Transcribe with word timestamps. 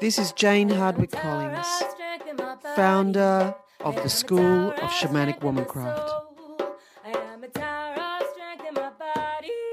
This 0.00 0.18
is 0.18 0.32
Jane 0.32 0.68
Hardwick 0.68 1.10
Collins, 1.10 1.66
founder 2.74 3.54
of 3.80 3.96
the 3.96 4.08
School 4.10 4.70
of 4.70 4.90
Shamanic 4.90 5.40
Womancraft. 5.40 6.10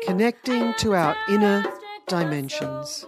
Connecting 0.05 0.73
to 0.75 0.93
our 0.93 1.15
inner 1.29 1.65
dimensions. 2.07 3.05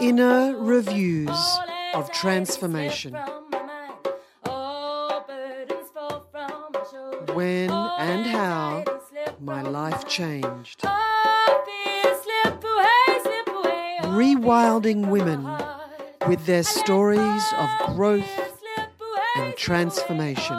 Inner 0.00 0.56
reviews 0.56 1.58
of 1.94 2.10
transformation. 2.12 3.14
When 7.34 7.70
and 7.70 8.26
how 8.26 8.84
my 9.40 9.62
life 9.62 10.08
changed. 10.08 10.84
Rewilding 14.18 15.10
women 15.10 15.46
with 16.26 16.44
their 16.44 16.64
stories 16.64 17.44
of 17.56 17.94
growth 17.94 18.28
and 19.36 19.54
transformation. 19.56 20.56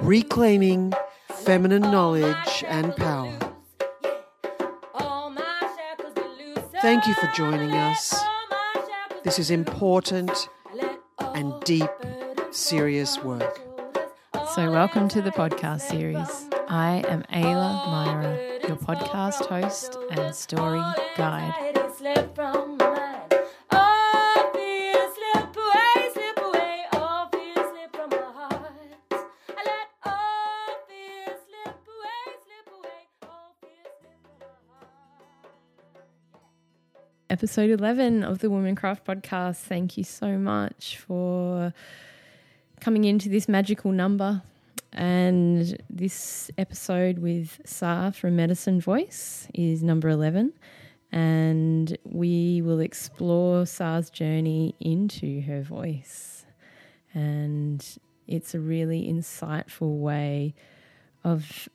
Reclaiming 0.00 0.92
feminine 1.30 1.80
knowledge 1.80 2.64
and 2.66 2.94
power. 2.96 3.38
Thank 6.82 7.06
you 7.06 7.14
for 7.14 7.28
joining 7.34 7.72
us. 7.72 8.14
This 9.24 9.38
is 9.38 9.50
important 9.50 10.50
and 11.34 11.54
deep, 11.64 11.88
serious 12.50 13.18
work. 13.24 13.58
So, 14.54 14.70
welcome 14.70 15.08
to 15.08 15.22
the 15.22 15.30
podcast 15.30 15.80
series. 15.80 16.50
I 16.68 17.02
am 17.08 17.22
Ayla 17.32 17.90
Myra, 17.90 18.49
your 18.66 18.76
podcast 18.76 19.46
host 19.46 19.96
and 20.10 20.34
story 20.34 20.82
guide. 21.16 21.76
Episode 37.28 37.70
11 37.70 38.24
of 38.24 38.40
the 38.40 38.48
Womancraft 38.48 39.04
podcast. 39.04 39.56
Thank 39.56 39.96
you 39.96 40.04
so 40.04 40.36
much 40.36 40.98
for 40.98 41.72
coming 42.80 43.04
into 43.04 43.28
this 43.28 43.48
magical 43.48 43.92
number 43.92 44.42
and 44.92 45.80
this 45.88 46.50
episode 46.58 47.18
with 47.18 47.60
Sar 47.64 48.12
from 48.12 48.36
Medicine 48.36 48.80
Voice 48.80 49.48
is 49.54 49.82
number 49.82 50.08
11. 50.08 50.52
And 51.12 51.98
we 52.04 52.62
will 52.62 52.80
explore 52.80 53.66
Sar's 53.66 54.10
journey 54.10 54.76
into 54.80 55.40
her 55.42 55.62
voice. 55.62 56.44
And 57.14 57.84
it's 58.28 58.54
a 58.54 58.60
really 58.60 59.06
insightful 59.06 59.98
way 59.98 60.54
of 61.24 61.68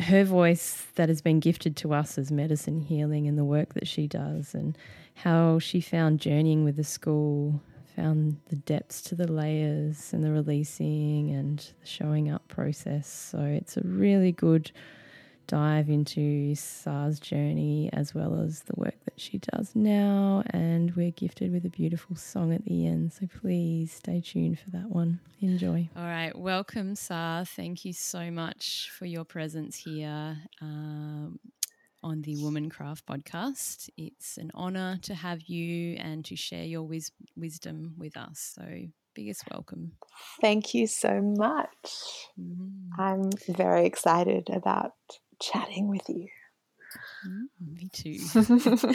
her 0.00 0.24
voice 0.24 0.86
that 0.94 1.08
has 1.08 1.20
been 1.20 1.40
gifted 1.40 1.76
to 1.76 1.92
us 1.92 2.18
as 2.18 2.32
medicine 2.32 2.80
healing 2.80 3.28
and 3.28 3.38
the 3.38 3.44
work 3.44 3.74
that 3.74 3.86
she 3.86 4.06
does, 4.06 4.54
and 4.54 4.76
how 5.14 5.58
she 5.58 5.80
found 5.80 6.20
journeying 6.20 6.64
with 6.64 6.76
the 6.76 6.84
school 6.84 7.62
found 7.94 8.38
the 8.48 8.56
depths 8.56 9.00
to 9.02 9.14
the 9.14 9.30
layers 9.30 10.12
and 10.12 10.22
the 10.22 10.30
releasing 10.30 11.30
and 11.30 11.58
the 11.80 11.86
showing 11.86 12.30
up 12.30 12.46
process. 12.48 13.08
So 13.08 13.40
it's 13.40 13.76
a 13.76 13.82
really 13.82 14.32
good 14.32 14.70
dive 15.46 15.88
into 15.88 16.54
Sar's 16.54 17.20
journey 17.20 17.90
as 17.92 18.14
well 18.14 18.40
as 18.40 18.62
the 18.62 18.74
work 18.76 18.94
that 19.04 19.20
she 19.20 19.38
does 19.38 19.74
now. 19.74 20.42
And 20.50 20.94
we're 20.96 21.10
gifted 21.10 21.52
with 21.52 21.64
a 21.64 21.70
beautiful 21.70 22.16
song 22.16 22.52
at 22.52 22.64
the 22.64 22.86
end. 22.86 23.12
So 23.12 23.28
please 23.40 23.92
stay 23.92 24.20
tuned 24.20 24.58
for 24.58 24.70
that 24.70 24.88
one. 24.88 25.20
Enjoy. 25.40 25.88
All 25.96 26.04
right. 26.04 26.36
Welcome, 26.36 26.94
Sar. 26.94 27.44
Thank 27.44 27.84
you 27.84 27.92
so 27.92 28.30
much 28.30 28.90
for 28.96 29.06
your 29.06 29.24
presence 29.24 29.76
here. 29.76 30.38
Um, 30.60 31.38
on 32.04 32.20
the 32.20 32.36
Womancraft 32.36 33.02
podcast. 33.08 33.88
It's 33.96 34.36
an 34.36 34.50
honor 34.54 34.98
to 35.02 35.14
have 35.14 35.40
you 35.42 35.96
and 35.96 36.22
to 36.26 36.36
share 36.36 36.64
your 36.64 36.82
wis- 36.82 37.10
wisdom 37.34 37.94
with 37.96 38.16
us. 38.16 38.52
So, 38.54 38.62
biggest 39.14 39.42
welcome. 39.50 39.92
Thank 40.42 40.74
you 40.74 40.86
so 40.86 41.22
much. 41.22 42.28
Mm. 42.38 42.90
I'm 42.98 43.30
very 43.48 43.86
excited 43.86 44.50
about 44.52 44.92
chatting 45.40 45.88
with 45.88 46.06
you. 46.08 46.28
Mm, 47.26 47.46
me 47.74 47.88
too. 47.90 48.94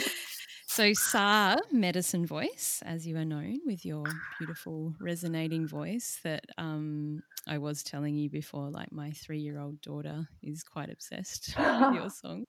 so, 0.80 0.94
Sar, 0.94 1.58
medicine 1.70 2.24
voice, 2.24 2.82
as 2.86 3.06
you 3.06 3.14
are 3.18 3.24
known, 3.26 3.60
with 3.66 3.84
your 3.84 4.02
beautiful 4.38 4.94
resonating 4.98 5.68
voice 5.68 6.18
that 6.24 6.46
um, 6.56 7.22
I 7.46 7.58
was 7.58 7.82
telling 7.82 8.16
you 8.16 8.30
before, 8.30 8.70
like 8.70 8.90
my 8.90 9.10
three 9.10 9.40
year 9.40 9.60
old 9.60 9.82
daughter 9.82 10.26
is 10.42 10.62
quite 10.62 10.88
obsessed 10.88 11.54
with 11.58 11.94
your 11.94 12.08
songs. 12.08 12.46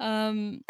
Um, 0.00 0.60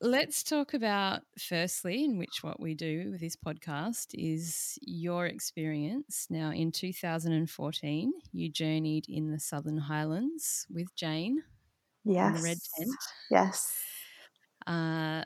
let's 0.00 0.42
talk 0.42 0.74
about 0.74 1.20
firstly, 1.38 2.04
in 2.04 2.18
which 2.18 2.42
what 2.42 2.58
we 2.58 2.74
do 2.74 3.12
with 3.12 3.20
this 3.20 3.36
podcast 3.36 4.06
is 4.14 4.76
your 4.82 5.26
experience. 5.26 6.26
Now, 6.30 6.50
in 6.50 6.72
2014, 6.72 8.12
you 8.32 8.50
journeyed 8.50 9.04
in 9.08 9.30
the 9.30 9.38
Southern 9.38 9.78
Highlands 9.78 10.66
with 10.68 10.92
Jane. 10.96 11.44
Yes. 12.04 12.34
In 12.34 12.42
the 12.42 12.48
red 12.48 12.58
tent. 12.76 12.96
Yes. 13.30 13.72
Uh, 14.66 15.22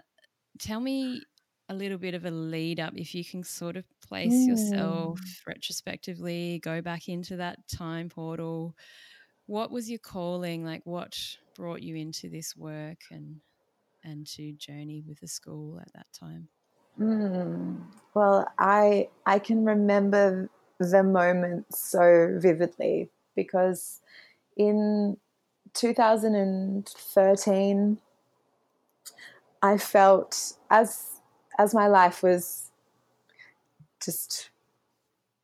tell 0.58 0.80
me 0.80 1.22
a 1.68 1.74
little 1.74 1.98
bit 1.98 2.14
of 2.14 2.24
a 2.24 2.30
lead 2.30 2.80
up 2.80 2.94
if 2.96 3.14
you 3.14 3.24
can 3.24 3.42
sort 3.42 3.76
of 3.76 3.84
place 4.00 4.32
mm. 4.32 4.48
yourself 4.48 5.20
retrospectively 5.46 6.60
go 6.62 6.80
back 6.80 7.08
into 7.08 7.36
that 7.36 7.58
time 7.68 8.08
portal 8.08 8.74
what 9.46 9.70
was 9.70 9.90
your 9.90 9.98
calling 9.98 10.64
like 10.64 10.80
what 10.84 11.18
brought 11.54 11.82
you 11.82 11.94
into 11.94 12.28
this 12.28 12.56
work 12.56 12.98
and 13.10 13.36
and 14.04 14.26
to 14.26 14.52
journey 14.52 15.02
with 15.06 15.20
the 15.20 15.28
school 15.28 15.78
at 15.80 15.92
that 15.92 16.06
time 16.18 16.48
mm. 16.98 17.76
well 18.14 18.46
i 18.58 19.06
i 19.26 19.38
can 19.38 19.64
remember 19.64 20.48
the 20.78 21.02
moment 21.02 21.66
so 21.74 22.38
vividly 22.40 23.10
because 23.34 24.00
in 24.56 25.16
2013 25.74 27.98
i 29.62 29.76
felt 29.76 30.54
as 30.70 31.20
as 31.58 31.74
my 31.74 31.88
life 31.88 32.22
was 32.22 32.70
just 34.02 34.50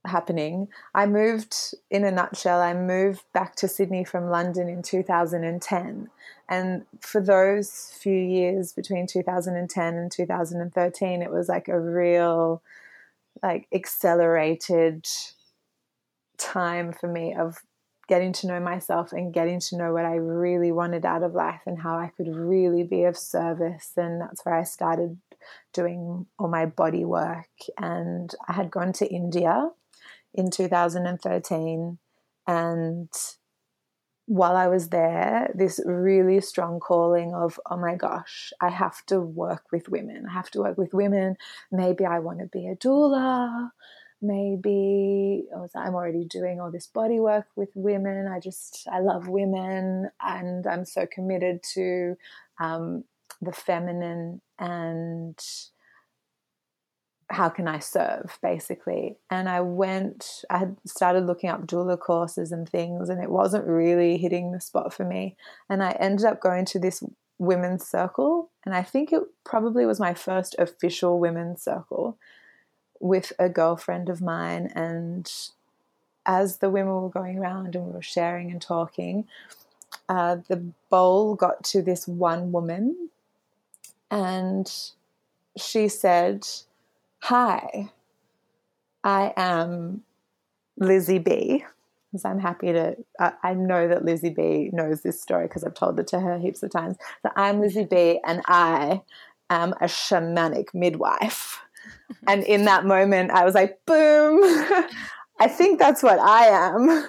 happening, 0.07 0.69
I 0.95 1.07
moved, 1.07 1.75
in 1.91 2.05
a 2.05 2.11
nutshell, 2.11 2.61
I 2.61 2.75
moved 2.75 3.25
back 3.33 3.55
to 3.57 3.69
Sydney 3.69 4.05
from 4.05 4.29
London 4.29 4.69
in 4.69 4.83
2010. 4.83 6.11
And 6.49 6.85
for 7.01 7.21
those 7.21 7.91
few 7.99 8.15
years 8.15 8.73
between 8.73 9.07
2010 9.07 9.95
and 9.95 10.13
2013, 10.13 11.23
it 11.23 11.31
was 11.31 11.49
like 11.49 11.69
a 11.69 11.81
real, 11.81 12.63
like, 13.43 13.67
accelerated 13.73 15.07
time 16.37 16.93
for 16.93 17.09
me 17.09 17.35
of 17.35 17.63
getting 18.07 18.33
to 18.35 18.47
know 18.47 18.61
myself 18.61 19.13
and 19.13 19.33
getting 19.33 19.61
to 19.61 19.77
know 19.77 19.93
what 19.93 20.05
I 20.05 20.17
really 20.17 20.73
wanted 20.73 21.05
out 21.05 21.23
of 21.23 21.35
life 21.35 21.63
and 21.67 21.81
how 21.81 21.97
I 21.97 22.11
could 22.17 22.35
really 22.35 22.83
be 22.83 23.05
of 23.05 23.17
service. 23.17 23.93
And 23.97 24.21
that's 24.21 24.45
where 24.45 24.55
I 24.55 24.65
started 24.65 25.19
doing 25.73 26.27
all 26.39 26.49
my 26.49 26.67
body 26.67 27.05
work. 27.05 27.49
And 27.79 28.35
I 28.49 28.53
had 28.53 28.71
gone 28.71 28.93
to 28.95 29.07
India 29.07 29.71
in 30.35 30.51
2013. 30.51 31.99
And 32.47 33.09
while 34.27 34.57
I 34.57 34.69
was 34.69 34.89
there, 34.89 35.51
this 35.55 35.81
really 35.85 36.41
strong 36.41 36.81
calling 36.81 37.35
of, 37.35 37.61
oh 37.71 37.77
my 37.77 37.95
gosh, 37.95 38.53
I 38.61 38.71
have 38.71 39.05
to 39.07 39.21
work 39.21 39.65
with 39.71 39.89
women. 39.89 40.27
I 40.29 40.33
have 40.33 40.51
to 40.53 40.61
work 40.61 40.79
with 40.79 40.95
women. 40.95 41.37
Maybe 41.71 42.05
I 42.07 42.21
want 42.21 42.39
to 42.41 42.47
be 42.47 42.67
a 42.67 42.77
doula. 42.77 43.71
Maybe 44.25 45.45
I'm 45.77 45.95
already 45.95 46.25
doing 46.25 46.61
all 46.61 46.71
this 46.71 46.87
body 46.87 47.21
work 47.21 47.47
with 47.57 47.69
women. 47.75 48.27
I 48.27 48.41
just, 48.41 48.89
I 48.91 49.01
love 49.01 49.29
women 49.29 50.11
and 50.21 50.67
I'm 50.67 50.87
so 50.87 51.07
committed 51.07 51.63
to 51.75 52.17
um, 52.59 53.05
the 53.43 53.53
feminine 53.53 54.41
and 54.59 55.39
how 57.31 57.49
can 57.51 57.69
I 57.69 57.81
serve 57.81 58.39
basically. 58.43 59.17
And 59.31 59.49
I 59.49 59.61
went, 59.61 60.45
I 60.49 60.59
had 60.59 60.77
started 60.87 61.27
looking 61.27 61.51
up 61.51 61.67
doula 61.67 61.99
courses 61.99 62.53
and 62.53 62.69
things, 62.69 63.09
and 63.09 63.23
it 63.23 63.31
wasn't 63.31 63.67
really 63.67 64.17
hitting 64.17 64.53
the 64.53 64.61
spot 64.61 64.93
for 64.95 65.05
me. 65.05 65.37
And 65.69 65.83
I 65.83 65.93
ended 65.93 66.27
up 66.27 66.41
going 66.41 66.65
to 66.67 66.79
this 66.79 67.03
women's 67.39 67.87
circle, 67.87 68.51
and 68.65 68.75
I 68.75 68.83
think 68.83 69.13
it 69.13 69.23
probably 69.45 69.85
was 69.85 70.01
my 70.01 70.15
first 70.15 70.55
official 70.59 71.19
women's 71.19 71.63
circle 71.63 72.19
with 73.05 73.35
a 73.39 73.51
girlfriend 73.51 74.09
of 74.09 74.23
mine. 74.23 74.73
And 74.75 75.31
as 76.25 76.57
the 76.57 76.71
women 76.71 76.95
were 76.95 77.11
going 77.11 77.39
around 77.39 77.77
and 77.77 77.87
we 77.87 77.93
were 77.93 78.01
sharing 78.03 78.51
and 78.51 78.63
talking, 78.63 79.29
uh, 80.09 80.39
the 80.49 80.57
bowl 80.89 81.35
got 81.35 81.63
to 81.65 81.83
this 81.83 82.09
one 82.09 82.51
woman, 82.51 83.11
and 84.11 84.73
she 85.57 85.89
said, 85.89 86.47
Hi, 87.25 87.91
I 89.03 89.35
am 89.37 90.03
Lizzie 90.79 91.19
B. 91.19 91.65
Because 92.11 92.25
I'm 92.25 92.39
happy 92.39 92.73
to, 92.73 92.97
uh, 93.19 93.33
I 93.43 93.55
know 93.55 93.89
that 93.89 94.05
Lizzie 94.05 94.31
B 94.31 94.71
knows 94.73 95.03
this 95.03 95.21
story 95.21 95.47
because 95.47 95.65
I've 95.65 95.75
told 95.75 95.99
it 95.99 96.07
to 96.09 96.21
her 96.21 96.39
heaps 96.39 96.63
of 96.63 96.71
times. 96.71 96.97
So 97.23 97.31
I'm 97.37 97.61
Lizzie 97.61 97.85
B, 97.85 98.21
and 98.25 98.41
I 98.47 99.03
am 99.51 99.73
a 99.75 99.87
shamanic 99.87 100.73
midwife. 100.73 101.64
And 102.27 102.45
in 102.45 102.65
that 102.65 102.85
moment, 102.85 103.31
I 103.31 103.45
was 103.45 103.55
like, 103.55 103.79
boom, 103.87 104.41
I 105.41 105.49
think 105.49 105.79
that's 105.79 106.03
what 106.03 106.19
I 106.19 106.47
am. 106.47 107.09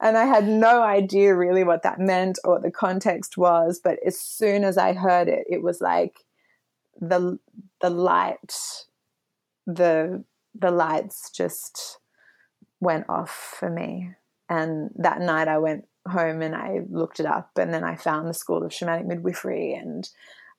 And 0.00 0.16
I 0.16 0.24
had 0.24 0.46
no 0.46 0.82
idea 0.82 1.34
really 1.34 1.64
what 1.64 1.82
that 1.82 1.98
meant 1.98 2.38
or 2.44 2.54
what 2.54 2.62
the 2.62 2.70
context 2.70 3.36
was. 3.36 3.80
But 3.82 3.98
as 4.06 4.18
soon 4.18 4.64
as 4.64 4.78
I 4.78 4.92
heard 4.92 5.28
it, 5.28 5.46
it 5.50 5.62
was 5.62 5.80
like 5.80 6.20
the 7.00 7.38
the 7.80 7.90
light, 7.90 8.86
the 9.66 10.24
the 10.54 10.70
lights 10.70 11.30
just 11.30 11.98
went 12.80 13.08
off 13.08 13.56
for 13.58 13.68
me. 13.68 14.12
And 14.48 14.90
that 14.96 15.20
night 15.20 15.48
I 15.48 15.58
went 15.58 15.86
home 16.06 16.42
and 16.42 16.54
I 16.54 16.80
looked 16.90 17.18
it 17.18 17.26
up 17.26 17.50
and 17.56 17.72
then 17.72 17.82
I 17.82 17.96
found 17.96 18.28
the 18.28 18.34
School 18.34 18.62
of 18.62 18.70
Shamanic 18.70 19.06
Midwifery 19.06 19.74
and 19.74 20.08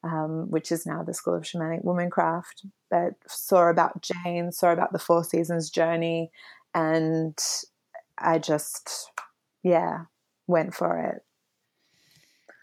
um, 0.06 0.50
which 0.52 0.72
is 0.72 0.86
now 0.86 1.04
the 1.04 1.13
School 1.13 1.36
of 1.36 1.44
Shamanic 1.44 1.84
Womancraft, 1.84 2.68
but 2.92 3.13
saw 3.28 3.69
about 3.69 4.02
Jane, 4.02 4.52
saw 4.52 4.72
about 4.72 4.94
the 4.94 5.00
Four 5.00 5.24
Seasons 5.24 5.69
journey, 5.69 6.31
and 6.74 7.38
I 8.18 8.38
just, 8.38 9.10
yeah, 9.63 10.06
went 10.48 10.75
for 10.75 11.00
it. 11.00 11.24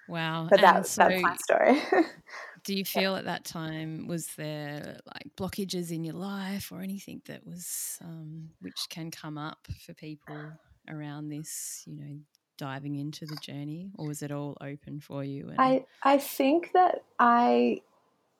Wow. 0.09 0.47
But 0.49 0.61
that's, 0.61 0.91
so 0.91 1.09
that's 1.09 1.23
my 1.23 1.37
story. 1.37 1.83
do 2.65 2.75
you 2.75 2.85
feel 2.85 3.17
at 3.17 3.25
that 3.25 3.45
time, 3.45 4.07
was 4.07 4.29
there 4.37 4.99
like 5.07 5.31
blockages 5.37 5.91
in 5.91 6.05
your 6.05 6.15
life 6.15 6.71
or 6.71 6.81
anything 6.81 7.23
that 7.27 7.45
was, 7.47 7.99
um, 8.03 8.51
which 8.61 8.87
can 8.89 9.11
come 9.11 9.37
up 9.37 9.67
for 9.85 9.95
people 9.95 10.53
around 10.89 11.29
this, 11.29 11.83
you 11.87 11.97
know, 11.97 12.19
diving 12.59 12.97
into 12.97 13.27
the 13.27 13.37
journey 13.37 13.91
or 13.97 14.07
was 14.07 14.23
it 14.23 14.31
all 14.31 14.57
open 14.61 15.01
for 15.01 15.25
you? 15.25 15.49
And- 15.49 15.61
I, 15.61 15.85
I 16.03 16.19
think 16.19 16.73
that 16.73 17.03
I 17.19 17.83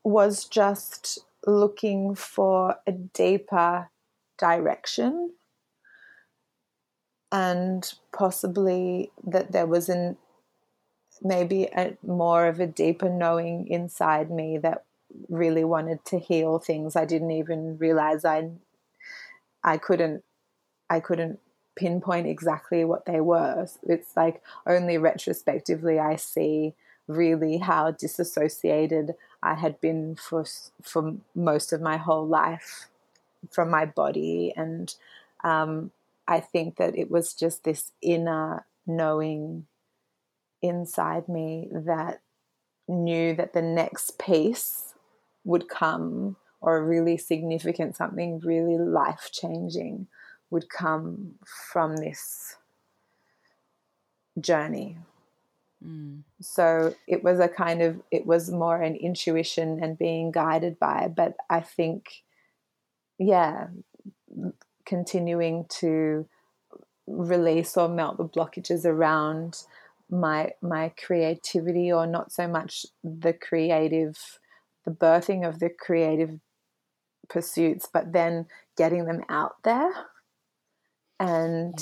was 0.05 0.45
just 0.45 1.19
looking 1.47 2.15
for 2.15 2.77
a 2.87 2.93
deeper 2.93 3.91
direction 4.39 5.33
and 7.31 7.93
possibly 8.13 9.11
that 9.25 9.53
there 9.53 9.67
was 9.67 9.89
an 9.89 10.17
maybe 11.23 11.65
a, 11.77 11.97
more 12.03 12.47
of 12.47 12.59
a 12.61 12.67
deeper 12.67 13.09
knowing 13.09 13.67
inside 13.69 14.31
me 14.31 14.59
that 14.59 14.85
really 15.29 15.65
wanted 15.65 16.05
to 16.05 16.19
heal 16.19 16.59
things 16.59 16.97
I 16.97 17.05
didn't 17.05 17.31
even 17.31 17.79
realize 17.79 18.25
I 18.25 18.51
I 19.63 19.79
couldn't 19.79 20.25
I 20.91 21.01
couldn't 21.01 21.39
pinpoint 21.77 22.27
exactly 22.27 22.85
what 22.85 23.07
they 23.07 23.21
were. 23.21 23.67
It's 23.85 24.17
like 24.17 24.43
only 24.67 24.99
retrospectively 24.99 25.99
I 25.99 26.17
see 26.17 26.75
really 27.09 27.59
how 27.59 27.91
disassociated 27.91 29.15
I 29.43 29.55
had 29.55 29.81
been 29.81 30.17
for 30.17 30.45
for 30.83 31.15
most 31.35 31.73
of 31.73 31.81
my 31.81 31.97
whole 31.97 32.27
life 32.27 32.89
from 33.51 33.71
my 33.71 33.85
body 33.85 34.53
and 34.57 34.95
um, 35.43 35.91
I 36.29 36.39
think 36.39 36.77
that 36.77 36.97
it 36.97 37.11
was 37.11 37.35
just 37.35 37.65
this 37.65 37.91
inner 38.01 38.65
knowing 38.87 39.67
inside 40.63 41.29
me 41.29 41.69
that 41.73 42.21
knew 42.89 43.35
that 43.35 43.53
the 43.53 43.63
next 43.63 44.19
piece 44.19 44.95
would 45.45 45.69
come 45.69 46.37
or 46.61 46.77
a 46.77 46.83
really 46.85 47.17
significant 47.17 47.97
something 47.97 48.39
really 48.45 48.79
life 48.79 49.31
changing 49.33 50.07
would 50.53 50.69
come 50.69 51.35
from 51.45 51.97
this 51.97 52.57
journey 54.39 54.99
mm. 55.85 56.23
so 56.41 56.95
it 57.07 57.25
was 57.25 57.41
a 57.41 57.49
kind 57.49 57.83
of 57.83 58.01
it 58.11 58.27
was 58.27 58.51
more 58.51 58.81
an 58.81 58.95
intuition 58.95 59.83
and 59.83 59.99
being 59.99 60.31
guided 60.31 60.79
by 60.79 61.09
but 61.15 61.35
i 61.51 61.61
think 61.61 62.23
yeah 63.19 63.67
continuing 64.87 65.65
to 65.69 66.27
release 67.07 67.77
or 67.77 67.89
melt 67.89 68.17
the 68.17 68.25
blockages 68.25 68.85
around 68.85 69.65
my 70.11 70.51
my 70.61 70.93
creativity 71.03 71.91
or 71.91 72.07
not 72.07 72.31
so 72.31 72.47
much 72.47 72.87
the 73.03 73.33
creative 73.33 74.39
the 74.85 74.91
birthing 74.91 75.47
of 75.47 75.59
the 75.59 75.71
creative 75.71 76.39
pursuits 77.29 77.89
but 77.93 78.13
then 78.13 78.47
getting 78.77 79.07
them 79.07 79.23
out 79.29 79.57
there 79.65 79.91
and 81.21 81.75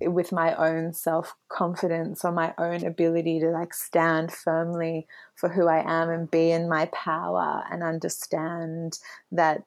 yeah. 0.00 0.08
with 0.08 0.30
my 0.30 0.54
own 0.54 0.92
self 0.92 1.34
confidence 1.48 2.24
or 2.24 2.32
my 2.32 2.54
own 2.58 2.84
ability 2.84 3.40
to 3.40 3.48
like 3.48 3.74
stand 3.74 4.32
firmly 4.32 5.06
for 5.34 5.48
who 5.48 5.66
I 5.66 5.82
am 5.84 6.10
and 6.10 6.30
be 6.30 6.50
in 6.50 6.68
my 6.68 6.86
power 6.86 7.64
and 7.70 7.82
understand 7.82 8.98
that 9.32 9.64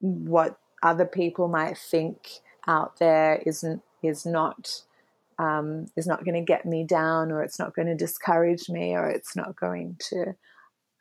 what 0.00 0.58
other 0.82 1.06
people 1.06 1.48
might 1.48 1.76
think 1.76 2.28
out 2.66 2.98
there 2.98 3.42
isn't 3.46 3.82
is 4.02 4.26
not 4.26 4.82
um, 5.38 5.86
is 5.96 6.06
not 6.06 6.24
going 6.24 6.34
to 6.34 6.40
get 6.40 6.64
me 6.64 6.84
down 6.84 7.30
or 7.30 7.42
it's 7.42 7.58
not 7.58 7.74
going 7.74 7.88
to 7.88 7.94
discourage 7.94 8.68
me 8.68 8.94
or 8.94 9.08
it's 9.08 9.36
not 9.36 9.54
going 9.56 9.96
to 10.10 10.34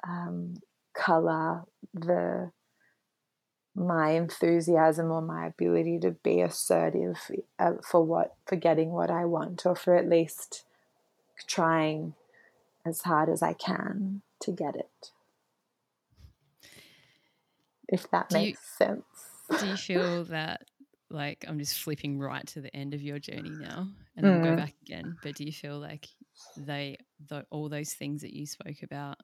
um, 0.08 0.56
color 0.94 1.64
the 1.94 2.52
my 3.76 4.12
enthusiasm 4.12 5.12
or 5.12 5.22
my 5.22 5.48
ability 5.48 6.00
to 6.00 6.12
be 6.12 6.42
assertive 6.42 7.20
uh, 7.60 7.74
for 7.84 8.04
what 8.04 8.36
for 8.46 8.56
getting 8.56 8.92
what 8.92 9.12
I 9.12 9.26
want 9.26 9.66
or 9.66 9.76
for 9.76 9.96
at 9.96 10.10
least 10.10 10.64
trying 11.48 12.14
as 12.86 13.02
hard 13.02 13.30
as 13.30 13.42
I 13.42 13.54
can 13.54 14.22
to 14.42 14.52
get 14.52 14.76
it 14.76 15.12
if 17.88 18.10
that 18.12 18.30
do 18.30 18.38
makes 18.38 18.60
you, 18.80 18.86
sense 18.86 19.60
do 19.60 19.68
you 19.68 19.76
feel 19.76 20.24
that 20.26 20.62
like 21.10 21.46
I'm 21.48 21.60
just 21.60 21.80
flipping 21.80 22.20
right 22.20 22.46
to 22.48 22.62
the 22.62 22.76
end 22.76 22.94
of 22.94 23.02
your 23.02 23.20
journey 23.20 23.52
now, 23.52 23.88
and 24.16 24.26
then 24.26 24.42
mm. 24.42 24.44
go 24.44 24.56
back 24.56 24.74
again. 24.82 25.18
But 25.22 25.36
do 25.36 25.44
you 25.44 25.52
feel 25.52 25.80
like 25.80 26.08
they, 26.58 26.98
the, 27.28 27.46
all 27.52 27.70
those 27.70 27.94
things 27.94 28.22
that 28.22 28.34
you 28.34 28.46
spoke 28.46 28.84
about, 28.84 29.18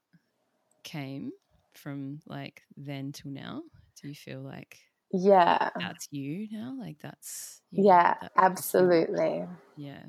came 0.83 1.31
from 1.73 2.19
like 2.27 2.61
then 2.77 3.11
till 3.11 3.31
now? 3.31 3.63
Do 3.99 4.07
you 4.07 4.15
feel 4.15 4.41
like 4.41 4.77
yeah. 5.11 5.69
that's 5.77 6.07
you 6.11 6.47
now? 6.51 6.75
Like 6.79 6.97
that's 7.01 7.61
yeah 7.71 8.15
that, 8.21 8.31
absolutely. 8.37 9.45
Yeah. 9.75 10.03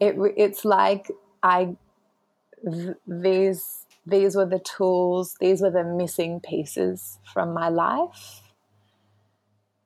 It 0.00 0.16
it's 0.36 0.64
like 0.64 1.10
i 1.42 1.76
th- 2.64 2.96
these 3.06 3.86
these 4.06 4.36
were 4.36 4.46
the 4.46 4.58
tools 4.58 5.36
these 5.40 5.60
were 5.60 5.70
the 5.70 5.84
missing 5.84 6.40
pieces 6.40 7.18
from 7.32 7.52
my 7.52 7.68
life 7.68 8.40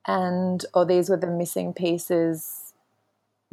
and 0.06 0.64
or 0.74 0.84
these 0.86 1.08
were 1.10 1.16
the 1.16 1.26
missing 1.26 1.72
pieces 1.72 2.72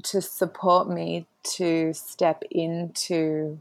to 0.03 0.21
support 0.21 0.89
me 0.89 1.25
to 1.43 1.93
step 1.93 2.43
into 2.51 3.59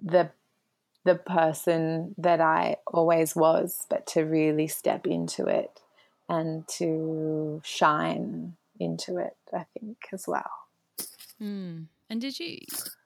the 0.00 0.30
the 1.06 1.14
person 1.14 2.14
that 2.18 2.40
I 2.40 2.76
always 2.86 3.34
was, 3.34 3.86
but 3.88 4.06
to 4.08 4.22
really 4.22 4.66
step 4.68 5.06
into 5.06 5.46
it 5.46 5.80
and 6.28 6.66
to 6.68 7.62
shine 7.64 8.56
into 8.78 9.16
it, 9.16 9.36
I 9.54 9.64
think, 9.72 9.96
as 10.12 10.26
well. 10.28 10.50
Mm. 11.40 11.86
And 12.10 12.20
did 12.20 12.38
you 12.38 12.58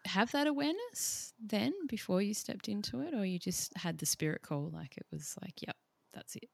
have 0.07 0.33
that 0.33 0.47
awareness 0.47 1.33
then 1.41 1.73
before 1.87 2.21
you 2.21 2.35
stepped 2.35 2.69
into 2.69 3.01
it, 3.01 3.15
or 3.15 3.25
you 3.25 3.39
just 3.39 3.77
had 3.77 3.99
the 3.99 4.07
spirit 4.07 4.43
call 4.43 4.71
like 4.73 4.97
it 4.97 5.07
was 5.13 5.37
like, 5.41 5.63
yep, 5.63 5.77
that's 6.13 6.37
it. 6.37 6.49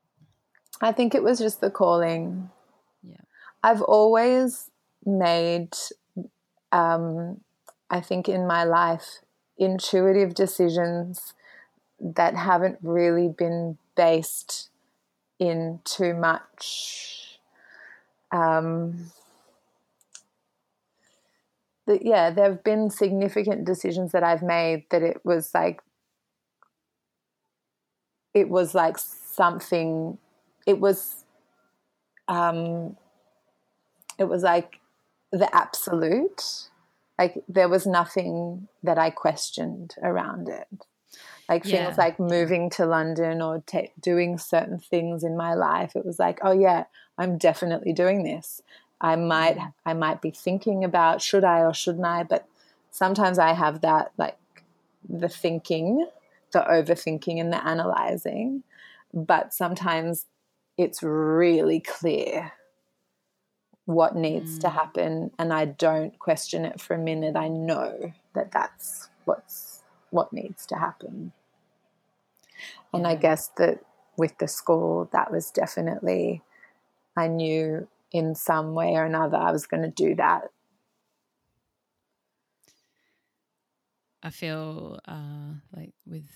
I 0.80 0.92
think 0.92 1.14
it 1.14 1.22
was 1.22 1.38
just 1.38 1.60
the 1.60 1.70
calling. 1.70 2.50
Yeah. 3.02 3.16
I've 3.62 3.82
always 3.82 4.70
made, 5.04 5.70
um, 6.72 7.40
I 7.90 8.00
think 8.00 8.28
in 8.28 8.46
my 8.46 8.64
life, 8.64 9.20
intuitive 9.58 10.34
decisions 10.34 11.32
that 12.00 12.34
haven't 12.36 12.78
really 12.82 13.28
been 13.28 13.78
based 13.96 14.70
in 15.38 15.80
too 15.84 16.14
much. 16.14 17.38
Um, 18.32 19.10
but 21.86 22.04
yeah, 22.04 22.30
there 22.30 22.50
have 22.50 22.64
been 22.64 22.90
significant 22.90 23.64
decisions 23.64 24.12
that 24.12 24.22
I've 24.24 24.42
made 24.42 24.84
that 24.90 25.02
it 25.02 25.24
was 25.24 25.54
like, 25.54 25.80
it 28.34 28.48
was 28.48 28.74
like 28.74 28.98
something 28.98 30.18
it 30.66 30.80
was 30.80 31.24
um 32.28 32.96
it 34.18 34.24
was 34.24 34.42
like 34.42 34.80
the 35.32 35.54
absolute. 35.54 36.68
Like 37.18 37.42
there 37.48 37.68
was 37.68 37.86
nothing 37.86 38.68
that 38.82 38.98
I 38.98 39.10
questioned 39.10 39.94
around 40.02 40.48
it. 40.48 40.68
Like 41.48 41.64
yeah. 41.64 41.86
things 41.86 41.98
like 41.98 42.18
moving 42.18 42.70
to 42.70 42.86
London 42.86 43.40
or 43.40 43.62
t- 43.66 43.92
doing 44.00 44.36
certain 44.38 44.78
things 44.78 45.22
in 45.22 45.36
my 45.36 45.54
life. 45.54 45.94
It 45.94 46.04
was 46.04 46.18
like, 46.18 46.40
oh 46.42 46.52
yeah, 46.52 46.84
I'm 47.18 47.38
definitely 47.38 47.92
doing 47.92 48.24
this. 48.24 48.62
I 49.00 49.16
might 49.16 49.56
mm. 49.56 49.72
I 49.84 49.94
might 49.94 50.20
be 50.20 50.30
thinking 50.30 50.84
about 50.84 51.22
should 51.22 51.44
I 51.44 51.60
or 51.60 51.74
shouldn't 51.74 52.06
I, 52.06 52.22
but 52.22 52.48
sometimes 52.90 53.38
I 53.38 53.52
have 53.52 53.82
that 53.82 54.12
like 54.16 54.38
the 55.08 55.28
thinking, 55.28 56.06
the 56.52 56.60
overthinking 56.60 57.40
and 57.40 57.52
the 57.52 57.64
analyzing, 57.64 58.62
but 59.12 59.54
sometimes 59.54 60.26
it's 60.76 61.02
really 61.02 61.80
clear 61.80 62.52
what 63.84 64.16
needs 64.16 64.58
mm. 64.58 64.60
to 64.62 64.68
happen 64.68 65.30
and 65.38 65.52
I 65.52 65.64
don't 65.64 66.18
question 66.18 66.64
it 66.64 66.80
for 66.80 66.94
a 66.94 66.98
minute. 66.98 67.36
I 67.36 67.48
know 67.48 68.12
that 68.34 68.50
that's 68.50 69.08
what's 69.26 69.82
what 70.10 70.32
needs 70.32 70.66
to 70.66 70.76
happen. 70.76 71.32
And. 72.98 73.06
I 73.06 73.16
guess 73.16 73.48
that 73.58 73.80
with 74.16 74.38
the 74.38 74.48
school 74.48 75.08
that 75.12 75.30
was 75.30 75.50
definitely 75.50 76.42
I 77.16 77.28
knew 77.28 77.88
in 78.12 78.34
some 78.34 78.74
way 78.74 78.94
or 78.94 79.04
another 79.04 79.36
I 79.36 79.52
was 79.52 79.66
going 79.66 79.82
to 79.82 79.90
do 79.90 80.14
that. 80.16 80.44
I 84.22 84.30
feel 84.30 84.98
uh, 85.06 85.54
like 85.74 85.92
with 86.06 86.26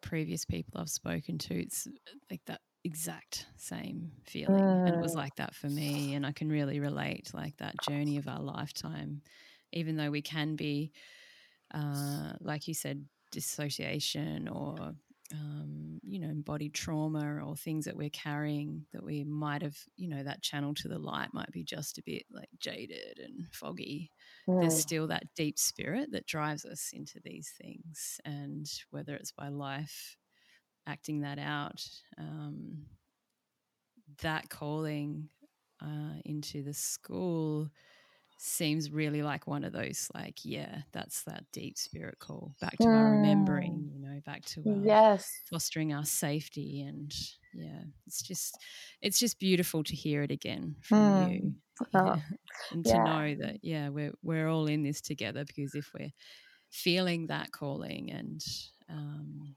previous 0.00 0.44
people 0.44 0.80
I've 0.80 0.88
spoken 0.88 1.38
to, 1.38 1.54
it's 1.54 1.86
like 2.30 2.40
that 2.46 2.60
exact 2.84 3.46
same 3.56 4.12
feeling. 4.24 4.62
Mm. 4.62 4.86
And 4.86 4.94
it 4.94 5.00
was 5.00 5.12
mm. 5.12 5.18
like 5.18 5.36
that 5.36 5.54
for 5.54 5.68
me. 5.68 6.14
And 6.14 6.26
I 6.26 6.32
can 6.32 6.48
really 6.48 6.80
relate 6.80 7.30
like 7.34 7.56
that 7.58 7.74
journey 7.88 8.16
of 8.16 8.26
our 8.28 8.40
lifetime, 8.40 9.22
even 9.72 9.96
though 9.96 10.10
we 10.10 10.22
can 10.22 10.56
be, 10.56 10.92
uh, 11.74 12.32
like 12.40 12.66
you 12.66 12.74
said, 12.74 13.04
dissociation 13.32 14.48
or 14.48 14.94
um, 15.32 15.85
you 16.06 16.20
know, 16.20 16.28
embodied 16.28 16.72
trauma 16.72 17.44
or 17.44 17.56
things 17.56 17.84
that 17.84 17.96
we're 17.96 18.10
carrying 18.10 18.86
that 18.92 19.02
we 19.02 19.24
might 19.24 19.62
have, 19.62 19.76
you 19.96 20.08
know, 20.08 20.22
that 20.22 20.42
channel 20.42 20.72
to 20.74 20.88
the 20.88 20.98
light 20.98 21.28
might 21.32 21.50
be 21.50 21.64
just 21.64 21.98
a 21.98 22.02
bit 22.02 22.24
like 22.30 22.48
jaded 22.58 23.18
and 23.22 23.46
foggy. 23.52 24.12
Mm. 24.48 24.60
There's 24.60 24.78
still 24.78 25.08
that 25.08 25.24
deep 25.34 25.58
spirit 25.58 26.12
that 26.12 26.26
drives 26.26 26.64
us 26.64 26.90
into 26.92 27.20
these 27.24 27.52
things. 27.60 28.20
And 28.24 28.66
whether 28.90 29.14
it's 29.14 29.32
by 29.32 29.48
life 29.48 30.16
acting 30.86 31.22
that 31.22 31.38
out, 31.38 31.82
um, 32.18 32.86
that 34.22 34.48
calling 34.48 35.28
uh, 35.82 36.20
into 36.24 36.62
the 36.62 36.74
school 36.74 37.68
seems 38.38 38.90
really 38.90 39.22
like 39.22 39.46
one 39.46 39.64
of 39.64 39.72
those 39.72 40.10
like 40.14 40.40
yeah 40.44 40.82
that's 40.92 41.22
that 41.22 41.42
deep 41.54 41.78
spirit 41.78 42.18
call 42.18 42.54
back 42.60 42.76
to 42.76 42.84
mm. 42.84 42.94
our 42.94 43.12
remembering 43.12 43.90
know 44.16 44.22
back 44.24 44.44
to 44.44 44.62
our 44.66 44.84
yes 44.84 45.30
fostering 45.50 45.92
our 45.92 46.04
safety 46.04 46.82
and 46.82 47.12
yeah 47.54 47.82
it's 48.06 48.22
just 48.22 48.58
it's 49.02 49.18
just 49.18 49.38
beautiful 49.38 49.82
to 49.82 49.94
hear 49.94 50.22
it 50.22 50.30
again 50.30 50.74
from 50.82 50.98
mm. 50.98 51.32
you 51.42 51.54
oh. 51.94 52.16
and 52.72 52.84
to 52.84 52.90
yeah. 52.90 53.04
know 53.04 53.34
that 53.34 53.58
yeah 53.62 53.88
we're 53.88 54.12
we're 54.22 54.48
all 54.48 54.66
in 54.66 54.82
this 54.82 55.00
together 55.00 55.44
because 55.44 55.74
if 55.74 55.90
we're 55.98 56.12
feeling 56.70 57.26
that 57.26 57.52
calling 57.52 58.10
and 58.10 58.44
um, 58.90 59.54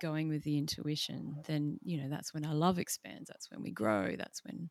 going 0.00 0.28
with 0.28 0.42
the 0.44 0.58
intuition 0.58 1.36
then 1.46 1.78
you 1.82 2.00
know 2.00 2.08
that's 2.08 2.34
when 2.34 2.44
our 2.44 2.54
love 2.54 2.78
expands 2.78 3.28
that's 3.28 3.50
when 3.50 3.62
we 3.62 3.70
grow 3.70 4.14
that's 4.16 4.44
when 4.44 4.68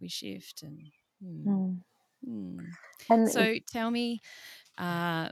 we 0.00 0.08
shift 0.08 0.62
and 0.62 0.78
hmm. 1.22 1.48
mm. 1.48 1.76
Hmm. 2.24 2.58
And 3.10 3.28
so 3.28 3.54
tell 3.70 3.90
me, 3.90 4.20
uh, 4.78 5.30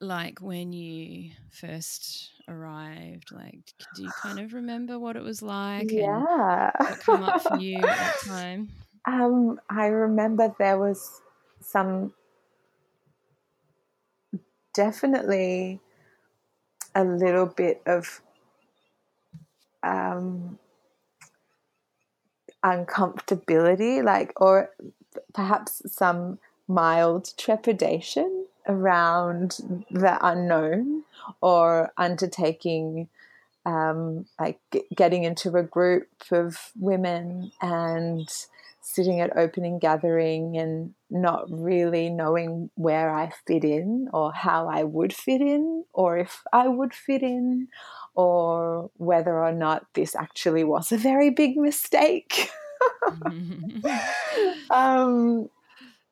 like 0.00 0.40
when 0.40 0.72
you 0.72 1.30
first 1.50 2.30
arrived, 2.48 3.32
like 3.32 3.72
do 3.94 4.02
you 4.04 4.10
kind 4.20 4.38
of 4.38 4.52
remember 4.52 4.98
what 4.98 5.16
it 5.16 5.22
was 5.22 5.42
like? 5.42 5.90
Yeah. 5.90 6.70
what 6.78 7.00
come 7.00 7.22
up 7.22 7.40
for 7.40 7.56
you 7.60 7.78
at 7.78 7.82
that 7.82 8.16
time? 8.24 8.68
Um, 9.06 9.60
I 9.70 9.86
remember 9.86 10.54
there 10.58 10.78
was 10.78 11.22
some 11.60 12.12
definitely 14.74 15.80
a 16.94 17.04
little 17.04 17.46
bit 17.46 17.82
of 17.86 18.20
um, 19.82 20.58
uncomfortability, 22.64 24.02
like, 24.04 24.32
or 24.40 24.70
perhaps 25.32 25.82
some 25.86 26.38
mild 26.68 27.32
trepidation 27.38 28.46
around 28.68 29.84
the 29.90 30.18
unknown 30.26 31.04
or 31.40 31.92
undertaking 31.96 33.08
um, 33.64 34.26
like 34.38 34.60
getting 34.94 35.24
into 35.24 35.56
a 35.56 35.62
group 35.62 36.08
of 36.30 36.70
women 36.78 37.50
and 37.60 38.28
sitting 38.80 39.20
at 39.20 39.36
opening 39.36 39.80
gathering 39.80 40.56
and 40.56 40.94
not 41.10 41.50
really 41.50 42.08
knowing 42.08 42.70
where 42.76 43.10
I 43.10 43.32
fit 43.44 43.64
in 43.64 44.08
or 44.12 44.32
how 44.32 44.68
I 44.68 44.84
would 44.84 45.12
fit 45.12 45.40
in 45.40 45.84
or 45.92 46.16
if 46.18 46.42
I 46.52 46.68
would 46.68 46.94
fit 46.94 47.22
in 47.22 47.66
or 48.14 48.88
whether 48.96 49.42
or 49.42 49.50
not 49.50 49.86
this 49.94 50.14
actually 50.14 50.62
was 50.62 50.92
a 50.92 50.96
very 50.96 51.30
big 51.30 51.56
mistake. 51.56 52.48
um, 54.70 55.50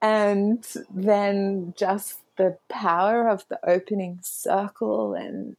and 0.03 0.67
then 0.93 1.75
just 1.77 2.19
the 2.37 2.59
power 2.69 3.29
of 3.29 3.45
the 3.49 3.59
opening 3.69 4.19
circle 4.23 5.15
and 5.15 5.57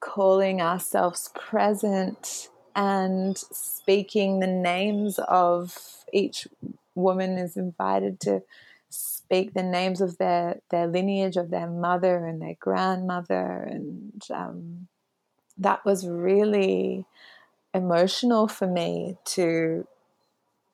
calling 0.00 0.60
ourselves 0.60 1.30
present 1.34 2.48
and 2.76 3.38
speaking 3.38 4.40
the 4.40 4.46
names 4.46 5.18
of 5.28 6.04
each 6.12 6.46
woman 6.94 7.38
is 7.38 7.56
invited 7.56 8.20
to 8.20 8.42
speak 8.90 9.54
the 9.54 9.62
names 9.62 10.00
of 10.00 10.18
their 10.18 10.60
their 10.70 10.86
lineage 10.86 11.36
of 11.36 11.50
their 11.50 11.68
mother 11.68 12.26
and 12.26 12.40
their 12.40 12.56
grandmother. 12.60 13.66
And 13.68 14.22
um, 14.30 14.88
that 15.58 15.84
was 15.84 16.06
really 16.06 17.04
emotional 17.72 18.46
for 18.46 18.66
me 18.66 19.16
to 19.24 19.86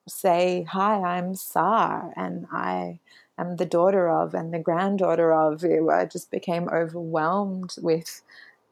say, 0.08 0.66
Hi, 0.70 1.00
I'm 1.00 1.34
Sar, 1.34 2.12
and 2.16 2.46
I 2.52 3.00
the 3.56 3.66
daughter 3.66 4.08
of 4.08 4.34
and 4.34 4.52
the 4.52 4.58
granddaughter 4.58 5.32
of. 5.32 5.64
I 5.64 6.04
just 6.04 6.30
became 6.30 6.68
overwhelmed 6.68 7.76
with 7.80 8.22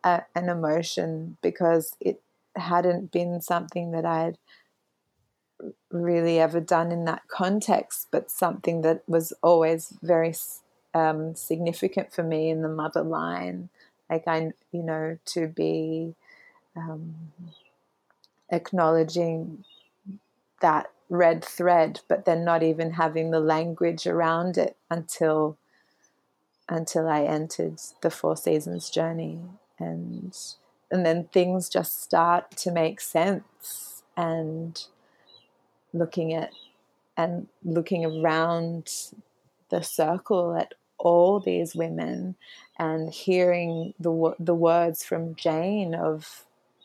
a, 0.05 0.23
an 0.35 0.49
emotion 0.49 1.37
because 1.43 1.97
it 2.01 2.21
hadn't 2.57 3.11
been 3.13 3.41
something 3.41 3.91
that 3.93 4.05
I'd 4.05 4.39
really 5.91 6.39
ever 6.39 6.61
done 6.61 6.93
in 6.93 7.05
that 7.07 7.29
context, 7.29 8.09
but 8.11 8.31
something 8.31 8.83
that 8.83 9.03
was 9.07 9.33
always 9.43 9.95
very 10.03 10.35
um, 10.95 11.35
significant 11.35 12.13
for 12.13 12.23
me 12.23 12.51
in 12.51 12.63
the 12.63 12.69
mother 12.69 13.03
line. 13.03 13.69
Like, 14.09 14.27
I, 14.27 14.53
you 14.73 14.83
know, 14.83 15.19
to 15.27 15.49
be. 15.49 16.15
Um, 16.77 17.15
acknowledging 18.51 19.65
that 20.61 20.91
red 21.09 21.45
thread, 21.45 22.01
but 22.09 22.25
then 22.25 22.45
not 22.45 22.63
even 22.63 22.93
having 22.93 23.31
the 23.31 23.41
language 23.41 24.07
around 24.07 24.59
it 24.59 24.77
until 24.91 25.57
until 26.71 27.09
I 27.09 27.23
entered 27.23 27.81
the 28.03 28.11
Four 28.11 28.37
Seasons 28.37 28.91
journey, 28.91 29.41
and 29.79 30.37
and 30.91 31.05
then 31.05 31.29
things 31.33 31.69
just 31.69 32.03
start 32.03 32.51
to 32.59 32.71
make 32.71 33.01
sense, 33.01 34.03
and 34.17 34.83
looking 35.93 36.35
at 36.35 36.51
and 37.17 37.49
looking 37.65 38.05
around 38.05 39.13
the 39.71 39.83
circle 39.83 40.55
at 40.57 40.75
all 40.99 41.41
these 41.41 41.75
women 41.75 42.37
and 42.79 43.11
hearing 43.13 43.95
the 43.99 44.35
the 44.39 44.55
words 44.55 45.05
from 45.05 45.35
Jane 45.35 45.95
of 45.95 46.45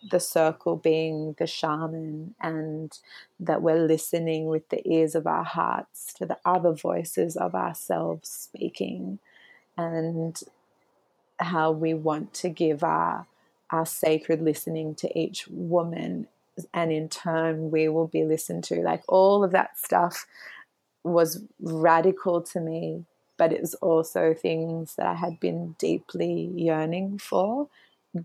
the 0.09 0.19
circle 0.19 0.75
being 0.75 1.35
the 1.37 1.47
shaman 1.47 2.35
and 2.41 2.99
that 3.39 3.61
we're 3.61 3.85
listening 3.85 4.47
with 4.47 4.67
the 4.69 4.87
ears 4.87 5.15
of 5.15 5.25
our 5.25 5.43
hearts 5.43 6.13
to 6.13 6.25
the 6.25 6.37
other 6.45 6.73
voices 6.73 7.35
of 7.35 7.55
ourselves 7.55 8.29
speaking 8.29 9.19
and 9.77 10.41
how 11.39 11.71
we 11.71 11.93
want 11.93 12.33
to 12.33 12.49
give 12.49 12.83
our 12.83 13.25
our 13.71 13.85
sacred 13.85 14.39
listening 14.39 14.93
to 14.93 15.17
each 15.17 15.47
woman 15.47 16.27
and 16.73 16.91
in 16.91 17.09
turn 17.09 17.71
we 17.71 17.89
will 17.89 18.07
be 18.07 18.23
listened 18.23 18.63
to. 18.63 18.75
Like 18.81 19.01
all 19.07 19.43
of 19.43 19.51
that 19.51 19.79
stuff 19.79 20.27
was 21.03 21.41
radical 21.59 22.41
to 22.41 22.59
me 22.59 23.05
but 23.37 23.51
it 23.51 23.61
was 23.61 23.73
also 23.75 24.33
things 24.33 24.95
that 24.95 25.07
I 25.07 25.15
had 25.15 25.39
been 25.39 25.75
deeply 25.79 26.51
yearning 26.55 27.17
for 27.17 27.67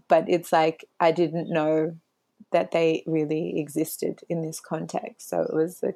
but 0.09 0.25
it's 0.29 0.53
like 0.53 0.85
I 1.01 1.13
didn't 1.13 1.51
know 1.51 1.97
that 2.53 2.71
they 2.71 3.03
really 3.07 3.59
existed 3.59 4.21
in 4.29 4.43
this 4.43 4.61
context. 4.61 5.29
So 5.29 5.43
it 5.43 5.55
was 5.55 5.83
a, 5.83 5.95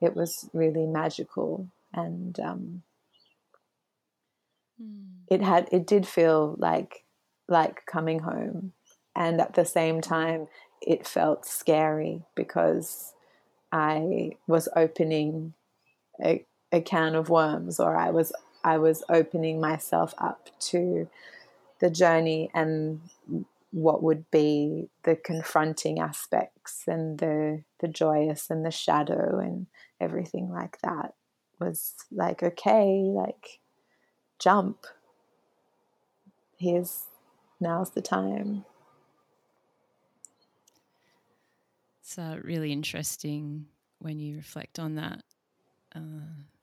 it 0.00 0.14
was 0.14 0.48
really 0.52 0.86
magical 0.86 1.68
and 1.94 2.38
um, 2.40 2.82
mm. 4.82 5.04
it 5.28 5.42
had 5.42 5.68
it 5.72 5.86
did 5.86 6.06
feel 6.06 6.56
like 6.58 7.04
like 7.48 7.86
coming 7.86 8.20
home 8.20 8.72
and 9.14 9.40
at 9.40 9.54
the 9.54 9.64
same 9.64 10.00
time 10.00 10.48
it 10.80 11.06
felt 11.06 11.46
scary 11.46 12.22
because 12.34 13.12
I 13.70 14.32
was 14.46 14.68
opening 14.74 15.54
a, 16.22 16.44
a 16.70 16.80
can 16.80 17.14
of 17.14 17.28
worms 17.28 17.78
or 17.78 17.96
I 17.96 18.10
was 18.10 18.32
I 18.64 18.78
was 18.78 19.02
opening 19.08 19.60
myself 19.60 20.14
up 20.18 20.48
to 20.60 21.08
the 21.82 21.90
journey 21.90 22.48
and 22.54 23.00
what 23.72 24.02
would 24.02 24.30
be 24.30 24.88
the 25.02 25.16
confronting 25.16 25.98
aspects 25.98 26.84
and 26.86 27.18
the 27.18 27.64
the 27.80 27.88
joyous 27.88 28.48
and 28.50 28.64
the 28.64 28.70
shadow 28.70 29.38
and 29.38 29.66
everything 30.00 30.48
like 30.48 30.78
that 30.82 31.14
was 31.58 31.94
like 32.10 32.42
okay 32.42 33.02
like 33.02 33.60
jump. 34.38 34.86
Here's 36.56 37.06
now's 37.60 37.90
the 37.90 38.02
time. 38.02 38.64
It's 42.00 42.16
uh, 42.16 42.38
really 42.42 42.72
interesting 42.72 43.66
when 43.98 44.20
you 44.20 44.36
reflect 44.36 44.78
on 44.78 44.96
that 44.96 45.22
uh, 45.94 46.00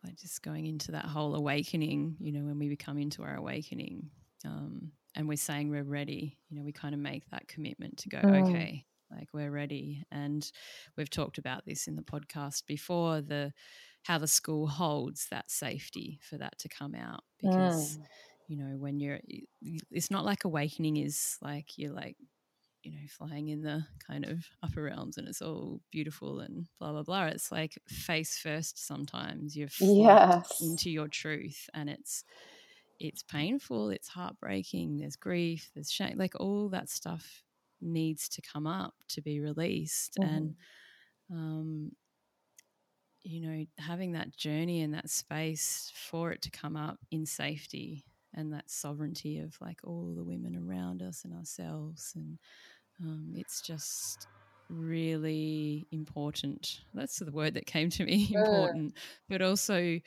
like 0.04 0.16
just 0.18 0.42
going 0.44 0.66
into 0.66 0.92
that 0.92 1.06
whole 1.06 1.36
awakening 1.36 2.16
you 2.20 2.32
know 2.32 2.42
when 2.42 2.60
we 2.60 2.70
become 2.70 2.98
into 2.98 3.24
our 3.24 3.36
awakening 3.36 4.10
um, 4.46 4.92
and 5.16 5.28
we're 5.28 5.38
saying 5.38 5.70
we're 5.70 5.84
ready, 5.84 6.38
you 6.50 6.58
know, 6.58 6.64
we 6.64 6.72
kind 6.72 6.94
of 6.94 7.00
make 7.00 7.24
that 7.32 7.48
commitment 7.48 7.98
to 7.98 8.10
go, 8.10 8.20
mm. 8.20 8.48
okay, 8.48 8.86
like 9.12 9.30
we're 9.34 9.52
ready. 9.52 10.04
And 10.12 10.50
we've 10.98 11.10
talked 11.10 11.38
about 11.38 11.66
this 11.66 11.88
in 11.88 11.96
the 11.96 12.02
podcast 12.02 12.66
before 12.68 13.22
the 13.22 13.52
how 14.04 14.18
the 14.18 14.28
school 14.28 14.68
holds 14.68 15.28
that 15.30 15.52
safety 15.52 16.20
for 16.22 16.38
that 16.38 16.58
to 16.60 16.70
come 16.70 16.96
out 16.96 17.24
because 17.40 17.98
mm. 17.98 18.04
you 18.48 18.58
know 18.58 18.78
when 18.78 19.00
you're 19.00 19.20
it's 19.92 20.10
not 20.10 20.26
like 20.26 20.46
awakening 20.46 20.98
is 20.98 21.38
like 21.42 21.78
you're 21.78 21.92
like 21.92 22.16
you 22.84 22.92
know 22.92 22.98
flying 23.10 23.50
in 23.50 23.62
the 23.62 23.86
kind 24.08 24.26
of 24.26 24.46
upper 24.64 24.84
realms 24.84 25.18
and 25.18 25.28
it's 25.28 25.42
all 25.42 25.82
beautiful 25.92 26.40
and 26.40 26.66
blah 26.80 26.92
blah 26.92 27.04
blah 27.04 27.26
it's 27.26 27.52
like 27.52 27.78
face 27.88 28.38
first 28.38 28.86
sometimes 28.88 29.56
you're 29.56 29.68
yes. 29.80 30.62
into 30.62 30.90
your 30.90 31.08
truth 31.08 31.70
and 31.74 31.90
it's 31.90 32.24
it's 33.00 33.24
painful, 33.24 33.90
it's 33.90 34.10
heartbreaking, 34.10 34.98
there's 34.98 35.16
grief, 35.16 35.72
there's 35.74 35.92
shame, 35.92 36.18
like 36.18 36.40
all 36.40 36.70
that 36.70 36.90
stuff 36.90 37.44
needs 37.82 38.28
to 38.30 38.42
come 38.42 38.68
up 38.68 38.94
to 39.10 39.22
be 39.22 39.40
released. 39.40 40.18
Mm-hmm. 40.20 40.36
And, 40.36 40.56
um, 41.32 41.92
you 43.24 43.42
know, 43.42 43.66
having 43.78 44.14
that 44.14 44.36
journey 44.36 44.82
and 44.82 44.94
that 44.94 45.10
space 45.10 45.92
for 46.10 46.32
it 46.32 46.42
to 46.44 46.52
come 46.52 46.76
up 46.76 47.00
in 47.12 47.26
safety 47.26 48.04
and 48.34 48.54
that 48.54 48.70
sovereignty 48.70 49.40
of 49.40 49.56
like 49.62 49.80
all 49.84 50.14
the 50.16 50.24
women 50.24 50.56
around 50.56 51.02
us 51.02 51.24
and 51.24 51.34
ourselves. 51.34 52.14
And 52.16 52.38
um, 53.02 53.34
it's 53.36 53.62
just 53.62 54.28
really 54.70 55.88
important. 55.92 56.82
That's 56.94 57.20
the 57.20 57.32
word 57.32 57.56
that 57.56 57.66
came 57.66 57.90
to 57.92 58.06
me 58.06 58.32
important, 58.36 58.96
but 59.28 59.42
also, 59.42 60.00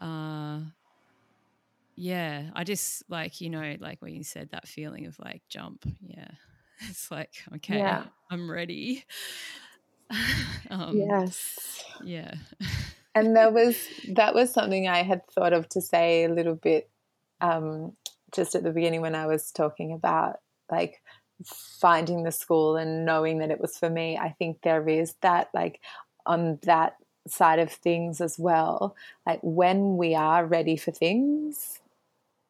uh, 0.00 0.60
yeah, 1.96 2.50
I 2.54 2.64
just 2.64 3.02
like, 3.08 3.40
you 3.40 3.50
know, 3.50 3.76
like 3.80 4.00
when 4.00 4.14
you 4.14 4.24
said 4.24 4.50
that 4.52 4.68
feeling 4.68 5.06
of 5.06 5.18
like 5.18 5.42
jump. 5.48 5.84
Yeah. 6.00 6.28
It's 6.88 7.10
like, 7.10 7.34
okay, 7.56 7.76
yeah. 7.76 8.04
I'm 8.30 8.50
ready. 8.50 9.04
um, 10.70 10.96
yes. 10.96 11.84
Yeah. 12.02 12.32
and 13.14 13.36
that 13.36 13.52
was 13.52 13.76
that 14.14 14.34
was 14.34 14.50
something 14.50 14.88
I 14.88 15.02
had 15.02 15.26
thought 15.26 15.52
of 15.52 15.68
to 15.70 15.82
say 15.82 16.24
a 16.24 16.32
little 16.32 16.54
bit 16.54 16.88
um, 17.42 17.92
just 18.32 18.54
at 18.54 18.62
the 18.62 18.70
beginning 18.70 19.02
when 19.02 19.14
I 19.14 19.26
was 19.26 19.52
talking 19.52 19.92
about 19.92 20.36
like 20.70 21.02
finding 21.44 22.22
the 22.22 22.32
school 22.32 22.76
and 22.76 23.04
knowing 23.04 23.38
that 23.38 23.50
it 23.50 23.60
was 23.60 23.76
for 23.76 23.90
me. 23.90 24.16
I 24.16 24.30
think 24.38 24.62
there 24.62 24.88
is 24.88 25.14
that 25.20 25.50
like 25.52 25.80
on 26.24 26.60
that 26.62 26.96
side 27.28 27.58
of 27.58 27.70
things 27.70 28.20
as 28.20 28.38
well. 28.38 28.96
Like 29.26 29.40
when 29.42 29.96
we 29.96 30.14
are 30.14 30.46
ready 30.46 30.76
for 30.76 30.92
things, 30.92 31.79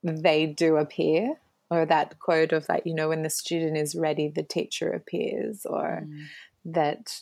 they 0.02 0.46
do 0.46 0.76
appear 0.76 1.36
or 1.70 1.86
that 1.86 2.18
quote 2.18 2.52
of 2.52 2.68
like 2.68 2.84
you 2.84 2.94
know 2.94 3.08
when 3.08 3.22
the 3.22 3.30
student 3.30 3.76
is 3.76 3.94
ready 3.94 4.28
the 4.28 4.42
teacher 4.42 4.90
appears 4.90 5.64
or 5.64 6.06
mm. 6.06 6.24
that 6.64 7.20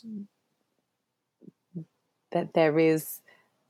that 2.31 2.53
there 2.53 2.77
is 2.79 3.21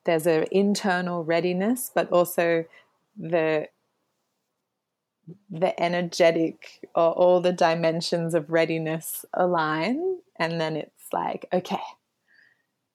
there's 0.05 0.27
an 0.27 0.45
internal 0.51 1.23
readiness 1.23 1.91
but 1.93 2.09
also 2.11 2.65
the 3.17 3.67
the 5.49 5.79
energetic 5.81 6.87
or 6.95 7.11
all 7.11 7.39
the 7.39 7.53
dimensions 7.53 8.33
of 8.33 8.49
readiness 8.49 9.25
align 9.33 10.17
and 10.37 10.59
then 10.59 10.75
it's 10.75 11.07
like 11.13 11.45
okay 11.53 11.77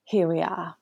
here 0.05 0.27
we 0.27 0.41
are 0.41 0.77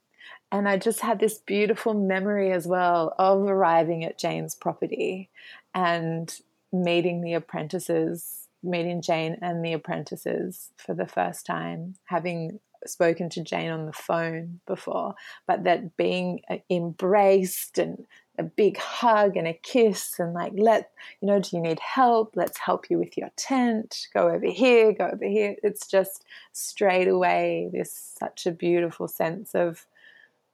and 0.52 0.68
I 0.68 0.76
just 0.76 1.00
had 1.00 1.18
this 1.18 1.38
beautiful 1.38 1.94
memory 1.94 2.52
as 2.52 2.66
well 2.66 3.14
of 3.18 3.40
arriving 3.40 4.04
at 4.04 4.18
Jane's 4.18 4.54
property 4.54 5.30
and 5.74 6.32
meeting 6.70 7.22
the 7.22 7.32
apprentices, 7.32 8.48
meeting 8.62 9.00
Jane 9.00 9.38
and 9.40 9.64
the 9.64 9.72
apprentices 9.72 10.68
for 10.76 10.92
the 10.92 11.06
first 11.06 11.46
time, 11.46 11.94
having 12.04 12.60
spoken 12.86 13.30
to 13.30 13.42
Jane 13.42 13.70
on 13.70 13.86
the 13.86 13.94
phone 13.94 14.60
before, 14.66 15.14
but 15.46 15.64
that 15.64 15.96
being 15.96 16.42
uh, 16.50 16.58
embraced 16.68 17.78
and 17.78 18.06
a 18.38 18.42
big 18.42 18.76
hug 18.76 19.36
and 19.36 19.46
a 19.46 19.52
kiss 19.52 20.18
and 20.18 20.34
like 20.34 20.52
let 20.56 20.90
you 21.20 21.28
know 21.28 21.38
do 21.38 21.56
you 21.56 21.62
need 21.62 21.80
help? 21.80 22.32
Let's 22.34 22.58
help 22.58 22.90
you 22.90 22.98
with 22.98 23.16
your 23.16 23.30
tent. 23.36 24.08
Go 24.12 24.28
over 24.28 24.46
here 24.46 24.92
go 24.92 25.10
over 25.12 25.24
here. 25.24 25.56
It's 25.62 25.86
just 25.86 26.24
straight 26.52 27.08
away 27.08 27.70
this 27.72 28.14
such 28.18 28.46
a 28.46 28.50
beautiful 28.50 29.06
sense 29.06 29.54
of 29.54 29.86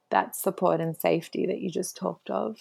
that 0.09 0.35
support 0.35 0.81
and 0.81 0.95
safety 0.95 1.45
that 1.47 1.59
you 1.59 1.69
just 1.69 1.95
talked 1.95 2.29
of. 2.29 2.57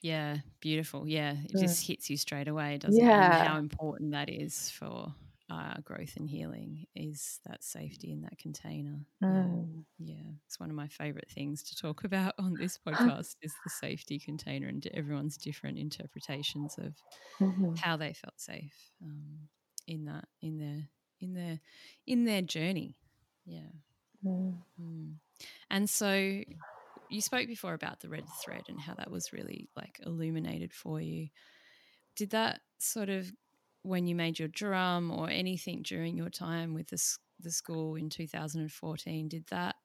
Yeah, 0.00 0.38
beautiful. 0.60 1.08
Yeah, 1.08 1.34
it 1.44 1.58
just 1.58 1.86
hits 1.86 2.10
you 2.10 2.18
straight 2.18 2.48
away, 2.48 2.76
doesn't 2.76 3.02
yeah. 3.02 3.36
it? 3.36 3.38
And 3.40 3.48
how 3.48 3.58
important 3.58 4.12
that 4.12 4.28
is 4.28 4.70
for 4.70 5.14
uh, 5.50 5.74
growth 5.82 6.16
and 6.16 6.28
healing 6.28 6.86
is 6.94 7.40
that 7.46 7.62
safety 7.62 8.12
in 8.12 8.22
that 8.22 8.38
container. 8.38 8.98
Mm. 9.22 9.84
Yeah. 9.98 10.14
yeah, 10.14 10.30
it's 10.46 10.58
one 10.58 10.70
of 10.70 10.76
my 10.76 10.88
favorite 10.88 11.30
things 11.30 11.62
to 11.64 11.76
talk 11.76 12.04
about 12.04 12.34
on 12.38 12.54
this 12.58 12.78
podcast 12.78 13.36
is 13.42 13.54
the 13.64 13.70
safety 13.70 14.18
container 14.18 14.68
and 14.68 14.86
everyone's 14.94 15.36
different 15.36 15.78
interpretations 15.78 16.76
of 16.78 16.94
mm-hmm. 17.40 17.74
how 17.76 17.96
they 17.96 18.12
felt 18.12 18.38
safe 18.38 18.90
um, 19.02 19.48
in 19.86 20.04
that 20.06 20.26
in 20.42 20.58
their 20.58 20.88
in 21.20 21.34
their 21.34 21.60
in 22.06 22.24
their 22.24 22.42
journey. 22.42 22.96
Yeah. 23.46 23.72
Mm. 24.24 24.56
Mm. 24.80 25.14
And 25.70 25.88
so 25.88 26.42
you 27.08 27.20
spoke 27.20 27.46
before 27.46 27.74
about 27.74 28.00
the 28.00 28.08
red 28.08 28.24
thread 28.42 28.62
and 28.68 28.80
how 28.80 28.94
that 28.94 29.10
was 29.10 29.32
really 29.32 29.68
like 29.76 30.00
illuminated 30.04 30.72
for 30.72 31.00
you. 31.00 31.28
Did 32.16 32.30
that 32.30 32.60
sort 32.78 33.08
of 33.08 33.32
when 33.82 34.06
you 34.06 34.14
made 34.14 34.38
your 34.38 34.48
drum 34.48 35.10
or 35.10 35.28
anything 35.28 35.82
during 35.82 36.16
your 36.16 36.30
time 36.30 36.74
with 36.74 36.88
the, 36.88 37.02
the 37.40 37.50
school 37.50 37.96
in 37.96 38.08
2014, 38.08 39.28
did 39.28 39.46
that 39.48 39.76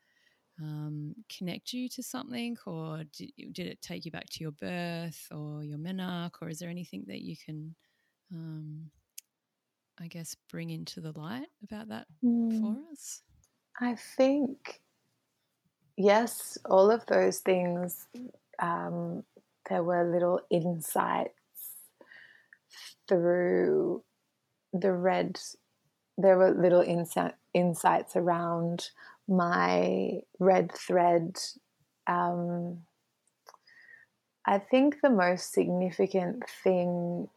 um, 0.61 1.15
connect 1.35 1.73
you 1.73 1.89
to 1.89 2.01
something 2.01 2.57
or 2.65 3.03
did, 3.15 3.31
did, 3.51 3.67
it 3.67 3.81
take 3.81 4.05
you 4.05 4.11
back 4.11 4.29
to 4.29 4.43
your 4.43 4.51
birth 4.51 5.27
or 5.31 5.63
your 5.63 5.77
menarche 5.77 6.41
or 6.41 6.49
is 6.49 6.59
there 6.59 6.69
anything 6.69 7.03
that 7.07 7.21
you 7.21 7.35
can, 7.45 7.75
um, 8.33 8.89
I 9.99 10.07
guess, 10.07 10.35
bring 10.49 10.69
into 10.69 11.01
the 11.01 11.17
light 11.17 11.47
about 11.63 11.89
that 11.89 12.07
mm. 12.23 12.59
for 12.59 12.77
us? 12.91 13.21
I 13.81 13.95
think 13.95 14.81
yes, 15.99 16.57
all 16.65 16.89
of 16.89 17.05
those 17.07 17.39
things, 17.39 18.07
um, 18.57 19.23
there 19.69 19.83
were 19.83 20.09
little 20.09 20.39
insights 20.49 21.33
through 23.07 24.01
the 24.73 24.93
red. 24.93 25.39
There 26.17 26.37
were 26.37 26.51
little 26.51 26.83
insi- 26.83 27.33
insights 27.53 28.15
around 28.15 28.89
my 29.27 30.21
red 30.39 30.71
thread. 30.71 31.37
Um, 32.07 32.79
I 34.45 34.57
think 34.57 35.01
the 35.01 35.09
most 35.09 35.51
significant 35.53 36.43
thing 36.63 37.27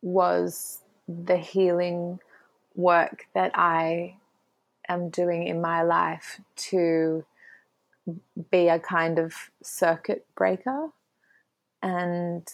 was 0.00 0.78
the 1.08 1.36
healing 1.36 2.20
work 2.76 3.26
that 3.34 3.50
I 3.54 4.16
am 4.88 5.10
doing 5.10 5.46
in 5.48 5.60
my 5.60 5.82
life 5.82 6.40
to 6.56 7.24
be 8.50 8.68
a 8.68 8.78
kind 8.78 9.18
of 9.18 9.34
circuit 9.62 10.26
breaker 10.36 10.88
and 11.82 12.46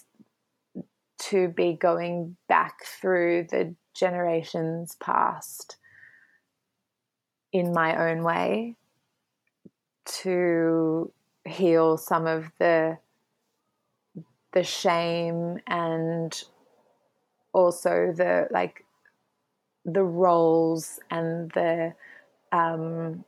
to 1.18 1.48
be 1.48 1.72
going 1.72 2.36
back 2.48 2.84
through 2.84 3.46
the 3.50 3.74
generations 3.94 4.96
past 5.00 5.76
in 7.52 7.72
my 7.72 8.10
own 8.10 8.22
way 8.22 8.74
to 10.04 11.10
heal 11.44 11.96
some 11.96 12.26
of 12.26 12.50
the 12.58 12.98
the 14.52 14.62
shame 14.62 15.58
and 15.66 16.44
also 17.52 18.12
the 18.16 18.48
like 18.50 18.84
the 19.84 20.02
roles 20.02 20.98
and 21.10 21.50
the 21.52 21.94
um, 22.52 23.24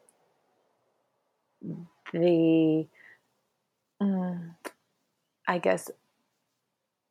the 2.12 2.86
um, 4.00 4.54
I 5.46 5.58
guess 5.58 5.90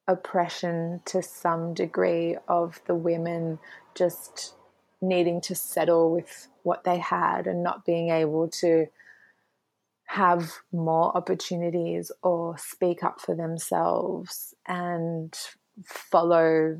oppression 0.07 1.01
to 1.05 1.21
some 1.21 1.73
degree 1.73 2.37
of 2.47 2.79
the 2.87 2.95
women 2.95 3.59
just 3.95 4.53
needing 5.01 5.41
to 5.41 5.53
settle 5.55 6.11
with 6.11 6.47
what 6.63 6.83
they 6.83 6.97
had 6.97 7.45
and 7.45 7.61
not 7.61 7.85
being 7.85 8.09
able 8.09 8.47
to 8.47 8.87
have 10.05 10.53
more 10.71 11.15
opportunities 11.15 12.11
or 12.23 12.57
speak 12.57 13.03
up 13.03 13.19
for 13.19 13.35
themselves 13.35 14.55
and 14.65 15.37
follow 15.83 16.79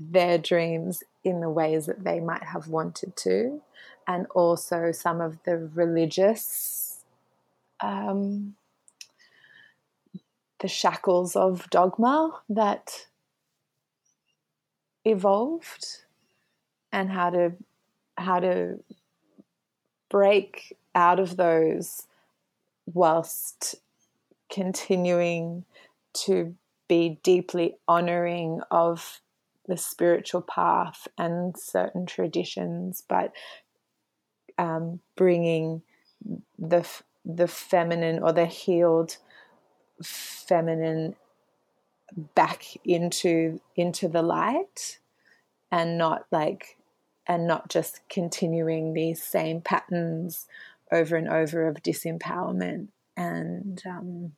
their 0.00 0.38
dreams 0.38 1.04
in 1.22 1.40
the 1.40 1.50
ways 1.50 1.86
that 1.86 2.02
they 2.02 2.18
might 2.18 2.42
have 2.42 2.68
wanted 2.68 3.14
to, 3.14 3.60
and 4.06 4.26
also 4.34 4.90
some 4.90 5.20
of 5.20 5.38
the 5.44 5.56
religious, 5.56 6.81
um, 7.82 8.54
the 10.60 10.68
shackles 10.68 11.36
of 11.36 11.68
dogma 11.70 12.40
that 12.48 13.06
evolved, 15.04 16.04
and 16.92 17.10
how 17.10 17.30
to 17.30 17.52
how 18.16 18.38
to 18.40 18.78
break 20.08 20.76
out 20.94 21.18
of 21.18 21.36
those 21.36 22.06
whilst 22.86 23.76
continuing 24.50 25.64
to 26.12 26.54
be 26.88 27.18
deeply 27.22 27.74
honoring 27.88 28.60
of 28.70 29.20
the 29.66 29.76
spiritual 29.76 30.42
path 30.42 31.08
and 31.16 31.56
certain 31.56 32.04
traditions, 32.04 33.02
but 33.08 33.32
um, 34.58 35.00
bringing 35.16 35.80
the 36.58 36.86
the 37.24 37.48
feminine 37.48 38.22
or 38.22 38.32
the 38.32 38.46
healed 38.46 39.16
feminine 40.02 41.14
back 42.34 42.64
into 42.84 43.60
into 43.76 44.08
the 44.08 44.22
light 44.22 44.98
and 45.70 45.96
not 45.96 46.26
like 46.30 46.76
and 47.26 47.46
not 47.46 47.68
just 47.68 48.00
continuing 48.08 48.92
these 48.92 49.22
same 49.22 49.60
patterns 49.60 50.46
over 50.90 51.16
and 51.16 51.28
over 51.28 51.66
of 51.66 51.76
disempowerment 51.76 52.88
and 53.16 53.82
um, 53.86 54.32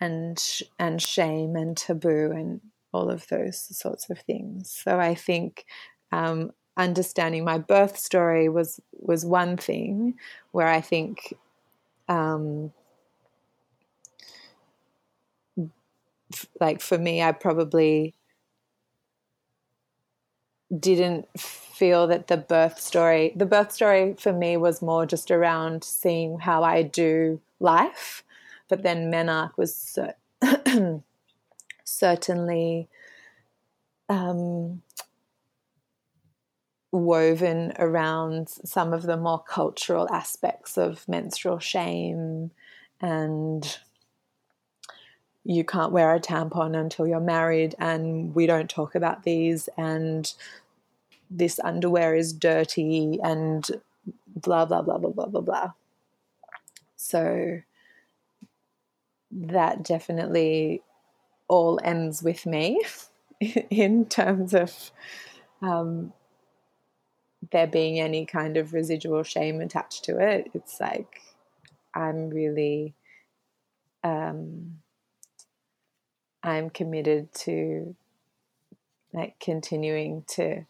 and 0.00 0.60
and 0.78 1.02
shame 1.02 1.56
and 1.56 1.76
taboo 1.76 2.30
and 2.32 2.60
all 2.92 3.10
of 3.10 3.26
those 3.28 3.58
sorts 3.76 4.08
of 4.08 4.18
things. 4.20 4.70
So 4.70 4.98
I 4.98 5.14
think 5.14 5.64
um, 6.12 6.52
understanding 6.76 7.44
my 7.44 7.58
birth 7.58 7.98
story 7.98 8.48
was 8.48 8.80
was 8.92 9.24
one 9.24 9.56
thing 9.56 10.14
where 10.52 10.66
I 10.68 10.80
think 10.80 11.34
um, 12.08 12.72
like 16.60 16.80
for 16.80 16.98
me, 16.98 17.22
I 17.22 17.32
probably 17.32 18.14
didn't 20.78 21.28
feel 21.38 22.06
that 22.08 22.26
the 22.26 22.36
birth 22.36 22.80
story 22.80 23.32
the 23.36 23.46
birth 23.46 23.70
story 23.70 24.14
for 24.18 24.32
me 24.32 24.56
was 24.56 24.82
more 24.82 25.06
just 25.06 25.30
around 25.30 25.84
seeing 25.84 26.40
how 26.40 26.64
I 26.64 26.82
do 26.82 27.40
life 27.60 28.24
but 28.68 28.82
then 28.82 29.08
Menarche 29.12 29.56
was 29.56 29.96
certainly 31.84 32.88
um, 34.08 34.82
woven 36.96 37.72
around 37.78 38.48
some 38.48 38.92
of 38.92 39.02
the 39.02 39.16
more 39.16 39.42
cultural 39.42 40.08
aspects 40.10 40.76
of 40.76 41.08
menstrual 41.08 41.58
shame 41.58 42.50
and 43.00 43.78
you 45.44 45.64
can't 45.64 45.92
wear 45.92 46.14
a 46.14 46.20
tampon 46.20 46.76
until 46.76 47.06
you're 47.06 47.20
married 47.20 47.74
and 47.78 48.34
we 48.34 48.46
don't 48.46 48.68
talk 48.68 48.94
about 48.94 49.22
these 49.22 49.68
and 49.76 50.34
this 51.30 51.60
underwear 51.60 52.14
is 52.14 52.32
dirty 52.32 53.18
and 53.22 53.70
blah 54.34 54.64
blah 54.64 54.82
blah 54.82 54.98
blah 54.98 55.10
blah 55.10 55.26
blah 55.26 55.40
blah. 55.40 55.72
So 56.96 57.60
that 59.30 59.82
definitely 59.82 60.82
all 61.48 61.78
ends 61.82 62.22
with 62.22 62.46
me 62.46 62.80
in 63.70 64.06
terms 64.06 64.54
of 64.54 64.90
um, 65.62 66.12
there 67.52 67.66
being 67.66 68.00
any 68.00 68.26
kind 68.26 68.56
of 68.56 68.72
residual 68.72 69.22
shame 69.22 69.60
attached 69.60 70.04
to 70.04 70.18
it. 70.18 70.50
It's 70.54 70.80
like 70.80 71.20
I'm 71.94 72.30
really, 72.30 72.94
um, 74.04 74.78
I'm 76.42 76.70
committed 76.70 77.32
to 77.34 77.94
like 79.12 79.38
continuing 79.40 80.24
to 80.28 80.66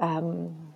um, 0.00 0.74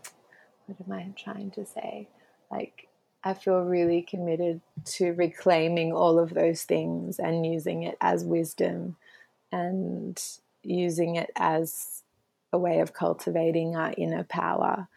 what 0.67 0.77
am 0.87 0.93
I 0.93 1.13
trying 1.17 1.51
to 1.53 1.67
say? 1.67 2.09
Like 2.51 2.89
I 3.25 3.35
feel 3.35 3.61
really 3.61 4.03
committed 4.03 4.61
to 4.85 5.13
reclaiming 5.13 5.93
all 5.93 6.19
of 6.19 6.35
those 6.35 6.65
things 6.65 7.19
and 7.19 7.47
using 7.47 7.85
it 7.85 7.97
as 8.01 8.25
wisdom 8.25 8.97
and 9.51 10.21
using 10.63 11.17
it 11.17 11.31
as 11.37 12.03
a 12.53 12.59
way 12.59 12.81
of 12.81 12.93
cultivating 12.93 13.77
our 13.77 13.95
inner 13.97 14.25
power 14.25 14.89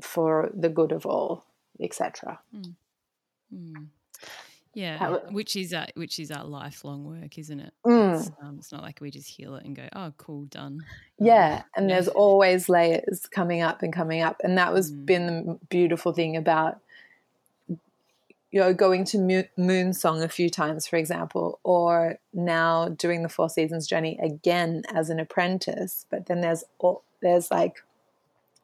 for 0.00 0.50
the 0.54 0.68
good 0.68 0.92
of 0.92 1.06
all, 1.06 1.44
etc. 1.80 2.38
Mm. 2.54 2.74
Mm. 3.54 3.86
Yeah, 4.72 5.16
which 5.30 5.56
is 5.56 5.72
a 5.72 5.88
which 5.94 6.20
is 6.20 6.30
a 6.30 6.44
lifelong 6.44 7.04
work, 7.04 7.38
isn't 7.38 7.58
it? 7.58 7.72
Mm. 7.84 8.20
It's, 8.20 8.30
um, 8.40 8.56
it's, 8.58 8.70
not 8.70 8.82
like 8.82 9.00
we 9.00 9.10
just 9.10 9.28
heal 9.28 9.56
it 9.56 9.64
and 9.64 9.74
go, 9.74 9.88
"Oh, 9.94 10.12
cool, 10.16 10.44
done." 10.44 10.84
Yeah, 11.18 11.56
um, 11.56 11.64
and 11.76 11.88
yeah. 11.88 11.96
there's 11.96 12.08
always 12.08 12.68
layers 12.68 13.26
coming 13.32 13.62
up 13.62 13.82
and 13.82 13.92
coming 13.92 14.22
up, 14.22 14.40
and 14.44 14.56
that 14.58 14.72
was 14.72 14.92
mm. 14.92 15.04
been 15.04 15.26
the 15.26 15.58
beautiful 15.68 16.12
thing 16.12 16.36
about 16.36 16.78
you 18.50 18.60
know 18.60 18.74
going 18.74 19.04
to 19.06 19.46
Moon 19.56 19.92
Song 19.92 20.22
a 20.22 20.28
few 20.28 20.50
times, 20.50 20.86
for 20.86 20.96
example, 20.96 21.60
or 21.62 22.18
now 22.32 22.88
doing 22.88 23.22
the 23.22 23.28
Four 23.28 23.48
Seasons 23.48 23.86
journey 23.86 24.18
again 24.22 24.82
as 24.92 25.10
an 25.10 25.20
apprentice. 25.20 26.06
But 26.10 26.26
then 26.26 26.40
there's 26.40 26.64
all, 26.78 27.04
there's 27.22 27.50
like 27.50 27.76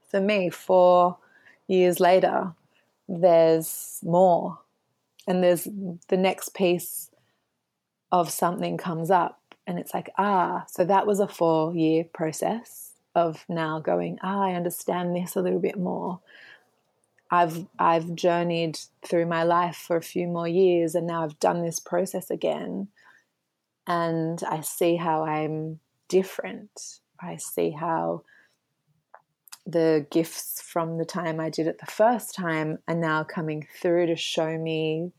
for 0.08 0.20
me 0.20 0.50
four 0.50 1.18
years 1.68 2.00
later, 2.00 2.52
there's 3.08 4.00
more 4.02 4.58
and 5.26 5.42
there's 5.42 5.68
the 6.08 6.16
next 6.16 6.54
piece 6.54 7.10
of 8.12 8.30
something 8.30 8.76
comes 8.76 9.10
up 9.10 9.40
and 9.66 9.78
it's 9.78 9.92
like 9.92 10.10
ah 10.16 10.64
so 10.68 10.84
that 10.84 11.06
was 11.06 11.20
a 11.20 11.28
four 11.28 11.74
year 11.74 12.04
process 12.04 12.92
of 13.14 13.44
now 13.48 13.80
going 13.80 14.18
ah 14.22 14.42
i 14.42 14.52
understand 14.54 15.14
this 15.14 15.34
a 15.34 15.40
little 15.40 15.58
bit 15.58 15.78
more 15.78 16.20
i've 17.30 17.66
i've 17.78 18.14
journeyed 18.14 18.78
through 19.04 19.26
my 19.26 19.42
life 19.42 19.76
for 19.76 19.96
a 19.96 20.02
few 20.02 20.26
more 20.26 20.48
years 20.48 20.94
and 20.94 21.06
now 21.06 21.24
i've 21.24 21.38
done 21.40 21.62
this 21.62 21.80
process 21.80 22.30
again 22.30 22.88
and 23.86 24.42
i 24.48 24.60
see 24.60 24.96
how 24.96 25.24
i'm 25.24 25.78
different 26.08 27.00
i 27.20 27.36
see 27.36 27.70
how 27.70 28.22
the 29.66 30.06
gifts 30.10 30.62
from 30.62 30.96
the 30.96 31.04
time 31.04 31.40
I 31.40 31.50
did 31.50 31.66
it 31.66 31.80
the 31.80 31.90
first 31.90 32.34
time 32.34 32.78
are 32.86 32.94
now 32.94 33.24
coming 33.24 33.66
through 33.80 34.06
to 34.06 34.16
show 34.16 34.56
me 34.56 35.12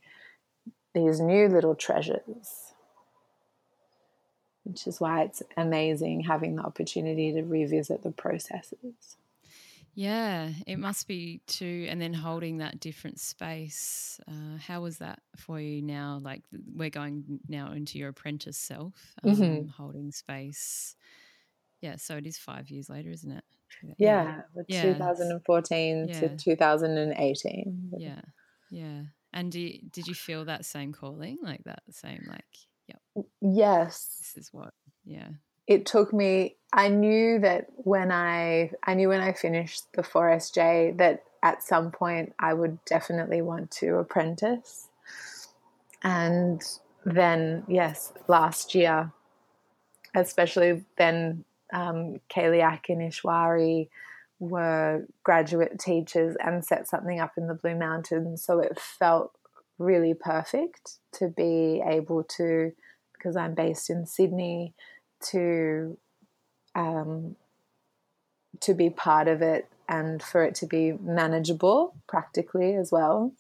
these 0.93 1.19
new 1.19 1.49
little 1.49 1.75
treasures, 1.75 2.73
which 4.63 4.87
is 4.87 5.01
why 5.01 5.23
it's 5.23 5.43
amazing 5.57 6.21
having 6.21 6.55
the 6.55 6.63
opportunity 6.63 7.33
to 7.33 7.43
revisit 7.43 8.03
the 8.03 8.11
processes. 8.11 9.17
Yeah, 9.97 10.51
it 10.67 10.77
must 10.77 11.07
be 11.07 11.41
too. 11.47 11.87
And 11.89 11.99
then 11.99 12.13
holding 12.13 12.57
that 12.59 12.79
different 12.79 13.19
space. 13.19 14.19
Uh, 14.27 14.59
how 14.59 14.81
was 14.81 14.99
that 14.99 15.21
for 15.35 15.59
you 15.59 15.81
now? 15.81 16.19
Like 16.21 16.43
we're 16.71 16.91
going 16.91 17.39
now 17.49 17.71
into 17.71 17.97
your 17.97 18.09
apprentice 18.09 18.59
self, 18.59 18.93
um, 19.23 19.35
mm-hmm. 19.35 19.67
holding 19.69 20.11
space. 20.11 20.95
Yeah, 21.81 21.95
so 21.95 22.15
it 22.15 22.27
is 22.27 22.37
five 22.37 22.69
years 22.69 22.91
later, 22.91 23.09
isn't 23.09 23.31
it? 23.31 23.43
Yeah, 23.97 24.41
yeah. 24.67 24.83
2014 24.83 26.07
yeah. 26.07 26.19
to 26.19 26.37
2018. 26.37 27.91
Yeah, 27.97 28.21
yeah. 28.69 29.01
And 29.33 29.51
do 29.51 29.59
you, 29.59 29.79
did 29.91 30.07
you 30.07 30.13
feel 30.13 30.45
that 30.45 30.63
same 30.65 30.93
calling, 30.93 31.39
like 31.41 31.63
that 31.63 31.81
same, 31.89 32.23
like, 32.29 32.45
yep, 32.87 33.25
yes, 33.41 34.17
this 34.19 34.45
is 34.45 34.53
what, 34.53 34.75
yeah. 35.05 35.29
It 35.65 35.87
took 35.87 36.13
me 36.13 36.56
I 36.73 36.89
knew 36.89 37.39
that 37.39 37.67
when 37.75 38.11
I 38.11 38.71
I 38.83 38.93
knew 38.93 39.09
when 39.09 39.21
I 39.21 39.33
finished 39.33 39.85
the 39.93 40.03
4SJ 40.03 40.97
that 40.97 41.23
at 41.41 41.63
some 41.63 41.91
point 41.91 42.33
I 42.39 42.53
would 42.53 42.83
definitely 42.85 43.41
want 43.41 43.71
to 43.71 43.95
apprentice. 43.95 44.89
And 46.03 46.61
then 47.05 47.63
yes, 47.67 48.11
last 48.27 48.75
year, 48.75 49.11
especially 50.15 50.83
then 50.97 51.45
um, 51.73 52.19
and 52.35 53.11
Ishwari 53.11 53.89
were 54.39 55.05
graduate 55.23 55.79
teachers 55.79 56.35
and 56.43 56.63
set 56.63 56.87
something 56.87 57.19
up 57.19 57.33
in 57.37 57.47
the 57.47 57.53
Blue 57.53 57.75
Mountains. 57.75 58.43
So 58.43 58.59
it 58.59 58.79
felt 58.79 59.31
really 59.77 60.13
perfect 60.13 60.97
to 61.13 61.27
be 61.27 61.81
able 61.85 62.23
to, 62.23 62.71
because 63.13 63.35
I'm 63.35 63.53
based 63.53 63.89
in 63.89 64.05
Sydney, 64.05 64.73
to 65.31 65.97
um, 66.77 67.35
to 68.61 68.73
be 68.73 68.89
part 68.89 69.27
of 69.27 69.41
it 69.41 69.67
and 69.89 70.21
for 70.21 70.43
it 70.43 70.55
to 70.55 70.65
be 70.65 70.93
manageable 71.01 71.95
practically 72.07 72.75
as 72.75 72.91
well. 72.91 73.33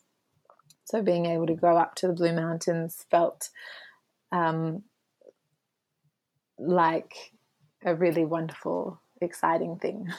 So 0.85 1.01
being 1.01 1.25
able 1.25 1.47
to 1.47 1.53
go 1.53 1.77
up 1.77 1.95
to 1.95 2.07
the 2.07 2.13
Blue 2.13 2.33
Mountains 2.33 3.05
felt 3.11 3.49
um, 4.31 4.83
like 6.57 7.31
a 7.85 7.93
really 7.93 8.25
wonderful, 8.25 8.99
exciting 9.21 9.77
thing. 9.77 10.11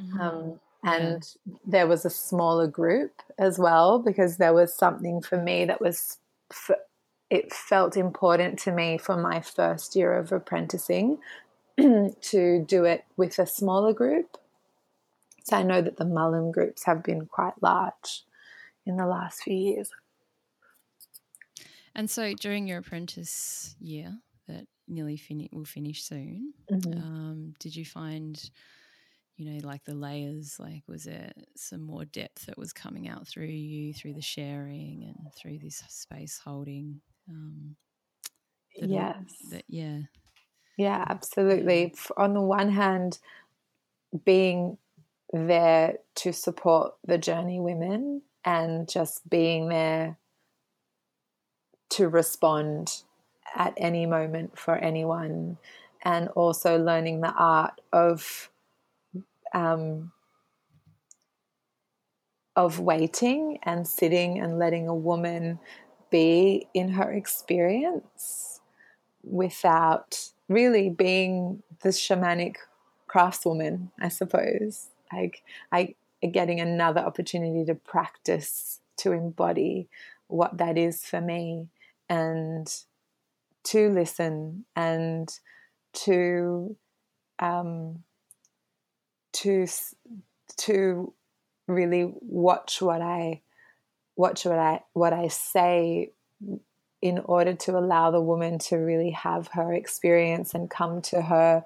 Mm-hmm. 0.00 0.20
Um, 0.20 0.60
and 0.82 1.28
yeah. 1.46 1.54
there 1.66 1.86
was 1.86 2.04
a 2.04 2.10
smaller 2.10 2.66
group 2.66 3.22
as 3.38 3.58
well 3.58 3.98
because 3.98 4.36
there 4.36 4.54
was 4.54 4.74
something 4.74 5.20
for 5.20 5.40
me 5.40 5.64
that 5.66 5.80
was 5.80 6.18
it 7.30 7.52
felt 7.52 7.96
important 7.96 8.58
to 8.58 8.72
me 8.72 8.98
for 8.98 9.16
my 9.16 9.40
first 9.40 9.94
year 9.94 10.14
of 10.14 10.32
apprenticing 10.32 11.18
to 12.20 12.64
do 12.66 12.84
it 12.84 13.04
with 13.16 13.38
a 13.38 13.46
smaller 13.46 13.92
group 13.92 14.36
so 15.44 15.56
i 15.56 15.62
know 15.62 15.80
that 15.80 15.96
the 15.96 16.04
Mullum 16.04 16.52
groups 16.52 16.84
have 16.84 17.02
been 17.02 17.26
quite 17.26 17.54
large 17.60 18.24
in 18.86 18.96
the 18.96 19.06
last 19.06 19.42
few 19.42 19.56
years 19.56 19.90
and 21.94 22.08
so 22.08 22.32
during 22.34 22.68
your 22.68 22.78
apprentice 22.78 23.76
year 23.80 24.18
that 24.48 24.66
nearly 24.88 25.16
fin- 25.16 25.48
will 25.52 25.64
finish 25.64 26.02
soon 26.02 26.52
mm-hmm. 26.70 26.98
um, 26.98 27.54
did 27.58 27.74
you 27.74 27.84
find 27.84 28.50
you 29.40 29.50
know, 29.50 29.66
like 29.66 29.82
the 29.84 29.94
layers? 29.94 30.60
Like, 30.60 30.82
was 30.86 31.04
there 31.04 31.32
some 31.56 31.80
more 31.80 32.04
depth 32.04 32.44
that 32.44 32.58
was 32.58 32.74
coming 32.74 33.08
out 33.08 33.26
through 33.26 33.46
you, 33.46 33.94
through 33.94 34.12
the 34.12 34.20
sharing 34.20 35.02
and 35.02 35.32
through 35.34 35.60
this 35.60 35.82
space 35.88 36.38
holding? 36.44 37.00
Um, 37.26 37.74
yes. 38.76 39.16
That, 39.50 39.64
yeah. 39.66 40.00
Yeah, 40.80 41.04
absolutely. 41.10 41.92
On 42.16 42.32
the 42.32 42.40
one 42.40 42.70
hand, 42.70 43.18
being 44.24 44.78
there 45.30 45.98
to 46.14 46.32
support 46.32 46.94
the 47.06 47.18
journey 47.18 47.60
women 47.60 48.22
and 48.46 48.88
just 48.88 49.28
being 49.28 49.68
there 49.68 50.16
to 51.90 52.08
respond 52.08 53.02
at 53.54 53.74
any 53.76 54.06
moment 54.06 54.58
for 54.58 54.74
anyone 54.76 55.58
and 56.02 56.28
also 56.28 56.82
learning 56.82 57.20
the 57.20 57.34
art 57.34 57.78
of 57.92 58.48
um, 59.52 60.12
of 62.56 62.80
waiting 62.80 63.58
and 63.64 63.86
sitting 63.86 64.40
and 64.40 64.58
letting 64.58 64.88
a 64.88 64.94
woman 64.94 65.58
be 66.10 66.68
in 66.72 66.88
her 66.88 67.12
experience 67.12 68.60
without 69.22 70.30
really 70.50 70.90
being 70.90 71.62
the 71.82 71.88
shamanic 71.88 72.56
craftswoman, 73.08 73.88
I 73.98 74.08
suppose. 74.08 74.88
Like 75.10 75.42
I 75.72 75.94
getting 76.32 76.60
another 76.60 77.00
opportunity 77.00 77.64
to 77.64 77.74
practice 77.74 78.80
to 78.98 79.12
embody 79.12 79.88
what 80.26 80.58
that 80.58 80.76
is 80.76 81.02
for 81.04 81.20
me 81.20 81.68
and 82.08 82.68
to 83.64 83.88
listen 83.90 84.64
and 84.76 85.32
to 85.92 86.76
um, 87.38 88.02
to 89.32 89.66
to 90.58 91.12
really 91.66 92.12
watch 92.20 92.82
what 92.82 93.00
I 93.00 93.40
watch 94.16 94.44
what 94.44 94.58
I 94.58 94.82
what 94.92 95.12
I 95.12 95.28
say 95.28 96.10
in 97.02 97.18
order 97.20 97.54
to 97.54 97.78
allow 97.78 98.10
the 98.10 98.20
woman 98.20 98.58
to 98.58 98.76
really 98.76 99.10
have 99.10 99.48
her 99.48 99.72
experience 99.72 100.54
and 100.54 100.70
come 100.70 101.00
to 101.00 101.22
her 101.22 101.64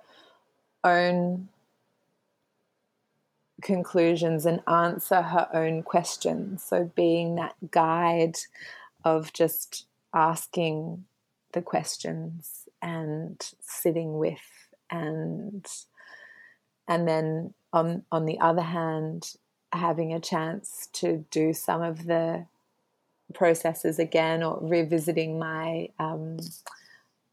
own 0.85 1.49
conclusions 3.62 4.47
and 4.47 4.61
answer 4.68 5.23
her 5.23 5.49
own 5.53 5.83
questions. 5.83 6.62
So 6.62 6.92
being 6.94 7.35
that 7.37 7.55
guide 7.70 8.37
of 9.05 9.33
just 9.33 9.87
asking 10.12 11.05
the 11.53 11.62
questions 11.62 12.68
and 12.83 13.40
sitting 13.61 14.18
with 14.18 14.40
and 14.90 15.66
and 16.87 17.09
then 17.09 17.55
on 17.73 18.05
on 18.12 18.27
the 18.27 18.38
other 18.40 18.62
hand 18.62 19.35
having 19.73 20.12
a 20.12 20.20
chance 20.20 20.88
to 20.92 21.25
do 21.31 21.53
some 21.53 21.83
of 21.83 22.05
the 22.05 22.47
processes 23.33 23.99
again 23.99 24.43
or 24.43 24.59
revisiting 24.61 25.39
my 25.39 25.89
um, 25.99 26.39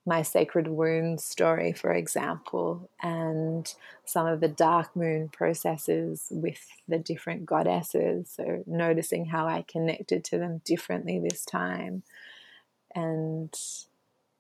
my 0.06 0.24
sacred 0.24 0.68
wounds 0.68 1.24
story 1.24 1.72
for 1.72 1.94
example 1.94 2.90
and 3.04 3.76
some 4.04 4.26
of 4.26 4.40
the 4.40 4.48
dark 4.48 4.96
moon 4.96 5.30
processes 5.30 6.28
with 6.32 6.68
the 6.88 6.98
different 6.98 7.46
goddesses 7.46 8.32
so 8.36 8.64
noticing 8.66 9.26
how 9.26 9.46
i 9.46 9.64
connected 9.68 10.24
to 10.24 10.40
them 10.40 10.60
differently 10.66 11.20
this 11.20 11.46
time 11.46 12.02
and 12.96 13.54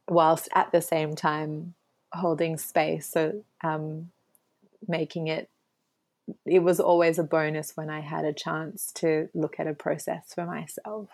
whilst 0.07 0.49
at 0.55 0.71
the 0.71 0.81
same 0.81 1.15
time 1.15 1.75
holding 2.13 2.57
space 2.57 3.07
so 3.07 3.43
um, 3.63 4.09
making 4.87 5.27
it 5.27 5.47
it 6.45 6.59
was 6.59 6.79
always 6.79 7.17
a 7.19 7.23
bonus 7.23 7.75
when 7.75 7.89
I 7.89 8.01
had 8.01 8.25
a 8.25 8.33
chance 8.33 8.91
to 8.93 9.29
look 9.33 9.59
at 9.59 9.67
a 9.67 9.73
process 9.73 10.33
for 10.33 10.45
myself. 10.45 11.09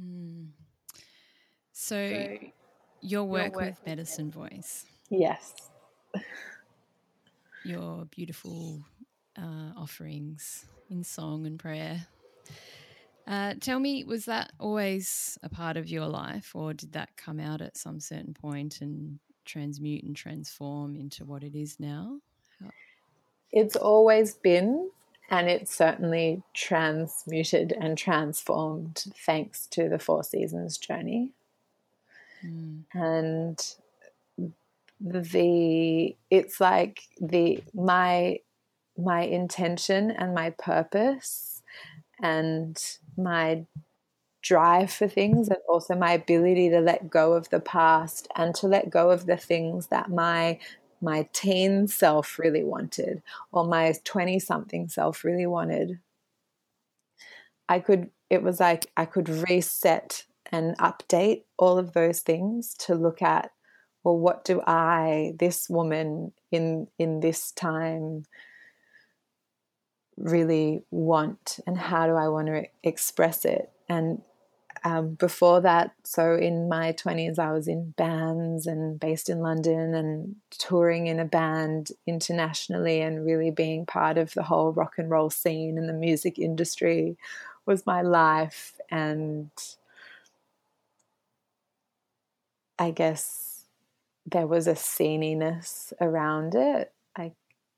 Mm. 0.00 0.48
So, 1.72 2.08
so, 2.08 2.38
your 3.00 3.24
work, 3.24 3.52
your 3.52 3.52
work 3.52 3.56
with 3.56 3.80
Medicine 3.86 4.30
Voice. 4.30 4.84
Yes. 5.10 5.54
Your 7.64 8.04
beautiful 8.06 8.80
uh, 9.36 9.72
offerings 9.76 10.64
in 10.90 11.04
song 11.04 11.46
and 11.46 11.58
prayer. 11.58 12.06
Uh, 13.26 13.54
tell 13.60 13.78
me, 13.78 14.04
was 14.04 14.24
that 14.24 14.52
always 14.58 15.38
a 15.42 15.50
part 15.50 15.76
of 15.76 15.86
your 15.86 16.06
life, 16.06 16.52
or 16.54 16.72
did 16.72 16.92
that 16.92 17.10
come 17.16 17.38
out 17.38 17.60
at 17.60 17.76
some 17.76 18.00
certain 18.00 18.32
point 18.32 18.80
and 18.80 19.18
transmute 19.44 20.02
and 20.02 20.16
transform 20.16 20.96
into 20.96 21.26
what 21.26 21.42
it 21.42 21.54
is 21.54 21.78
now? 21.78 22.20
How? 22.58 22.70
It's 23.52 23.76
always 23.76 24.34
been, 24.34 24.90
and 25.30 25.48
it's 25.48 25.74
certainly 25.74 26.42
transmuted 26.54 27.72
and 27.78 27.98
transformed 27.98 29.04
thanks 29.14 29.66
to 29.66 29.88
the 29.88 29.98
Four 29.98 30.24
Seasons 30.24 30.78
journey. 30.78 31.30
Mm. 32.44 32.84
And 32.94 33.74
the 35.00 36.16
it's 36.30 36.60
like 36.60 37.02
the 37.20 37.62
my 37.72 38.40
my 38.96 39.20
intention 39.20 40.10
and 40.10 40.34
my 40.34 40.50
purpose 40.50 41.62
and 42.20 42.82
my 43.16 43.64
drive 44.42 44.90
for 44.90 45.06
things 45.06 45.48
and 45.48 45.58
also 45.68 45.94
my 45.94 46.12
ability 46.12 46.70
to 46.70 46.80
let 46.80 47.10
go 47.10 47.34
of 47.34 47.48
the 47.50 47.60
past 47.60 48.28
and 48.34 48.54
to 48.54 48.66
let 48.66 48.90
go 48.90 49.10
of 49.10 49.26
the 49.26 49.36
things 49.36 49.88
that 49.88 50.10
my 50.10 50.58
my 51.00 51.28
teen 51.32 51.86
self 51.88 52.38
really 52.38 52.64
wanted 52.64 53.22
or 53.52 53.64
my 53.64 53.94
20 54.04 54.38
something 54.38 54.88
self 54.88 55.24
really 55.24 55.46
wanted 55.46 55.98
i 57.68 57.78
could 57.78 58.10
it 58.30 58.42
was 58.42 58.60
like 58.60 58.86
i 58.96 59.04
could 59.04 59.28
reset 59.28 60.24
and 60.50 60.76
update 60.78 61.42
all 61.58 61.78
of 61.78 61.92
those 61.92 62.20
things 62.20 62.74
to 62.74 62.94
look 62.94 63.22
at 63.22 63.50
well 64.04 64.16
what 64.16 64.44
do 64.44 64.60
i 64.66 65.34
this 65.38 65.68
woman 65.68 66.32
in 66.50 66.86
in 66.98 67.20
this 67.20 67.52
time 67.52 68.24
really 70.16 70.82
want 70.90 71.60
and 71.66 71.78
how 71.78 72.06
do 72.06 72.14
i 72.14 72.28
want 72.28 72.48
to 72.48 72.64
express 72.82 73.44
it? 73.44 73.70
And 73.88 74.22
um, 74.84 75.14
before 75.14 75.60
that, 75.62 75.92
so 76.04 76.34
in 76.34 76.68
my 76.68 76.92
20s, 76.92 77.38
I 77.38 77.52
was 77.52 77.68
in 77.68 77.90
bands 77.92 78.66
and 78.66 78.98
based 78.98 79.28
in 79.28 79.40
London 79.40 79.94
and 79.94 80.36
touring 80.50 81.06
in 81.06 81.18
a 81.20 81.24
band 81.24 81.90
internationally 82.06 83.00
and 83.00 83.24
really 83.24 83.50
being 83.50 83.86
part 83.86 84.18
of 84.18 84.32
the 84.34 84.42
whole 84.42 84.72
rock 84.72 84.94
and 84.98 85.10
roll 85.10 85.30
scene 85.30 85.78
and 85.78 85.88
the 85.88 85.92
music 85.92 86.38
industry 86.38 87.16
was 87.66 87.86
my 87.86 88.02
life. 88.02 88.74
And 88.90 89.50
I 92.78 92.90
guess 92.90 93.64
there 94.26 94.46
was 94.46 94.66
a 94.66 94.74
sceniness 94.74 95.92
around 96.00 96.54
it. 96.54 96.92
I 97.16 97.32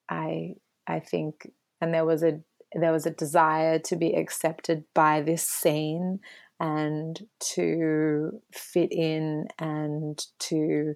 I 0.08 0.56
I 0.86 1.00
think 1.00 1.52
and 1.80 1.94
there 1.94 2.04
was 2.04 2.22
a 2.22 2.40
there 2.74 2.92
was 2.92 3.06
a 3.06 3.10
desire 3.10 3.78
to 3.80 3.96
be 3.96 4.14
accepted 4.14 4.84
by 4.94 5.20
this 5.20 5.42
scene 5.42 6.20
and 6.60 7.26
to 7.40 8.40
fit 8.52 8.92
in 8.92 9.48
and 9.58 10.26
to 10.38 10.94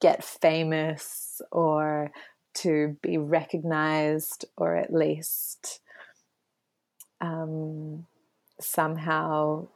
get 0.00 0.24
famous 0.24 1.42
or 1.52 2.10
to 2.54 2.96
be 3.02 3.18
recognized 3.18 4.46
or 4.56 4.74
at 4.74 4.92
least 4.92 5.80
um, 7.20 8.06
somehow 8.58 9.66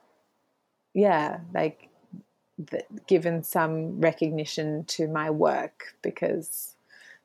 yeah 0.94 1.40
like 1.55 1.88
given 3.07 3.42
some 3.42 4.00
recognition 4.00 4.85
to 4.85 5.07
my 5.07 5.31
work 5.31 5.94
because 6.03 6.74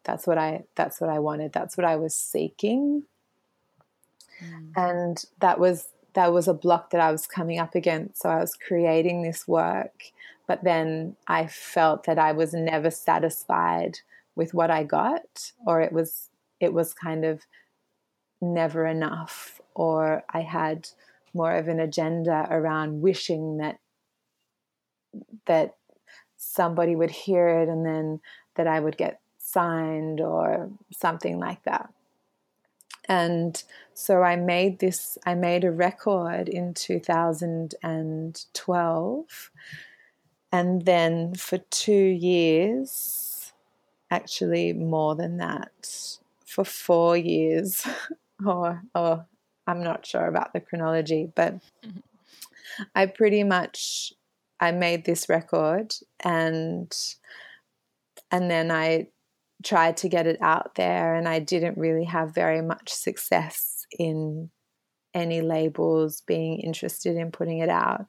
that's 0.03 0.27
what 0.27 0.37
I 0.37 0.65
that's 0.75 0.99
what 0.99 1.09
I 1.09 1.19
wanted 1.19 1.53
that's 1.53 1.77
what 1.77 1.85
I 1.85 1.95
was 1.95 2.13
seeking 2.13 3.03
mm. 4.43 4.71
and 4.75 5.23
that 5.39 5.59
was 5.59 5.87
that 6.15 6.33
was 6.33 6.47
a 6.47 6.53
block 6.53 6.89
that 6.89 7.01
I 7.01 7.11
was 7.11 7.27
coming 7.27 7.59
up 7.59 7.75
against 7.75 8.21
so 8.21 8.29
I 8.29 8.39
was 8.39 8.55
creating 8.55 9.21
this 9.21 9.47
work 9.47 10.11
but 10.47 10.63
then 10.63 11.15
I 11.27 11.47
felt 11.47 12.05
that 12.05 12.19
I 12.19 12.31
was 12.31 12.53
never 12.53 12.91
satisfied 12.91 13.99
with 14.35 14.53
what 14.53 14.71
I 14.71 14.83
got 14.83 15.51
or 15.65 15.81
it 15.81 15.91
was 15.91 16.29
it 16.59 16.73
was 16.73 16.93
kind 16.93 17.25
of 17.25 17.41
never 18.41 18.85
enough 18.85 19.61
or 19.73 20.23
I 20.29 20.41
had 20.41 20.89
more 21.33 21.53
of 21.53 21.67
an 21.67 21.79
agenda 21.79 22.47
around 22.49 23.01
wishing 23.01 23.57
that 23.57 23.79
that 25.45 25.75
somebody 26.37 26.95
would 26.95 27.11
hear 27.11 27.47
it 27.47 27.69
and 27.69 27.85
then 27.85 28.19
that 28.55 28.67
I 28.67 28.79
would 28.79 28.97
get 28.97 29.19
signed 29.37 30.21
or 30.21 30.69
something 30.91 31.39
like 31.39 31.63
that. 31.63 31.89
And 33.07 33.63
so 33.93 34.23
I 34.23 34.35
made 34.35 34.79
this, 34.79 35.17
I 35.25 35.35
made 35.35 35.63
a 35.63 35.71
record 35.71 36.49
in 36.49 36.73
2012. 36.73 39.51
And 40.51 40.85
then 40.85 41.35
for 41.35 41.57
two 41.57 41.93
years, 41.93 43.53
actually 44.09 44.73
more 44.73 45.15
than 45.15 45.37
that, 45.37 46.17
for 46.45 46.65
four 46.65 47.17
years, 47.17 47.87
or, 48.45 48.83
or 48.93 49.25
I'm 49.67 49.83
not 49.83 50.05
sure 50.05 50.27
about 50.27 50.53
the 50.53 50.59
chronology, 50.59 51.31
but 51.33 51.55
mm-hmm. 51.55 51.99
I 52.93 53.05
pretty 53.05 53.43
much 53.43 54.13
I 54.59 54.71
made 54.71 55.05
this 55.05 55.29
record 55.29 55.95
and 56.21 56.93
and 58.31 58.49
then 58.49 58.71
I 58.71 59.07
tried 59.65 59.97
to 59.97 60.09
get 60.09 60.27
it 60.27 60.37
out 60.41 60.75
there 60.75 61.15
and 61.15 61.27
I 61.27 61.39
didn't 61.39 61.77
really 61.77 62.05
have 62.05 62.33
very 62.33 62.61
much 62.61 62.93
success 62.93 63.85
in 63.97 64.49
any 65.13 65.41
labels 65.41 66.21
being 66.27 66.59
interested 66.59 67.17
in 67.17 67.31
putting 67.31 67.59
it 67.59 67.69
out. 67.69 68.05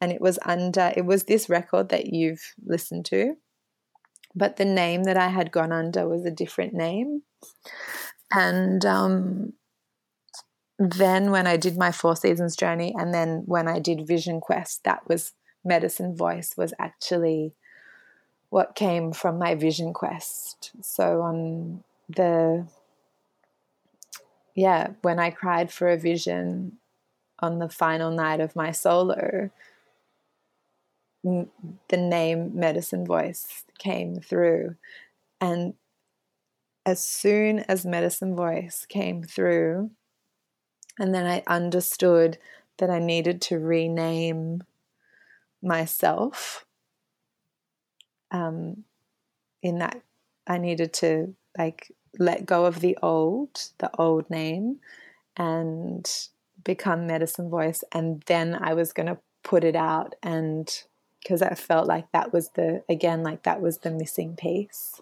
And 0.00 0.12
it 0.12 0.20
was 0.20 0.38
under 0.44 0.92
it 0.96 1.04
was 1.04 1.24
this 1.24 1.48
record 1.48 1.88
that 1.88 2.12
you've 2.12 2.42
listened 2.64 3.06
to 3.06 3.36
but 4.34 4.56
the 4.56 4.64
name 4.64 5.04
that 5.04 5.16
I 5.16 5.28
had 5.28 5.50
gone 5.50 5.72
under 5.72 6.08
was 6.08 6.24
a 6.24 6.30
different 6.30 6.74
name. 6.74 7.22
And 8.30 8.84
um, 8.84 9.54
then 10.78 11.30
when 11.30 11.46
I 11.46 11.56
did 11.56 11.76
my 11.76 11.90
four 11.90 12.14
seasons 12.14 12.54
journey 12.54 12.94
and 12.96 13.12
then 13.12 13.42
when 13.46 13.66
I 13.66 13.78
did 13.78 14.06
Vision 14.06 14.40
Quest 14.40 14.84
that 14.84 15.08
was 15.08 15.32
medicine 15.64 16.16
voice 16.16 16.54
was 16.56 16.72
actually 16.78 17.54
what 18.50 18.74
came 18.74 19.12
from 19.12 19.38
my 19.38 19.54
vision 19.54 19.92
quest. 19.92 20.72
So 20.80 21.22
on 21.22 21.84
the 22.08 22.66
yeah, 24.54 24.88
when 25.02 25.20
I 25.20 25.30
cried 25.30 25.70
for 25.70 25.88
a 25.88 25.96
vision 25.96 26.78
on 27.38 27.60
the 27.60 27.68
final 27.68 28.10
night 28.10 28.40
of 28.40 28.56
my 28.56 28.72
solo, 28.72 29.50
the 31.22 31.96
name 31.96 32.52
Medicine 32.54 33.06
Voice 33.06 33.64
came 33.78 34.16
through. 34.16 34.74
And 35.40 35.74
as 36.84 37.04
soon 37.04 37.60
as 37.60 37.86
Medicine 37.86 38.34
Voice 38.34 38.84
came 38.88 39.22
through, 39.22 39.90
and 40.98 41.14
then 41.14 41.26
I 41.26 41.44
understood 41.46 42.38
that 42.78 42.90
I 42.90 42.98
needed 42.98 43.40
to 43.42 43.58
rename 43.58 44.64
myself 45.62 46.64
um, 48.30 48.84
in 49.62 49.78
that 49.78 50.00
I 50.46 50.58
needed 50.58 50.92
to 50.94 51.34
like 51.56 51.92
let 52.18 52.46
go 52.46 52.64
of 52.64 52.80
the 52.80 52.96
old, 53.02 53.70
the 53.78 53.90
old 53.98 54.28
name, 54.30 54.78
and 55.36 56.08
become 56.64 57.06
medicine 57.06 57.50
voice. 57.50 57.84
And 57.92 58.22
then 58.26 58.56
I 58.60 58.74
was 58.74 58.92
going 58.92 59.06
to 59.06 59.18
put 59.42 59.64
it 59.64 59.76
out, 59.76 60.14
and 60.22 60.68
because 61.22 61.42
I 61.42 61.54
felt 61.54 61.86
like 61.86 62.10
that 62.12 62.32
was 62.32 62.50
the 62.50 62.82
again, 62.88 63.22
like 63.22 63.42
that 63.44 63.60
was 63.60 63.78
the 63.78 63.90
missing 63.90 64.36
piece, 64.36 65.00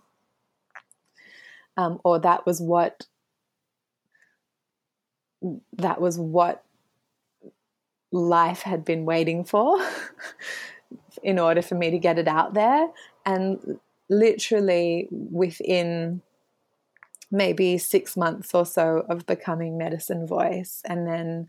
um, 1.77 2.01
or 2.05 2.19
that 2.19 2.47
was 2.47 2.61
what 2.61 3.07
that 5.77 6.01
was 6.01 6.19
what 6.19 6.65
life 8.13 8.63
had 8.63 8.85
been 8.85 9.05
waiting 9.05 9.45
for 9.45 9.79
in 11.23 11.39
order 11.39 11.63
for 11.63 11.75
me 11.75 11.91
to 11.91 11.99
get 11.99 12.19
it 12.19 12.29
out 12.29 12.55
there. 12.55 12.89
And 13.27 13.81
literally 14.09 15.09
within 15.11 16.23
maybe 17.31 17.77
six 17.79 18.17
months 18.17 18.55
or 18.55 18.65
so 18.65 19.05
of 19.09 19.27
becoming 19.27 19.77
medicine 19.77 20.27
voice 20.27 20.83
and 20.85 21.07
then 21.07 21.49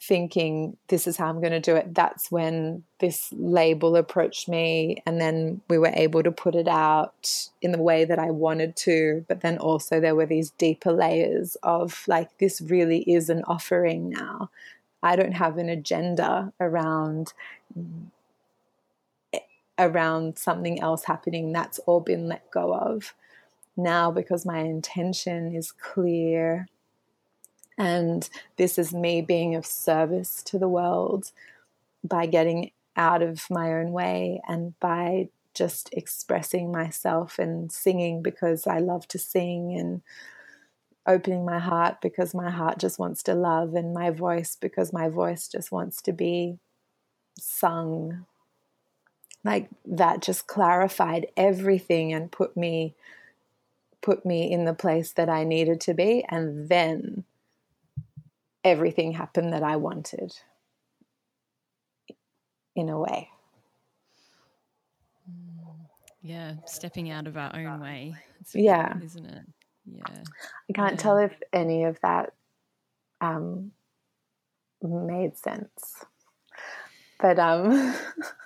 thinking 0.00 0.76
this 0.86 1.08
is 1.08 1.16
how 1.16 1.28
I'm 1.28 1.40
going 1.40 1.50
to 1.50 1.60
do 1.60 1.74
it 1.74 1.92
that's 1.92 2.30
when 2.30 2.84
this 3.00 3.32
label 3.32 3.96
approached 3.96 4.48
me. 4.48 5.02
And 5.04 5.20
then 5.20 5.60
we 5.68 5.76
were 5.76 5.92
able 5.92 6.22
to 6.22 6.30
put 6.30 6.54
it 6.54 6.68
out 6.68 7.48
in 7.60 7.72
the 7.72 7.82
way 7.82 8.04
that 8.04 8.18
I 8.18 8.30
wanted 8.30 8.76
to 8.76 9.24
but 9.28 9.40
then 9.40 9.58
also 9.58 10.00
there 10.00 10.14
were 10.14 10.26
these 10.26 10.50
deeper 10.50 10.92
layers 10.92 11.56
of 11.62 12.04
like 12.06 12.38
this 12.38 12.60
really 12.60 13.00
is 13.02 13.28
an 13.28 13.42
offering 13.46 14.08
now. 14.08 14.50
I 15.02 15.16
don't 15.16 15.32
have 15.32 15.58
an 15.58 15.68
agenda 15.68 16.52
around 16.60 17.32
around 19.78 20.38
something 20.38 20.80
else 20.80 21.04
happening 21.04 21.52
that's 21.52 21.78
all 21.80 22.00
been 22.00 22.28
let 22.28 22.50
go 22.50 22.74
of 22.74 23.14
now 23.76 24.10
because 24.10 24.44
my 24.44 24.58
intention 24.58 25.54
is 25.54 25.72
clear 25.72 26.66
and 27.76 28.28
this 28.56 28.76
is 28.76 28.92
me 28.92 29.20
being 29.20 29.54
of 29.54 29.64
service 29.64 30.42
to 30.42 30.58
the 30.58 30.68
world 30.68 31.30
by 32.02 32.26
getting 32.26 32.70
out 32.96 33.22
of 33.22 33.46
my 33.50 33.72
own 33.72 33.92
way 33.92 34.40
and 34.48 34.78
by 34.80 35.28
just 35.54 35.88
expressing 35.92 36.70
myself 36.70 37.38
and 37.38 37.70
singing 37.70 38.22
because 38.22 38.66
I 38.66 38.78
love 38.78 39.06
to 39.08 39.18
sing 39.18 39.76
and 39.78 40.02
opening 41.06 41.44
my 41.44 41.58
heart 41.58 42.00
because 42.00 42.34
my 42.34 42.50
heart 42.50 42.78
just 42.78 42.98
wants 42.98 43.22
to 43.24 43.34
love, 43.34 43.74
and 43.74 43.94
my 43.94 44.10
voice 44.10 44.56
because 44.60 44.92
my 44.92 45.08
voice 45.08 45.48
just 45.48 45.72
wants 45.72 46.02
to 46.02 46.12
be 46.12 46.58
sung. 47.38 48.26
Like 49.44 49.68
that 49.86 50.20
just 50.20 50.46
clarified 50.46 51.28
everything 51.36 52.12
and 52.12 52.30
put 52.30 52.56
me 52.56 52.94
put 54.00 54.24
me 54.24 54.50
in 54.50 54.64
the 54.64 54.74
place 54.74 55.12
that 55.12 55.28
I 55.28 55.44
needed 55.44 55.80
to 55.82 55.94
be 55.94 56.24
and 56.28 56.68
then 56.68 57.24
everything 58.64 59.12
happened 59.12 59.52
that 59.52 59.62
I 59.62 59.76
wanted 59.76 60.32
in 62.76 62.88
a 62.88 62.98
way. 62.98 63.30
Yeah, 66.22 66.54
stepping 66.66 67.10
out 67.10 67.26
of 67.26 67.36
our 67.36 67.54
own 67.54 67.80
way. 67.80 68.14
yeah, 68.54 68.98
isn't 69.02 69.24
it? 69.24 69.42
Yeah. 69.86 70.22
I 70.70 70.72
can't 70.74 70.92
yeah. 70.92 70.96
tell 70.96 71.18
if 71.18 71.32
any 71.52 71.84
of 71.84 71.98
that 72.02 72.34
um, 73.20 73.72
made 74.82 75.36
sense. 75.36 76.04
But 77.20 77.38
um 77.38 77.94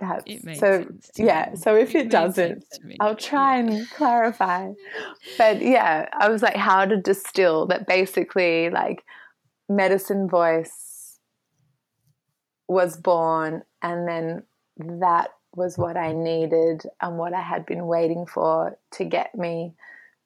that's 0.00 0.58
so 0.58 0.86
yeah, 1.16 1.54
so 1.54 1.76
if 1.76 1.94
it, 1.94 2.06
it 2.06 2.10
doesn't, 2.10 2.64
I'll 3.00 3.16
try 3.16 3.56
yeah. 3.58 3.66
and 3.66 3.90
clarify. 3.90 4.72
But 5.38 5.62
yeah, 5.62 6.08
I 6.12 6.28
was 6.28 6.42
like 6.42 6.56
how 6.56 6.84
to 6.84 6.96
distill 6.96 7.66
that 7.66 7.86
basically 7.86 8.70
like 8.70 9.04
medicine 9.68 10.28
voice 10.28 11.18
was 12.68 12.96
born 12.96 13.62
and 13.82 14.08
then 14.08 14.42
that 14.78 15.30
was 15.54 15.78
what 15.78 15.96
I 15.96 16.12
needed 16.12 16.82
and 17.00 17.16
what 17.16 17.32
I 17.32 17.40
had 17.40 17.64
been 17.66 17.86
waiting 17.86 18.26
for 18.26 18.78
to 18.92 19.04
get 19.04 19.34
me 19.34 19.74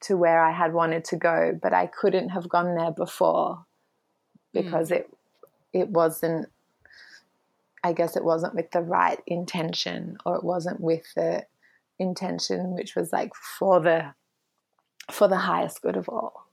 to 0.01 0.17
where 0.17 0.43
I 0.43 0.51
had 0.51 0.73
wanted 0.73 1.03
to 1.05 1.17
go, 1.17 1.57
but 1.61 1.73
I 1.73 1.87
couldn't 1.87 2.29
have 2.29 2.49
gone 2.49 2.75
there 2.75 2.91
before 2.91 3.65
because 4.53 4.89
mm. 4.89 4.97
it 4.97 5.09
it 5.71 5.89
wasn't 5.89 6.47
I 7.83 7.93
guess 7.93 8.15
it 8.17 8.23
wasn't 8.25 8.55
with 8.55 8.71
the 8.71 8.81
right 8.81 9.21
intention, 9.27 10.17
or 10.25 10.35
it 10.35 10.43
wasn't 10.43 10.79
with 10.81 11.05
the 11.15 11.45
intention 11.99 12.73
which 12.73 12.95
was 12.95 13.11
like 13.13 13.33
for 13.35 13.79
the 13.81 14.13
for 15.11 15.27
the 15.27 15.37
highest 15.37 15.81
good 15.81 15.97
of 15.97 16.09
all. 16.09 16.47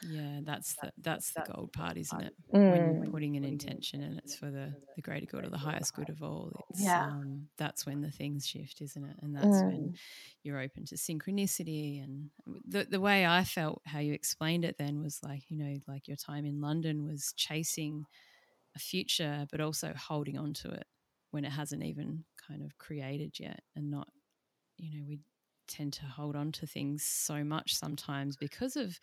Yeah, 0.00 0.40
that's 0.44 0.76
the 0.76 0.92
that's 0.98 1.32
the 1.32 1.42
gold 1.42 1.72
part, 1.72 1.96
isn't 1.96 2.20
it? 2.20 2.32
Mm. 2.52 2.62
When 2.66 2.86
you're 2.86 3.10
putting 3.10 3.36
an 3.36 3.44
intention 3.44 4.00
and 4.02 4.18
it's 4.18 4.36
for 4.36 4.48
the 4.50 4.76
the 4.94 5.02
greater 5.02 5.26
good 5.26 5.44
or 5.44 5.50
the 5.50 5.58
highest 5.58 5.94
good 5.94 6.08
of 6.08 6.22
all. 6.22 6.52
It's, 6.70 6.94
Yeah. 6.94 7.00
um, 7.00 7.48
that's 7.56 7.84
when 7.84 8.00
the 8.00 8.10
things 8.12 8.46
shift, 8.46 8.80
isn't 8.80 9.04
it? 9.04 9.16
And 9.22 9.34
that's 9.34 9.64
Mm. 9.64 9.64
when 9.64 9.92
you're 10.44 10.60
open 10.60 10.84
to 10.86 10.94
synchronicity 10.94 12.02
and 12.02 12.30
the 12.64 12.84
the 12.84 13.00
way 13.00 13.26
I 13.26 13.42
felt 13.42 13.82
how 13.86 13.98
you 13.98 14.12
explained 14.12 14.64
it 14.64 14.76
then 14.78 15.00
was 15.00 15.20
like 15.24 15.50
you 15.50 15.56
know 15.56 15.80
like 15.88 16.06
your 16.06 16.16
time 16.16 16.44
in 16.44 16.60
London 16.60 17.04
was 17.04 17.32
chasing 17.36 18.06
a 18.78 18.80
future, 18.80 19.46
but 19.52 19.60
also 19.60 19.94
holding 19.96 20.38
on 20.38 20.54
to 20.54 20.70
it 20.72 20.86
when 21.32 21.44
it 21.44 21.52
hasn't 21.52 21.84
even 21.84 22.24
kind 22.48 22.62
of 22.62 22.78
created 22.78 23.40
yet, 23.40 23.62
and 23.76 23.90
not 23.90 24.08
you 24.78 24.98
know 24.98 25.04
we 25.06 25.20
tend 25.68 25.92
to 25.94 26.06
hold 26.06 26.36
on 26.36 26.52
to 26.52 26.66
things 26.66 27.04
so 27.04 27.44
much 27.44 27.74
sometimes 27.74 28.36
because 28.36 28.76
of 28.76 28.98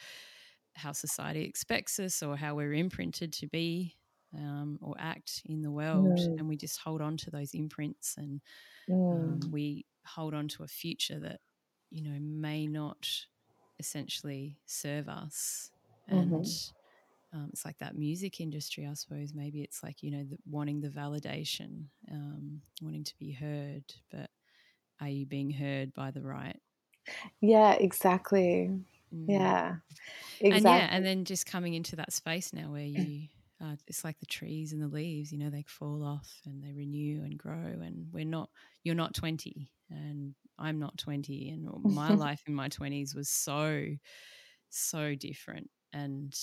how 0.76 0.92
society 0.92 1.44
expects 1.44 2.00
us 2.00 2.24
or 2.24 2.36
how 2.38 2.56
we're 2.56 2.74
imprinted 2.74 3.32
to 3.34 3.48
be 3.48 3.96
um, 4.38 4.78
or 4.82 4.96
act 5.00 5.42
in 5.46 5.62
the 5.62 5.72
world. 5.72 6.20
Mm. 6.20 6.38
And 6.38 6.48
we 6.50 6.58
just 6.58 6.80
hold 6.80 7.02
on 7.02 7.18
to 7.18 7.32
those 7.32 7.54
imprints 7.54 8.16
and 8.18 8.42
Mm. 8.88 9.12
um, 9.12 9.52
we 9.52 9.86
hold 10.06 10.34
on 10.34 10.48
to 10.50 10.64
a 10.64 10.68
future 10.68 11.20
that, 11.20 11.42
you 11.92 12.02
know, 12.04 12.20
may 12.20 12.68
not 12.68 13.08
essentially 13.80 14.60
serve 14.66 15.10
us. 15.10 15.72
And 16.08 16.46
Mhm. 16.46 16.66
Um, 17.36 17.50
it's 17.54 17.66
like 17.66 17.80
that 17.80 17.98
music 17.98 18.42
industry, 18.42 18.88
I 18.88 18.96
suppose. 18.96 19.36
Maybe 19.36 19.64
it's 19.64 19.84
like, 19.84 20.04
you 20.04 20.12
know, 20.12 20.26
the, 20.26 20.40
wanting 20.48 20.82
the 20.82 20.90
validation, 20.90 21.88
um, 22.12 22.64
wanting 22.82 23.06
to 23.06 23.18
be 23.20 23.34
heard, 23.34 23.86
but 24.12 24.32
are 25.02 25.10
you 25.10 25.26
being 25.28 25.52
heard 25.52 25.94
by 25.94 26.12
the 26.12 26.24
right? 26.24 26.60
Yeah, 27.42 27.74
exactly. 27.74 28.84
Mm. 29.14 29.28
Yeah, 29.28 29.78
exactly. 30.40 30.50
And 30.52 30.68
yeah, 30.70 30.88
and 30.92 31.06
then 31.06 31.26
just 31.26 31.46
coming 31.46 31.74
into 31.74 31.96
that 31.98 32.14
space 32.14 32.54
now 32.54 32.72
where 32.72 32.86
you, 32.86 33.30
uh, 33.62 33.76
it's 33.88 34.04
like 34.04 34.20
the 34.20 34.26
trees 34.26 34.74
and 34.74 34.82
the 34.82 34.88
leaves, 34.88 35.32
you 35.32 35.38
know, 35.40 35.50
they 35.50 35.64
fall 35.64 36.04
off 36.04 36.42
and 36.46 36.64
they 36.64 36.74
renew 36.74 37.24
and 37.24 37.38
grow. 37.38 37.56
And 37.82 38.12
we're 38.12 38.26
not, 38.26 38.50
you're 38.84 38.96
not 38.96 39.16
20 39.16 39.72
and 39.90 40.36
I'm 40.60 40.80
not 40.80 40.98
20. 40.98 41.50
And 41.50 41.68
my 41.84 42.14
life 42.16 42.44
in 42.48 42.54
my 42.56 42.70
20s 42.70 43.16
was 43.16 43.30
so, 43.30 43.88
so 44.70 45.16
different. 45.16 45.70
And 45.96 46.36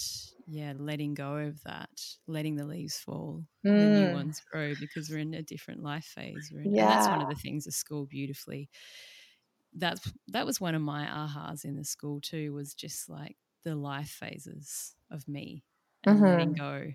yeah, 0.47 0.75
letting 0.79 1.15
go 1.15 1.37
of 1.37 1.63
that, 1.65 1.91
letting 2.27 2.57
the 2.57 2.67
leaves 2.67 2.99
fall, 2.99 3.47
the 3.79 3.89
new 3.89 4.11
Mm. 4.11 4.13
ones 4.13 4.41
grow 4.41 4.77
because 4.77 5.11
we're 5.11 5.19
in 5.19 5.35
a 5.35 5.43
different 5.43 5.83
life 5.85 6.07
phase. 6.07 6.53
We're 6.55 6.63
in, 6.63 6.75
And 6.79 6.89
that's 6.89 7.11
one 7.11 7.23
of 7.23 7.29
the 7.29 7.37
things 7.37 7.65
the 7.67 7.73
school 7.73 8.07
beautifully 8.07 8.71
that's 9.75 10.13
that 10.29 10.47
was 10.47 10.61
one 10.61 10.75
of 10.75 10.83
my 10.83 11.07
ahas 11.07 11.65
in 11.65 11.77
the 11.77 11.85
school 11.85 12.21
too 12.21 12.53
was 12.53 12.75
just 12.75 13.09
like 13.09 13.37
the 13.65 13.75
life 13.75 14.09
phases 14.11 14.97
of 15.11 15.27
me 15.29 15.65
and 16.11 16.25
letting 16.25 16.53
Mhm. 16.53 16.61
go 16.61 16.93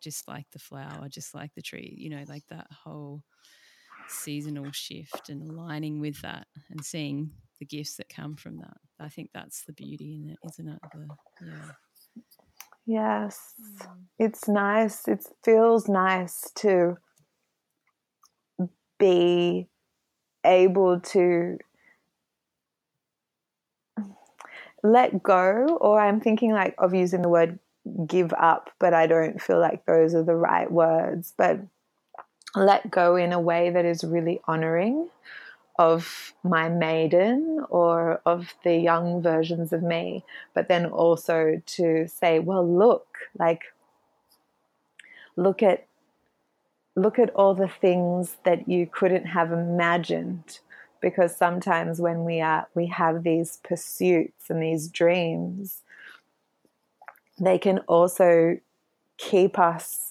just 0.00 0.28
like 0.28 0.46
the 0.52 0.58
flower 0.58 1.08
just 1.08 1.34
like 1.34 1.54
the 1.54 1.62
tree 1.62 1.94
you 1.98 2.10
know 2.10 2.24
like 2.28 2.46
that 2.48 2.66
whole 2.70 3.24
seasonal 4.06 4.72
shift 4.72 5.28
and 5.30 5.42
aligning 5.42 6.00
with 6.00 6.20
that 6.22 6.48
and 6.70 6.84
seeing 6.84 7.32
the 7.60 7.66
gifts 7.66 7.96
that 7.96 8.08
come 8.08 8.36
from 8.36 8.58
that 8.58 8.78
i 9.00 9.08
think 9.08 9.30
that's 9.34 9.64
the 9.64 9.72
beauty 9.74 10.16
in 10.16 10.30
it 10.30 10.40
isn't 10.44 10.68
it 10.68 10.82
the, 10.92 11.16
yeah 11.40 11.68
Yes, 12.86 13.54
mm. 13.60 13.86
it's 14.18 14.48
nice. 14.48 15.06
It 15.06 15.26
feels 15.44 15.88
nice 15.88 16.50
to 16.56 16.96
be 18.98 19.68
able 20.44 21.00
to 21.00 21.58
let 24.82 25.22
go, 25.22 25.78
or 25.80 26.00
I'm 26.00 26.20
thinking 26.20 26.52
like 26.52 26.74
of 26.78 26.94
using 26.94 27.22
the 27.22 27.28
word 27.28 27.58
give 28.06 28.32
up, 28.32 28.70
but 28.78 28.94
I 28.94 29.06
don't 29.06 29.40
feel 29.40 29.60
like 29.60 29.84
those 29.86 30.14
are 30.14 30.22
the 30.22 30.34
right 30.34 30.70
words. 30.70 31.34
But 31.36 31.60
let 32.54 32.90
go 32.90 33.16
in 33.16 33.32
a 33.32 33.40
way 33.40 33.70
that 33.70 33.84
is 33.84 34.04
really 34.04 34.40
honoring 34.46 35.08
of 35.78 36.34
my 36.42 36.68
maiden 36.68 37.64
or 37.70 38.20
of 38.26 38.54
the 38.64 38.76
young 38.76 39.22
versions 39.22 39.72
of 39.72 39.82
me, 39.82 40.24
but 40.54 40.68
then 40.68 40.86
also 40.86 41.62
to 41.66 42.08
say, 42.08 42.40
well, 42.40 42.66
look, 42.66 43.06
like, 43.38 43.62
look 45.36 45.62
at 45.62 45.84
look 46.96 47.16
at 47.16 47.30
all 47.30 47.54
the 47.54 47.68
things 47.68 48.38
that 48.44 48.68
you 48.68 48.84
couldn't 48.84 49.26
have 49.26 49.52
imagined. 49.52 50.58
Because 51.00 51.36
sometimes 51.36 52.00
when 52.00 52.24
we 52.24 52.40
are 52.40 52.66
we 52.74 52.86
have 52.86 53.22
these 53.22 53.58
pursuits 53.58 54.50
and 54.50 54.60
these 54.60 54.88
dreams 54.88 55.82
they 57.40 57.58
can 57.58 57.78
also 57.80 58.58
keep 59.16 59.58
us 59.58 60.07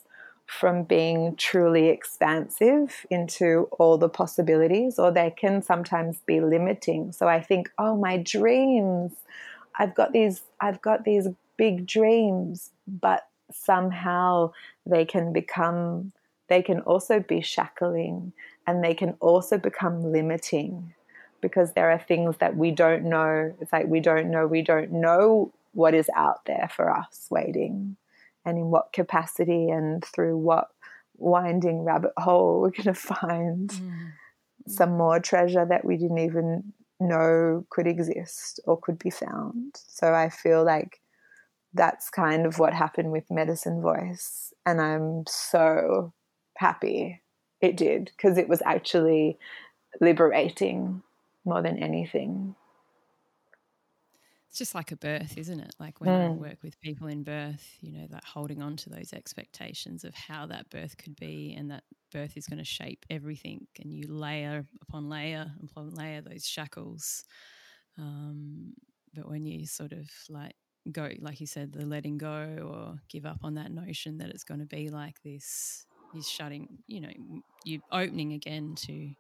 from 0.47 0.83
being 0.83 1.35
truly 1.35 1.89
expansive 1.89 3.05
into 3.09 3.67
all 3.73 3.97
the 3.97 4.09
possibilities, 4.09 4.97
or 4.97 5.11
they 5.11 5.29
can 5.29 5.61
sometimes 5.61 6.21
be 6.25 6.39
limiting. 6.39 7.11
So 7.11 7.27
I 7.27 7.41
think, 7.41 7.69
oh, 7.77 7.97
my 7.97 8.17
dreams, 8.17 9.11
I've 9.77 9.93
got 9.93 10.13
these, 10.13 10.41
I've 10.61 10.81
got 10.81 11.03
these 11.03 11.27
big 11.57 11.85
dreams, 11.85 12.71
but 12.87 13.27
somehow 13.51 14.53
they 14.85 15.03
can 15.03 15.33
become, 15.33 16.13
they 16.47 16.61
can 16.61 16.79
also 16.81 17.19
be 17.19 17.41
shackling 17.41 18.31
and 18.65 18.81
they 18.81 18.93
can 18.93 19.15
also 19.19 19.57
become 19.57 20.13
limiting 20.13 20.93
because 21.41 21.73
there 21.73 21.91
are 21.91 21.99
things 21.99 22.37
that 22.37 22.55
we 22.55 22.71
don't 22.71 23.03
know. 23.03 23.53
It's 23.59 23.73
like 23.73 23.87
we 23.87 23.99
don't 23.99 24.31
know, 24.31 24.47
we 24.47 24.61
don't 24.61 24.93
know 24.93 25.51
what 25.73 25.93
is 25.93 26.09
out 26.15 26.45
there 26.45 26.69
for 26.73 26.89
us 26.89 27.27
waiting 27.29 27.97
and 28.47 28.57
in 28.57 28.65
what 28.71 28.93
capacity 28.93 29.69
and 29.69 30.03
through 30.05 30.37
what 30.37 30.69
winding 31.17 31.83
rabbit 31.83 32.13
hole 32.17 32.61
we're 32.61 32.71
going 32.71 32.83
to 32.83 32.93
find 32.93 33.69
Mm. 33.69 34.11
some 34.67 34.97
more 34.97 35.19
treasure 35.19 35.65
that 35.65 35.85
we 35.85 35.97
didn't 35.97 36.19
even 36.19 36.73
know 36.99 37.65
could 37.69 37.87
exist 37.87 38.59
or 38.65 38.79
could 38.79 38.97
be 38.99 39.09
found. 39.09 39.75
So 39.87 40.13
I 40.13 40.29
feel 40.29 40.63
like 40.63 40.99
that's 41.73 42.09
kind 42.09 42.45
of 42.45 42.59
what 42.59 42.73
happened 42.73 43.11
with 43.11 43.29
Medicine 43.29 43.81
Voice. 43.81 44.53
And 44.65 44.81
I'm 44.81 45.23
so 45.27 46.11
happy 46.57 47.21
it 47.61 47.77
did 47.77 48.11
because 48.15 48.37
it 48.37 48.49
was 48.49 48.61
actually 48.65 49.37
liberating 50.01 51.03
more 51.45 51.61
than 51.61 51.77
anything. 51.77 52.55
It's 54.57 54.69
just 54.69 54.73
like 54.75 54.91
a 54.91 54.97
birth, 54.97 55.37
isn't 55.37 55.59
it? 55.59 55.75
Like 55.79 56.01
when 56.01 56.15
I 56.15 56.31
Mm. 56.31 56.37
work 56.37 56.63
with 56.63 56.79
people 56.81 57.07
in 57.07 57.23
birth, 57.23 57.77
you 57.79 57.91
know, 57.91 58.07
that 58.07 58.23
holding 58.23 58.59
on 58.59 58.75
to 58.77 58.89
those 58.89 59.13
expectations 59.13 60.03
of 60.03 60.15
how 60.15 60.47
that 60.47 60.71
birth 60.71 60.97
could 60.97 61.15
be 61.15 61.53
and 61.53 61.69
that 61.69 61.83
birth 62.11 62.35
is 62.35 62.47
going 62.47 62.57
to 62.57 62.65
shape 62.65 63.05
everything. 63.09 63.67
And 63.79 63.93
you 63.93 64.07
layer 64.07 64.65
upon 64.81 65.09
layer 65.09 65.53
upon 65.61 65.91
layer 65.91 66.21
those 66.21 66.47
shackles. 66.47 67.23
Um, 67.99 68.73
but 69.13 69.29
when 69.29 69.45
you 69.45 69.67
sort 69.67 69.91
of 69.91 70.09
like 70.29 70.55
go, 70.91 71.11
like 71.19 71.39
you 71.39 71.47
said, 71.47 71.73
the 71.73 71.85
letting 71.85 72.17
go 72.17 72.67
or 72.73 72.99
give 73.09 73.27
up 73.27 73.39
on 73.43 73.55
that 73.55 73.71
notion 73.71 74.17
that 74.19 74.29
it's 74.29 74.43
going 74.43 74.61
to 74.61 74.65
be 74.65 74.89
like 74.89 75.21
this, 75.21 75.85
you're 76.11 76.23
shutting, 76.23 76.79
you 76.87 77.01
know, 77.01 77.11
you're 77.63 77.81
opening 77.91 78.33
again 78.33 78.75
to 78.75 79.13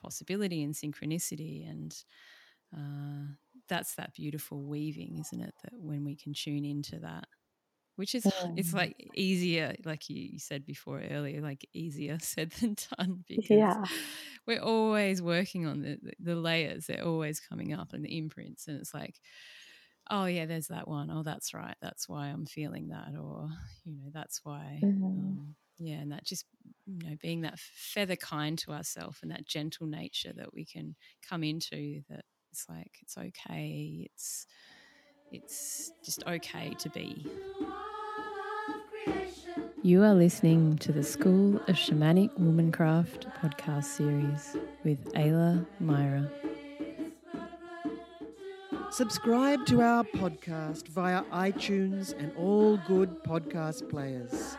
possibility 0.00 0.62
and 0.62 0.74
synchronicity 0.74 1.68
and 1.68 2.04
uh, 2.76 3.34
that's 3.70 3.96
that 3.96 4.14
beautiful 4.14 4.64
weaving 4.64 5.18
isn't 5.18 5.40
it 5.42 5.56
that 5.64 5.74
when 5.74 6.04
we 6.04 6.16
can 6.16 6.34
tune 6.34 6.66
into 6.66 7.00
that 7.00 7.28
which 7.96 8.14
is 8.14 8.32
it's 8.56 8.72
Mm. 8.72 8.74
like 8.74 8.96
easier 9.14 9.74
like 9.84 10.08
you, 10.10 10.38
said 10.38 10.64
before 10.66 11.00
earlier 11.10 11.40
like 11.42 11.68
easier 11.74 12.18
said 12.22 12.50
than 12.52 12.76
done 12.98 13.24
because 13.28 13.76
Yeah. 13.76 13.86
we're 14.46 14.60
always 14.62 15.22
working 15.22 15.66
on 15.66 15.82
the, 15.82 15.98
the 16.18 16.36
layers 16.36 16.86
they're 16.86 17.04
always 17.06 17.40
coming 17.40 17.72
up 17.72 17.92
and 17.92 18.04
the 18.04 18.18
imprints 18.18 18.68
and 18.68 18.78
it's 18.80 18.94
like 18.94 19.20
oh 20.10 20.24
yeah 20.26 20.46
there's 20.46 20.68
that 20.68 20.88
one 20.88 21.10
oh 21.10 21.22
that's 21.22 21.54
right 21.54 21.76
that's 21.80 22.08
why 22.08 22.26
i'm 22.28 22.46
feeling 22.46 22.88
that 22.88 23.14
or 23.16 23.48
you 23.84 23.96
know 23.96 24.10
that's 24.12 24.40
why 24.44 24.82
Mhm. 24.82 25.40
um, 25.44 25.54
yeah 25.78 25.96
and 25.96 26.12
that 26.12 26.24
just 26.24 26.46
you 26.86 27.08
know 27.10 27.16
being 27.20 27.42
that 27.42 27.58
feather 27.58 28.16
kind 28.16 28.58
to 28.58 28.72
ourselves 28.72 29.18
and 29.22 29.30
that 29.30 29.46
gentle 29.46 29.86
nature 29.86 30.32
that 30.32 30.52
we 30.52 30.64
can 30.64 30.96
come 31.22 31.44
into 31.44 32.02
that 32.08 32.24
it's 32.50 32.68
like 32.68 32.98
it's 33.02 33.16
okay 33.16 34.08
it's 34.12 34.46
it's 35.32 35.92
just 36.04 36.22
okay 36.26 36.74
to 36.78 36.90
be 36.90 37.26
you 39.82 40.02
are 40.02 40.12
listening 40.12 40.76
to 40.78 40.92
the 40.92 41.02
School 41.02 41.56
of 41.56 41.74
Shamanic 41.74 42.38
Womancraft 42.38 43.32
podcast 43.40 43.84
series 43.84 44.54
with 44.84 45.02
Ayla 45.14 45.66
Myra. 45.80 46.30
Subscribe 48.90 49.64
to 49.66 49.80
our 49.80 50.04
podcast 50.04 50.88
via 50.88 51.22
iTunes 51.32 52.12
and 52.18 52.30
all 52.36 52.76
good 52.86 53.24
podcast 53.24 53.88
players. 53.88 54.58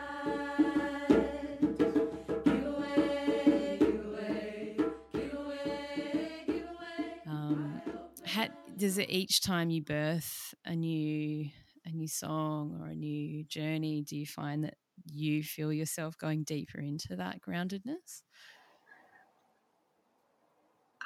Does 8.82 8.98
it 8.98 9.10
each 9.10 9.40
time 9.40 9.70
you 9.70 9.80
birth 9.80 10.56
a 10.64 10.74
new 10.74 11.48
a 11.84 11.90
new 11.90 12.08
song 12.08 12.80
or 12.80 12.88
a 12.88 12.94
new 12.96 13.44
journey, 13.44 14.02
do 14.02 14.16
you 14.16 14.26
find 14.26 14.64
that 14.64 14.74
you 15.06 15.44
feel 15.44 15.72
yourself 15.72 16.18
going 16.18 16.42
deeper 16.42 16.80
into 16.80 17.14
that 17.14 17.40
groundedness? 17.40 18.22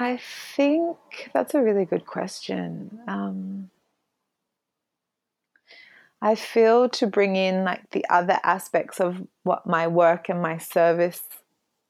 I 0.01 0.17
think 0.17 0.97
that's 1.35 1.55
a 1.55 1.61
really 1.61 1.85
good 1.85 2.07
question. 2.07 2.99
Um, 3.09 3.71
I 6.23 6.35
feel 6.35 6.89
to 6.89 7.07
bring 7.07 7.37
in 7.37 7.63
like 7.63 7.91
the 7.91 8.07
other 8.09 8.39
aspects 8.43 9.01
of 9.01 9.27
what 9.43 9.67
my 9.67 9.87
work 9.87 10.31
and 10.31 10.41
my 10.41 10.57
service 10.57 11.23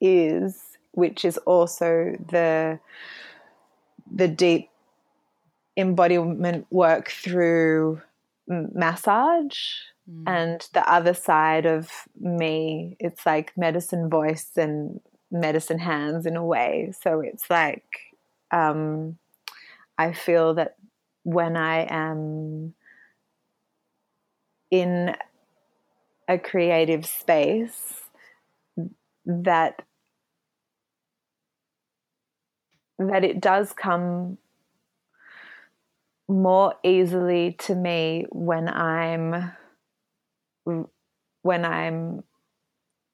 is, 0.01 0.77
which 0.91 1.23
is 1.23 1.37
also 1.37 2.17
the 2.29 2.81
the 4.11 4.27
deep 4.27 4.69
embodiment 5.77 6.65
work 6.71 7.09
through 7.09 8.01
massage 8.47 9.57
mm. 10.09 10.23
and 10.25 10.67
the 10.73 10.91
other 10.91 11.13
side 11.13 11.65
of 11.65 11.89
me 12.19 12.97
it's 12.99 13.25
like 13.25 13.55
medicine 13.55 14.09
voice 14.09 14.51
and 14.57 14.99
medicine 15.29 15.79
hands 15.79 16.25
in 16.25 16.35
a 16.35 16.43
way 16.43 16.91
so 17.01 17.19
it's 17.19 17.49
like 17.49 17.85
um, 18.51 19.17
i 19.97 20.11
feel 20.11 20.55
that 20.55 20.75
when 21.23 21.55
i 21.55 21.85
am 21.89 22.73
in 24.71 25.15
a 26.27 26.37
creative 26.37 27.05
space 27.05 28.01
that 29.25 29.81
that 32.99 33.23
it 33.23 33.39
does 33.39 33.73
come 33.73 34.37
more 36.27 36.75
easily 36.83 37.55
to 37.59 37.75
me 37.75 38.25
when 38.31 38.67
I'm 38.67 39.51
when 41.41 41.65
I'm 41.65 42.23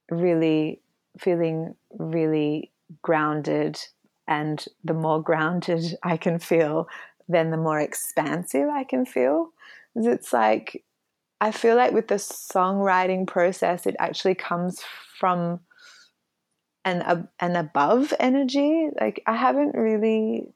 really 0.10 0.82
feeling 1.20 1.76
really 1.92 2.72
grounded. 3.02 3.80
And 4.28 4.64
the 4.84 4.94
more 4.94 5.22
grounded 5.22 5.98
I 6.04 6.18
can 6.18 6.40
feel 6.40 6.88
then 7.30 7.52
the 7.52 7.58
more 7.58 7.80
expansive 7.80 8.68
I 8.70 8.84
can 8.84 9.06
feel. 9.06 9.50
It's 9.96 10.34
like 10.34 10.84
I 11.40 11.52
feel 11.52 11.76
like 11.76 11.92
with 11.92 12.08
the 12.08 12.16
songwriting 12.16 13.28
process 13.28 13.86
it 13.86 13.96
actually 14.00 14.36
comes 14.36 14.82
from 15.18 15.60
an 16.86 17.28
an 17.40 17.56
above 17.56 18.14
energy. 18.20 18.90
Like 19.00 19.22
I 19.26 19.36
haven't 19.36 19.76
really 19.76 20.48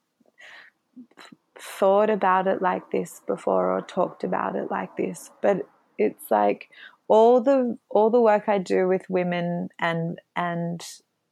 thought 1.60 2.10
about 2.10 2.48
it 2.48 2.62
like 2.62 2.92
this 2.92 3.22
before 3.26 3.72
or 3.72 3.82
talked 3.82 4.24
about 4.24 4.56
it 4.56 4.70
like 4.70 4.96
this 4.98 5.32
but 5.42 5.68
it's 5.98 6.30
like 6.30 6.70
all 7.08 7.42
the 7.42 7.78
all 7.90 8.10
the 8.10 8.22
work 8.22 8.44
I 8.48 8.58
do 8.58 8.88
with 8.88 9.10
women 9.10 9.70
and 9.80 10.20
and 10.36 10.84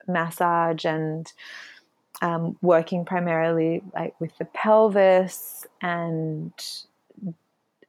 massage 0.08 0.86
and 0.86 1.32
um, 2.22 2.58
working 2.62 3.06
primarily 3.06 3.82
like 3.94 4.20
with 4.20 4.38
the 4.38 4.46
pelvis 4.46 5.66
and 5.82 6.54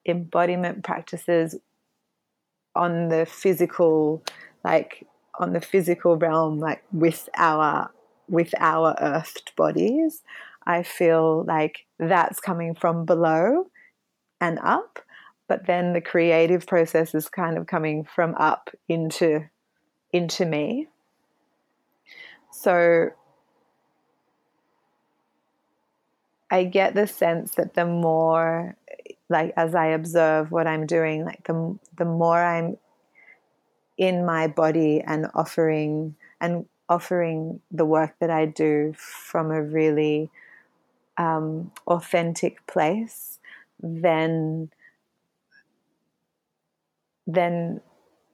embodiment 0.04 0.84
practices 0.84 1.56
on 2.74 3.08
the 3.08 3.24
physical 3.26 4.22
like 4.64 5.06
on 5.38 5.52
the 5.52 5.60
physical 5.60 6.16
realm 6.16 6.58
like 6.58 6.82
with 6.92 7.28
our 7.36 7.90
with 8.28 8.52
our 8.58 8.94
earthed 9.00 9.52
bodies 9.56 10.22
I 10.66 10.82
feel 10.82 11.44
like 11.44 11.85
that's 11.98 12.40
coming 12.40 12.74
from 12.74 13.04
below 13.04 13.70
and 14.40 14.58
up, 14.62 15.00
but 15.48 15.66
then 15.66 15.92
the 15.92 16.00
creative 16.00 16.66
process 16.66 17.14
is 17.14 17.28
kind 17.28 17.56
of 17.56 17.66
coming 17.66 18.04
from 18.04 18.34
up 18.36 18.70
into 18.88 19.48
into 20.12 20.46
me. 20.46 20.88
So 22.52 23.10
I 26.50 26.64
get 26.64 26.94
the 26.94 27.06
sense 27.06 27.54
that 27.56 27.74
the 27.74 27.86
more 27.86 28.76
like 29.28 29.52
as 29.56 29.74
I 29.74 29.86
observe 29.88 30.52
what 30.52 30.66
I'm 30.66 30.86
doing, 30.86 31.24
like 31.24 31.44
the 31.44 31.78
the 31.96 32.04
more 32.04 32.42
I'm 32.42 32.76
in 33.98 34.24
my 34.24 34.46
body 34.46 35.02
and 35.04 35.26
offering 35.34 36.16
and 36.40 36.66
offering 36.88 37.60
the 37.70 37.84
work 37.84 38.14
that 38.20 38.30
I 38.30 38.46
do 38.46 38.94
from 38.96 39.50
a 39.50 39.62
really 39.62 40.30
um, 41.18 41.72
authentic 41.86 42.66
place, 42.66 43.38
then 43.80 44.70
then 47.26 47.80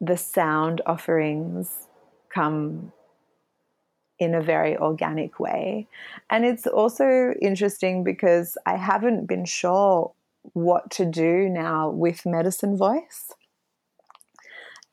the 0.00 0.16
sound 0.16 0.82
offerings 0.84 1.88
come 2.28 2.92
in 4.18 4.34
a 4.34 4.42
very 4.42 4.76
organic 4.76 5.40
way. 5.40 5.88
And 6.30 6.44
it's 6.44 6.66
also 6.66 7.32
interesting 7.40 8.04
because 8.04 8.58
I 8.66 8.76
haven't 8.76 9.26
been 9.26 9.44
sure 9.44 10.12
what 10.52 10.90
to 10.92 11.04
do 11.04 11.48
now 11.48 11.88
with 11.90 12.26
medicine 12.26 12.76
voice. 12.76 13.32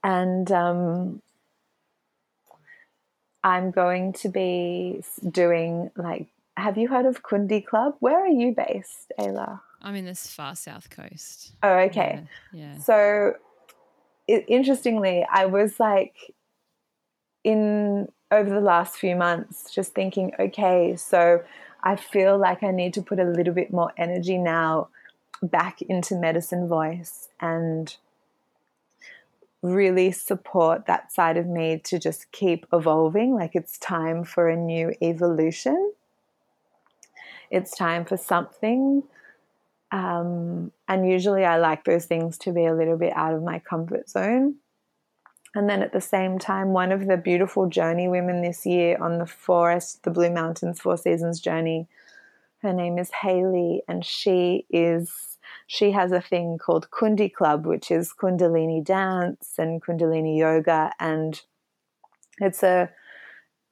And 0.03 0.49
um, 0.51 1.21
I'm 3.43 3.71
going 3.71 4.13
to 4.13 4.29
be 4.29 5.03
doing 5.29 5.91
like 5.95 6.27
have 6.59 6.77
you 6.77 6.87
heard 6.87 7.05
of 7.05 7.23
Kundi 7.23 7.65
Club? 7.65 7.95
Where 7.99 8.19
are 8.19 8.27
you 8.27 8.53
based, 8.55 9.11
Ayla? 9.19 9.61
I'm 9.81 9.95
in 9.95 10.05
this 10.05 10.27
far 10.27 10.55
south 10.55 10.89
coast. 10.89 11.53
Oh, 11.63 11.73
okay. 11.73 12.23
Yeah. 12.51 12.73
yeah. 12.73 12.77
So, 12.79 13.33
it, 14.27 14.45
interestingly, 14.47 15.25
I 15.31 15.45
was 15.45 15.79
like 15.79 16.15
in 17.43 18.07
over 18.31 18.49
the 18.49 18.61
last 18.61 18.97
few 18.97 19.15
months 19.15 19.73
just 19.73 19.93
thinking, 19.93 20.33
okay, 20.39 20.95
so 20.95 21.41
I 21.83 21.95
feel 21.95 22.37
like 22.37 22.61
I 22.61 22.71
need 22.71 22.93
to 22.95 23.01
put 23.01 23.19
a 23.19 23.23
little 23.23 23.53
bit 23.53 23.73
more 23.73 23.91
energy 23.97 24.37
now 24.37 24.89
back 25.41 25.81
into 25.81 26.15
medicine 26.15 26.67
voice 26.67 27.29
and 27.39 27.95
really 29.61 30.11
support 30.11 30.85
that 30.85 31.11
side 31.11 31.37
of 31.37 31.47
me 31.47 31.79
to 31.85 31.99
just 31.99 32.31
keep 32.31 32.65
evolving. 32.71 33.33
Like 33.33 33.55
it's 33.55 33.77
time 33.77 34.23
for 34.23 34.49
a 34.49 34.55
new 34.55 34.93
evolution 35.01 35.93
it's 37.51 37.75
time 37.75 38.05
for 38.05 38.17
something. 38.17 39.03
Um, 39.91 40.71
and 40.87 41.09
usually 41.09 41.45
I 41.45 41.57
like 41.57 41.83
those 41.83 42.05
things 42.05 42.37
to 42.39 42.51
be 42.51 42.65
a 42.65 42.75
little 42.75 42.97
bit 42.97 43.13
out 43.15 43.33
of 43.33 43.43
my 43.43 43.59
comfort 43.59 44.09
zone. 44.09 44.55
And 45.55 45.67
then 45.67 45.81
at 45.81 45.93
the 45.93 46.01
same 46.01 46.37
time, 46.37 46.73
one 46.73 46.91
of 46.91 47.07
the 47.07 47.17
beautiful 47.17 47.67
journey 47.67 48.07
women 48.07 48.41
this 48.41 48.65
year 48.65 48.97
on 49.01 49.17
the 49.17 49.25
forest, 49.25 50.03
the 50.03 50.11
Blue 50.11 50.29
Mountains 50.29 50.79
Four 50.79 50.95
Seasons 50.97 51.39
journey, 51.39 51.87
her 52.61 52.73
name 52.73 52.99
is 52.99 53.09
Haley, 53.21 53.81
and 53.87 54.05
she 54.05 54.65
is 54.69 55.37
she 55.65 55.91
has 55.91 56.11
a 56.11 56.21
thing 56.21 56.57
called 56.57 56.89
Kundi 56.91 57.33
Club, 57.33 57.65
which 57.65 57.89
is 57.89 58.13
Kundalini 58.13 58.83
dance 58.83 59.53
and 59.57 59.81
Kundalini 59.81 60.37
yoga, 60.37 60.91
and 60.99 61.41
it's 62.39 62.61
a 62.61 62.89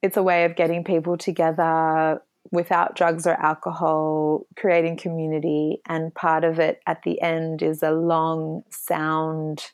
it's 0.02 0.18
a 0.18 0.24
way 0.24 0.46
of 0.46 0.56
getting 0.56 0.84
people 0.84 1.18
together 1.18 2.22
without 2.52 2.96
drugs 2.96 3.28
or 3.28 3.34
alcohol, 3.34 4.46
creating 4.56 4.98
community. 4.98 5.82
And 5.88 6.14
part 6.14 6.44
of 6.44 6.60
it 6.60 6.82
at 6.86 7.04
the 7.04 7.22
end 7.22 7.62
is 7.62 7.84
a 7.84 7.92
long 7.92 8.64
sound 8.70 9.72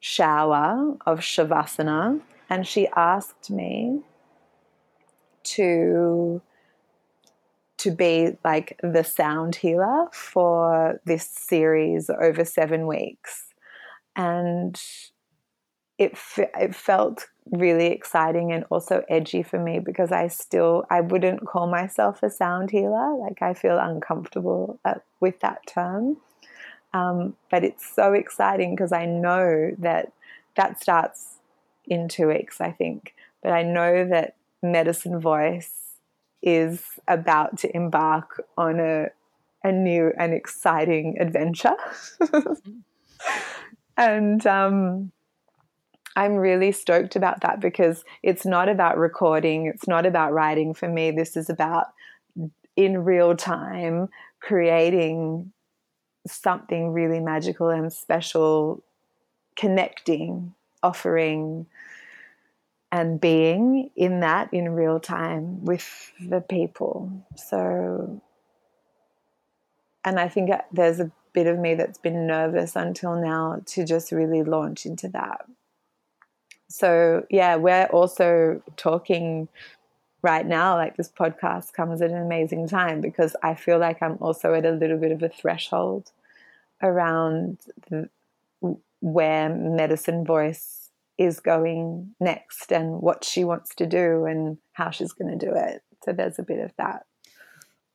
shower 0.00 0.96
of 1.06 1.20
Shavasana. 1.20 2.20
And 2.50 2.66
she 2.66 2.88
asked 2.96 3.50
me 3.50 4.00
to 5.44 6.40
to 7.78 7.92
be 7.92 8.36
like 8.44 8.78
the 8.82 9.04
sound 9.04 9.54
healer 9.54 10.06
for 10.12 11.00
this 11.04 11.28
series 11.28 12.10
over 12.10 12.44
seven 12.44 12.88
weeks. 12.88 13.44
And 14.16 14.80
it, 15.96 16.18
it 16.36 16.74
felt 16.74 17.26
really 17.50 17.86
exciting 17.86 18.52
and 18.52 18.64
also 18.70 19.04
edgy 19.08 19.42
for 19.42 19.58
me 19.58 19.78
because 19.78 20.12
I 20.12 20.28
still 20.28 20.84
I 20.90 21.00
wouldn't 21.00 21.46
call 21.46 21.66
myself 21.66 22.22
a 22.22 22.30
sound 22.30 22.70
healer. 22.70 23.14
Like 23.16 23.42
I 23.42 23.54
feel 23.54 23.78
uncomfortable 23.78 24.78
at, 24.84 25.02
with 25.20 25.40
that 25.40 25.66
term. 25.66 26.18
Um, 26.94 27.36
but 27.50 27.64
it's 27.64 27.86
so 27.94 28.12
exciting 28.12 28.74
because 28.74 28.92
I 28.92 29.04
know 29.04 29.72
that 29.78 30.12
that 30.56 30.80
starts 30.80 31.36
in 31.86 32.08
two 32.08 32.28
weeks, 32.28 32.60
I 32.60 32.72
think. 32.72 33.14
But 33.42 33.52
I 33.52 33.62
know 33.62 34.06
that 34.08 34.34
Medicine 34.62 35.20
Voice 35.20 35.72
is 36.42 36.82
about 37.06 37.58
to 37.58 37.76
embark 37.76 38.44
on 38.56 38.80
a 38.80 39.08
a 39.64 39.72
new 39.72 40.12
and 40.16 40.32
exciting 40.32 41.18
adventure. 41.20 41.74
and 43.96 44.46
um, 44.46 45.10
I'm 46.18 46.34
really 46.34 46.72
stoked 46.72 47.14
about 47.14 47.42
that 47.42 47.60
because 47.60 48.04
it's 48.24 48.44
not 48.44 48.68
about 48.68 48.98
recording, 48.98 49.66
it's 49.66 49.86
not 49.86 50.04
about 50.04 50.32
writing 50.32 50.74
for 50.74 50.88
me. 50.88 51.12
This 51.12 51.36
is 51.36 51.48
about 51.48 51.92
in 52.74 53.04
real 53.04 53.36
time 53.36 54.08
creating 54.40 55.52
something 56.26 56.92
really 56.92 57.20
magical 57.20 57.70
and 57.70 57.92
special, 57.92 58.82
connecting, 59.54 60.54
offering, 60.82 61.66
and 62.90 63.20
being 63.20 63.90
in 63.94 64.18
that 64.18 64.52
in 64.52 64.70
real 64.70 64.98
time 64.98 65.64
with 65.64 66.12
the 66.20 66.40
people. 66.40 67.12
So, 67.36 68.20
and 70.04 70.18
I 70.18 70.26
think 70.26 70.50
there's 70.72 70.98
a 70.98 71.12
bit 71.32 71.46
of 71.46 71.60
me 71.60 71.76
that's 71.76 71.98
been 71.98 72.26
nervous 72.26 72.74
until 72.74 73.14
now 73.14 73.62
to 73.66 73.84
just 73.84 74.10
really 74.10 74.42
launch 74.42 74.84
into 74.84 75.06
that. 75.10 75.46
So, 76.68 77.26
yeah, 77.30 77.56
we're 77.56 77.86
also 77.86 78.62
talking 78.76 79.48
right 80.22 80.46
now. 80.46 80.76
Like, 80.76 80.96
this 80.96 81.10
podcast 81.10 81.72
comes 81.72 82.02
at 82.02 82.10
an 82.10 82.22
amazing 82.22 82.68
time 82.68 83.00
because 83.00 83.34
I 83.42 83.54
feel 83.54 83.78
like 83.78 84.02
I'm 84.02 84.18
also 84.20 84.54
at 84.54 84.66
a 84.66 84.72
little 84.72 84.98
bit 84.98 85.12
of 85.12 85.22
a 85.22 85.28
threshold 85.28 86.10
around 86.82 87.58
the, 87.88 88.08
where 89.00 89.48
medicine 89.48 90.24
voice 90.24 90.90
is 91.16 91.40
going 91.40 92.14
next 92.20 92.72
and 92.72 93.00
what 93.00 93.24
she 93.24 93.44
wants 93.44 93.74
to 93.74 93.86
do 93.86 94.24
and 94.24 94.58
how 94.72 94.90
she's 94.90 95.12
going 95.12 95.36
to 95.36 95.46
do 95.46 95.52
it. 95.54 95.82
So 96.04 96.12
there's 96.12 96.38
a 96.38 96.44
bit 96.44 96.60
of 96.60 96.72
that. 96.76 97.06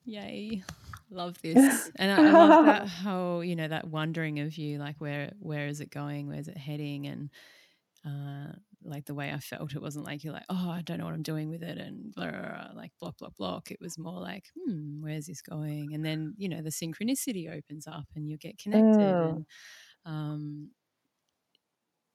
Yay. 0.05 0.63
Love 1.09 1.41
this. 1.41 1.91
And 1.95 2.11
I, 2.11 2.27
I 2.27 2.31
love 2.31 2.65
that 2.65 2.87
whole, 2.89 3.43
you 3.43 3.55
know, 3.55 3.67
that 3.67 3.87
wondering 3.87 4.39
of 4.39 4.57
you, 4.57 4.77
like 4.77 4.95
where 4.97 5.31
where 5.39 5.67
is 5.67 5.79
it 5.79 5.91
going? 5.91 6.27
Where's 6.27 6.47
it 6.47 6.57
heading? 6.57 7.07
And 7.07 7.29
uh, 8.05 8.51
like 8.83 9.05
the 9.05 9.13
way 9.13 9.31
I 9.31 9.39
felt, 9.39 9.73
it 9.73 9.81
wasn't 9.81 10.05
like 10.05 10.23
you're 10.23 10.33
like, 10.33 10.45
oh, 10.49 10.69
I 10.69 10.81
don't 10.81 10.97
know 10.97 11.05
what 11.05 11.13
I'm 11.13 11.23
doing 11.23 11.49
with 11.49 11.63
it, 11.63 11.77
and 11.77 12.13
blah, 12.13 12.29
blah, 12.29 12.41
blah, 12.41 12.67
like 12.75 12.91
block, 12.99 13.17
block, 13.17 13.35
block. 13.37 13.71
It 13.71 13.79
was 13.79 13.97
more 13.97 14.19
like, 14.19 14.45
hmm, 14.55 15.01
where's 15.01 15.27
this 15.27 15.41
going? 15.41 15.93
And 15.93 16.05
then 16.05 16.33
you 16.37 16.49
know 16.49 16.61
the 16.61 16.69
synchronicity 16.69 17.49
opens 17.55 17.87
up, 17.87 18.05
and 18.15 18.27
you 18.27 18.37
get 18.37 18.57
connected, 18.57 18.99
mm. 18.99 19.29
and 19.29 19.45
um, 20.05 20.69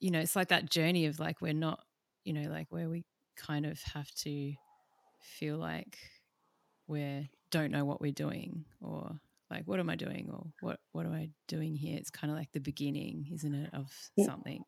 you 0.00 0.10
know, 0.10 0.20
it's 0.20 0.36
like 0.36 0.48
that 0.48 0.70
journey 0.70 1.06
of 1.06 1.18
like 1.18 1.40
we're 1.40 1.54
not, 1.54 1.80
you 2.24 2.32
know, 2.32 2.50
like 2.50 2.66
where 2.70 2.88
we 2.88 3.04
kind 3.36 3.66
of 3.66 3.80
have 3.94 4.10
to 4.22 4.52
feel 5.20 5.56
like 5.56 5.98
we 6.86 7.30
don't 7.50 7.70
know 7.70 7.84
what 7.84 8.00
we're 8.00 8.12
doing, 8.12 8.64
or 8.80 9.18
like 9.50 9.62
what 9.64 9.80
am 9.80 9.88
I 9.88 9.96
doing, 9.96 10.28
or 10.30 10.46
what 10.60 10.80
what 10.92 11.06
am 11.06 11.14
I 11.14 11.30
doing 11.46 11.74
here? 11.76 11.96
It's 11.96 12.10
kind 12.10 12.30
of 12.30 12.36
like 12.36 12.52
the 12.52 12.60
beginning, 12.60 13.28
isn't 13.32 13.54
it, 13.54 13.70
of 13.72 13.90
something. 14.22 14.64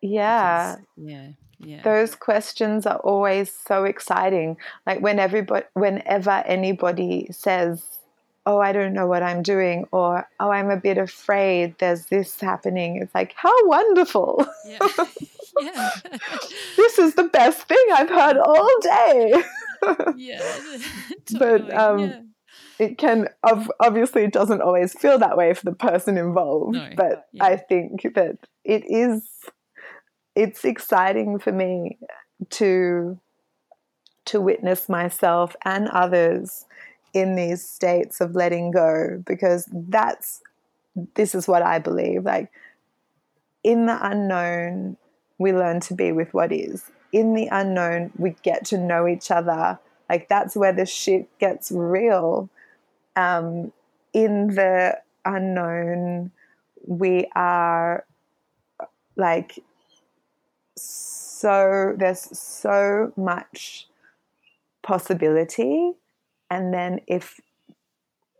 Yeah. 0.00 0.76
Yeah. 0.96 1.28
Yeah. 1.62 1.82
Those 1.82 2.14
questions 2.14 2.86
are 2.86 2.98
always 2.98 3.52
so 3.52 3.84
exciting. 3.84 4.56
Like 4.86 5.00
when 5.00 5.18
everybody 5.18 5.66
whenever 5.74 6.30
anybody 6.46 7.28
says, 7.32 7.82
"Oh, 8.46 8.58
I 8.60 8.72
don't 8.72 8.94
know 8.94 9.06
what 9.06 9.22
I'm 9.22 9.42
doing," 9.42 9.86
or 9.92 10.26
"Oh, 10.40 10.50
I'm 10.50 10.70
a 10.70 10.78
bit 10.78 10.96
afraid 10.96 11.74
there's 11.78 12.06
this 12.06 12.40
happening." 12.40 12.96
It's 12.96 13.14
like, 13.14 13.34
"How 13.36 13.52
wonderful." 13.66 14.46
Yeah. 14.66 14.78
yeah. 15.60 15.90
this 16.76 16.98
is 16.98 17.14
the 17.14 17.24
best 17.24 17.68
thing 17.68 17.86
I've 17.94 18.08
heard 18.08 18.38
all 18.38 18.80
day. 18.80 19.42
yeah. 20.16 20.38
Totally. 21.26 21.38
But 21.38 21.74
um 21.74 21.98
yeah 22.00 22.20
it 22.78 22.96
can 22.96 23.28
obviously 23.78 24.22
it 24.24 24.32
doesn't 24.32 24.62
always 24.62 24.94
feel 24.94 25.18
that 25.18 25.36
way 25.36 25.52
for 25.52 25.66
the 25.66 25.74
person 25.74 26.16
involved 26.16 26.74
no, 26.74 26.88
but 26.96 27.26
yeah. 27.32 27.44
i 27.44 27.54
think 27.54 28.02
that 28.14 28.38
it 28.64 28.82
is 28.88 29.22
it's 30.40 30.64
exciting 30.64 31.38
for 31.38 31.52
me 31.52 31.98
to 32.48 33.20
to 34.24 34.40
witness 34.40 34.88
myself 34.88 35.54
and 35.66 35.86
others 35.88 36.64
in 37.12 37.36
these 37.36 37.68
states 37.68 38.22
of 38.22 38.34
letting 38.34 38.70
go 38.70 39.22
because 39.26 39.68
that's 39.70 40.40
this 41.14 41.34
is 41.34 41.46
what 41.46 41.62
I 41.62 41.78
believe 41.78 42.24
like 42.24 42.50
in 43.62 43.84
the 43.84 43.98
unknown 44.00 44.96
we 45.36 45.52
learn 45.52 45.80
to 45.80 45.94
be 45.94 46.10
with 46.12 46.32
what 46.32 46.52
is. 46.52 46.90
In 47.12 47.34
the 47.34 47.48
unknown 47.52 48.10
we 48.16 48.34
get 48.42 48.64
to 48.66 48.78
know 48.78 49.06
each 49.06 49.30
other. 49.30 49.78
Like 50.08 50.30
that's 50.30 50.56
where 50.56 50.72
the 50.72 50.86
shit 50.86 51.28
gets 51.38 51.70
real. 51.70 52.48
Um, 53.14 53.72
in 54.14 54.48
the 54.54 54.98
unknown 55.26 56.30
we 56.86 57.28
are 57.34 58.06
like 59.16 59.62
so 60.80 61.94
there's 61.96 62.36
so 62.38 63.12
much 63.16 63.86
possibility. 64.82 65.92
And 66.50 66.72
then 66.74 67.00
if 67.06 67.40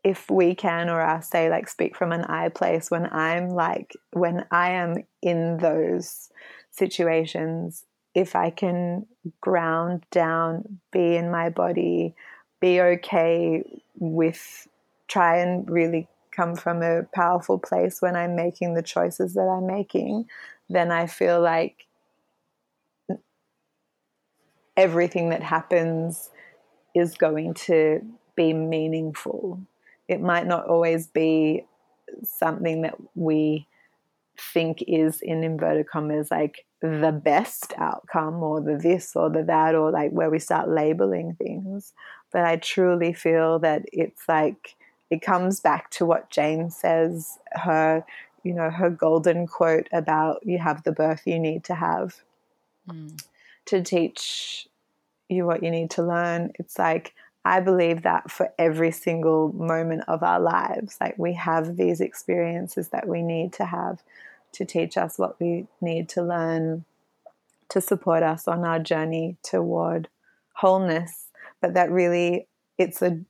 if 0.02 0.30
we 0.30 0.54
can 0.54 0.88
or 0.88 1.00
i 1.00 1.20
say 1.20 1.50
like 1.50 1.68
speak 1.68 1.94
from 1.94 2.12
an 2.12 2.24
i 2.24 2.48
place 2.48 2.90
when 2.90 3.06
i'm 3.12 3.50
like 3.50 3.94
when 4.12 4.46
i 4.50 4.70
am 4.70 4.96
in 5.22 5.58
those 5.58 6.30
situations 6.70 7.84
if 8.14 8.34
i 8.34 8.50
can 8.50 9.06
ground 9.40 10.04
down 10.10 10.80
be 10.90 11.16
in 11.16 11.30
my 11.30 11.50
body 11.50 12.14
be 12.60 12.80
okay 12.80 13.62
with 13.98 14.66
try 15.08 15.36
and 15.36 15.68
really 15.70 16.08
come 16.30 16.54
from 16.54 16.82
a 16.82 17.02
powerful 17.14 17.58
place 17.58 18.00
when 18.00 18.16
i'm 18.16 18.34
making 18.34 18.74
the 18.74 18.82
choices 18.82 19.34
that 19.34 19.48
i'm 19.48 19.66
making 19.66 20.24
then 20.70 20.90
i 20.90 21.06
feel 21.06 21.40
like 21.40 21.86
everything 24.76 25.30
that 25.30 25.42
happens 25.42 26.30
is 26.94 27.14
going 27.14 27.54
to 27.54 28.00
be 28.36 28.52
meaningful. 28.52 29.60
It 30.08 30.20
might 30.20 30.46
not 30.46 30.66
always 30.66 31.06
be 31.06 31.64
something 32.22 32.82
that 32.82 32.96
we 33.14 33.66
think 34.38 34.82
is 34.86 35.20
in 35.20 35.44
inverted 35.44 35.86
commas 35.88 36.30
like 36.30 36.64
the 36.80 37.12
best 37.12 37.74
outcome 37.76 38.42
or 38.42 38.60
the 38.60 38.76
this 38.76 39.14
or 39.14 39.28
the 39.28 39.42
that 39.42 39.74
or 39.74 39.90
like 39.90 40.10
where 40.12 40.30
we 40.30 40.38
start 40.38 40.68
labeling 40.68 41.34
things 41.34 41.92
but 42.32 42.42
i 42.44 42.56
truly 42.56 43.12
feel 43.12 43.58
that 43.58 43.84
it's 43.92 44.22
like 44.28 44.76
it 45.10 45.20
comes 45.20 45.60
back 45.60 45.90
to 45.90 46.06
what 46.06 46.30
jane 46.30 46.70
says 46.70 47.38
her 47.52 48.02
you 48.42 48.54
know 48.54 48.70
her 48.70 48.88
golden 48.88 49.46
quote 49.46 49.88
about 49.92 50.38
you 50.42 50.58
have 50.58 50.82
the 50.84 50.92
birth 50.92 51.22
you 51.26 51.38
need 51.38 51.62
to 51.62 51.74
have 51.74 52.16
mm. 52.90 53.22
To 53.66 53.82
teach 53.82 54.66
you 55.28 55.46
what 55.46 55.62
you 55.62 55.70
need 55.70 55.90
to 55.90 56.02
learn. 56.02 56.52
It's 56.58 56.78
like, 56.78 57.14
I 57.44 57.60
believe 57.60 58.02
that 58.02 58.30
for 58.30 58.52
every 58.58 58.90
single 58.90 59.52
moment 59.52 60.04
of 60.08 60.22
our 60.22 60.40
lives, 60.40 60.96
like 61.00 61.18
we 61.18 61.34
have 61.34 61.76
these 61.76 62.00
experiences 62.00 62.88
that 62.88 63.08
we 63.08 63.22
need 63.22 63.52
to 63.54 63.64
have 63.64 64.02
to 64.52 64.64
teach 64.64 64.96
us 64.96 65.18
what 65.18 65.40
we 65.40 65.66
need 65.80 66.08
to 66.10 66.22
learn 66.22 66.84
to 67.68 67.80
support 67.80 68.22
us 68.22 68.48
on 68.48 68.64
our 68.64 68.80
journey 68.80 69.36
toward 69.42 70.08
wholeness. 70.54 71.28
But 71.62 71.74
that 71.74 71.90
really, 71.90 72.48
it's 72.76 73.00
a, 73.00 73.20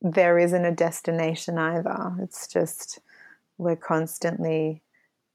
there 0.00 0.38
isn't 0.38 0.64
a 0.64 0.72
destination 0.72 1.58
either. 1.58 2.14
It's 2.20 2.48
just, 2.48 2.98
we're 3.58 3.76
constantly 3.76 4.82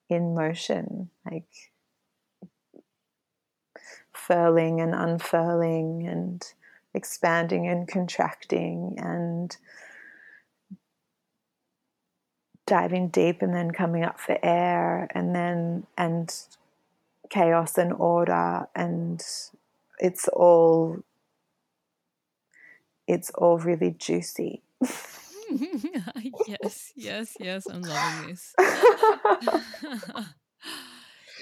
in 0.09 0.33
motion. 0.33 1.09
Like, 1.29 1.45
furling 4.27 4.81
and 4.81 4.93
unfurling 4.93 6.05
and 6.05 6.53
expanding 6.93 7.65
and 7.65 7.87
contracting 7.87 8.95
and 8.97 9.55
diving 12.65 13.07
deep 13.07 13.41
and 13.41 13.53
then 13.53 13.71
coming 13.71 14.03
up 14.03 14.19
for 14.19 14.37
air 14.43 15.07
and 15.15 15.33
then 15.33 15.87
and 15.97 16.35
chaos 17.29 17.77
and 17.77 17.93
order 17.93 18.67
and 18.75 19.23
it's 19.99 20.27
all 20.29 20.97
it's 23.07 23.29
all 23.31 23.57
really 23.57 23.91
juicy. 23.91 24.61
Yes 26.45 26.91
yes 26.95 27.37
yes 27.39 27.67
i'm 27.67 27.81
loving 27.81 28.29
this 28.31 28.53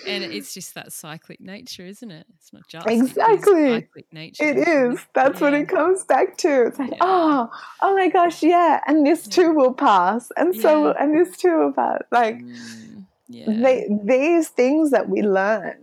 and 0.08 0.24
it's 0.24 0.54
just 0.54 0.76
that 0.76 0.92
cyclic 0.92 1.40
nature, 1.40 1.86
isn't 1.86 2.12
it? 2.12 2.26
It's 2.38 2.54
not 2.54 2.68
just 2.68 2.88
exactly 2.88 3.82
cyclic 3.82 4.14
nature. 4.14 4.44
It 4.44 4.58
is. 4.58 5.00
That's 5.14 5.40
yeah. 5.40 5.46
what 5.46 5.54
it 5.54 5.68
comes 5.68 6.04
back 6.06 6.38
to. 6.38 6.68
It's 6.68 6.80
like, 6.80 6.92
yeah. 6.92 6.98
oh, 7.02 7.50
oh 7.82 7.96
my 7.96 8.10
gosh, 8.10 8.44
yeah, 8.44 8.82
and 8.88 9.06
this 9.06 9.28
too 9.28 9.54
will 9.54 9.74
pass, 9.74 10.32
and 10.38 10.56
so 10.56 10.94
and 10.94 11.18
this 11.18 11.38
too 11.38 11.58
will 11.58 11.74
pass. 11.74 12.02
Like, 12.12 12.40
mm, 12.40 13.06
they, 13.28 13.88
these 14.04 14.50
things 14.50 14.92
that 14.92 15.10
we 15.10 15.22
learn, 15.22 15.78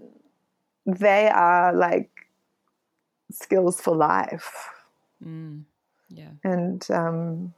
they 0.87 1.29
are 1.29 1.75
like 1.75 2.11
skills 3.31 3.81
for 3.81 3.95
life. 3.97 4.69
Mm. 5.25 5.65
Yeah, 6.09 6.31
and 6.45 6.87
um, 6.91 7.55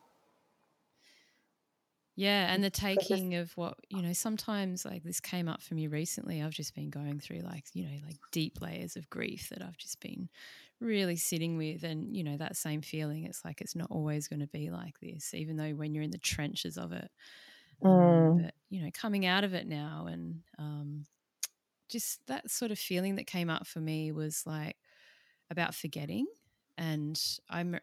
Yeah, 2.16 2.54
and 2.54 2.62
the 2.62 2.70
taking 2.70 3.34
of 3.34 3.56
what, 3.56 3.76
you 3.88 4.00
know, 4.00 4.12
sometimes 4.12 4.84
like 4.84 5.02
this 5.02 5.18
came 5.20 5.48
up 5.48 5.60
for 5.62 5.74
me 5.74 5.88
recently. 5.88 6.42
I've 6.42 6.52
just 6.52 6.74
been 6.74 6.88
going 6.90 7.18
through 7.18 7.40
like, 7.40 7.64
you 7.74 7.84
know, 7.84 7.98
like 8.06 8.18
deep 8.30 8.60
layers 8.60 8.94
of 8.96 9.10
grief 9.10 9.48
that 9.48 9.62
I've 9.62 9.76
just 9.76 10.00
been 10.00 10.28
really 10.78 11.16
sitting 11.16 11.56
with. 11.56 11.82
And, 11.82 12.16
you 12.16 12.22
know, 12.22 12.36
that 12.36 12.56
same 12.56 12.82
feeling, 12.82 13.24
it's 13.24 13.44
like 13.44 13.60
it's 13.60 13.74
not 13.74 13.90
always 13.90 14.28
going 14.28 14.40
to 14.40 14.46
be 14.46 14.70
like 14.70 15.00
this, 15.00 15.34
even 15.34 15.56
though 15.56 15.72
when 15.72 15.92
you're 15.92 16.04
in 16.04 16.12
the 16.12 16.18
trenches 16.18 16.78
of 16.78 16.92
it. 16.92 17.10
Um, 17.84 18.30
Mm. 18.34 18.44
but, 18.44 18.54
you 18.70 18.82
know, 18.82 18.90
coming 18.94 19.26
out 19.26 19.44
of 19.44 19.54
it 19.54 19.66
now 19.66 20.06
and 20.08 20.42
um, 20.58 21.04
just 21.88 22.20
that 22.26 22.50
sort 22.50 22.70
of 22.70 22.78
feeling 22.78 23.16
that 23.16 23.26
came 23.26 23.50
up 23.50 23.66
for 23.66 23.80
me 23.80 24.12
was 24.12 24.44
like 24.46 24.76
about 25.50 25.74
forgetting. 25.74 26.26
And 26.78 27.20
I'm 27.50 27.78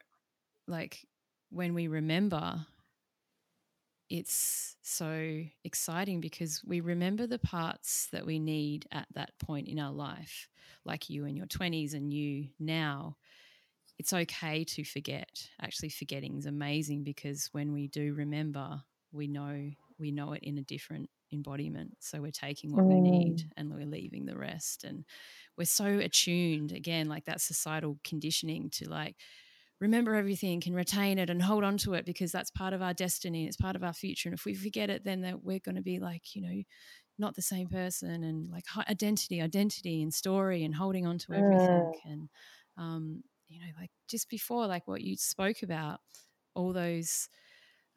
like, 0.68 1.08
when 1.50 1.74
we 1.74 1.88
remember, 1.88 2.66
it's 4.12 4.76
so 4.84 5.42
exciting 5.64 6.20
because 6.20 6.62
we 6.66 6.82
remember 6.82 7.26
the 7.26 7.40
parts 7.40 8.10
that 8.12 8.26
we 8.26 8.40
need 8.40 8.86
at 8.92 9.08
that 9.14 9.32
point 9.40 9.70
in 9.70 9.80
our 9.80 9.94
life, 9.94 10.50
like 10.84 11.10
you 11.10 11.24
in 11.24 11.38
your 11.38 11.46
20s 11.46 11.94
and 11.94 12.14
you 12.14 12.50
now. 12.60 13.16
It's 13.98 14.12
okay 14.12 14.66
to 14.66 14.84
forget. 14.84 15.48
Actually, 15.62 15.90
forgetting 15.90 16.38
is 16.38 16.46
amazing 16.46 17.04
because 17.04 17.48
when 17.54 17.72
we 17.72 17.88
do 17.88 18.14
remember, 18.14 18.82
we 19.14 19.28
know 19.28 19.72
we 19.98 20.12
know 20.12 20.34
it 20.34 20.44
in 20.44 20.58
a 20.58 20.64
different 20.64 21.10
embodiment. 21.32 21.96
So 22.00 22.20
we're 22.20 22.32
taking 22.32 22.74
what 22.74 22.84
we 22.84 23.00
need 23.00 23.38
mm. 23.38 23.50
and 23.56 23.72
we're 23.72 23.86
leaving 23.86 24.26
the 24.26 24.38
rest. 24.38 24.84
And 24.84 25.06
we're 25.58 25.66
so 25.66 25.86
attuned 25.86 26.74
again, 26.74 27.08
like 27.08 27.26
that 27.26 27.40
societal 27.40 27.98
conditioning 28.04 28.72
to 28.72 28.90
like 28.90 29.16
remember 29.82 30.16
everything 30.16 30.62
and 30.66 30.76
retain 30.76 31.18
it 31.20 31.30
and 31.30 31.42
hold 31.42 31.64
on 31.64 31.78
to 31.80 31.96
it 31.96 32.06
because 32.06 32.32
that's 32.32 32.52
part 32.52 32.74
of 32.74 32.82
our 32.82 32.94
destiny. 32.94 33.48
It's 33.48 33.58
part 33.58 33.76
of 33.76 33.84
our 33.84 33.94
future. 33.94 34.30
And 34.30 34.38
if 34.38 34.46
we 34.46 34.54
forget 34.54 34.90
it, 34.92 35.04
then 35.04 35.22
that 35.22 35.44
we're 35.44 35.60
going 35.60 35.76
to 35.76 35.82
be 35.82 36.00
like, 36.00 36.36
you 36.36 36.42
know, 36.44 36.64
not 37.18 37.36
the 37.36 37.42
same 37.42 37.68
person 37.68 38.24
and 38.24 38.50
like 38.52 38.66
identity, 38.90 39.42
identity 39.42 40.02
and 40.02 40.14
story 40.14 40.64
and 40.64 40.76
holding 40.76 41.06
on 41.08 41.18
to 41.20 41.34
everything. 41.34 41.92
And, 42.06 42.30
um, 42.78 43.24
you 43.50 43.60
know, 43.60 43.68
like 43.80 43.92
just 44.08 44.30
before, 44.30 44.68
like 44.68 44.88
what 44.88 45.02
you 45.02 45.18
spoke 45.18 45.64
about, 45.64 46.00
all 46.54 46.74
those 46.74 47.28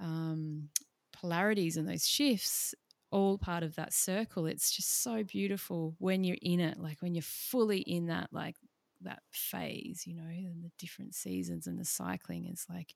um, 0.01 0.71
polarities 1.13 1.77
and 1.77 1.89
those 1.89 2.07
shifts, 2.07 2.75
all 3.11 3.39
part 3.39 3.63
of 3.63 3.77
that 3.77 3.93
circle. 3.93 4.47
It's 4.47 4.73
just 4.73 5.03
so 5.03 5.23
beautiful 5.23 5.95
when 5.99 6.25
you're 6.25 6.39
in 6.43 6.61
it, 6.61 6.79
like 6.79 7.01
when 7.03 7.15
you're 7.15 7.23
fully 7.23 7.81
in 7.81 8.07
that, 8.07 8.31
like 8.33 8.57
that 9.05 9.23
phase, 9.31 10.07
you 10.07 10.15
know, 10.15 10.23
and 10.29 10.63
the 10.65 10.71
different 10.79 11.15
seasons 11.15 11.67
and 11.67 11.79
the 11.79 11.85
cycling 11.85 12.47
is 12.47 12.67
like 12.69 12.95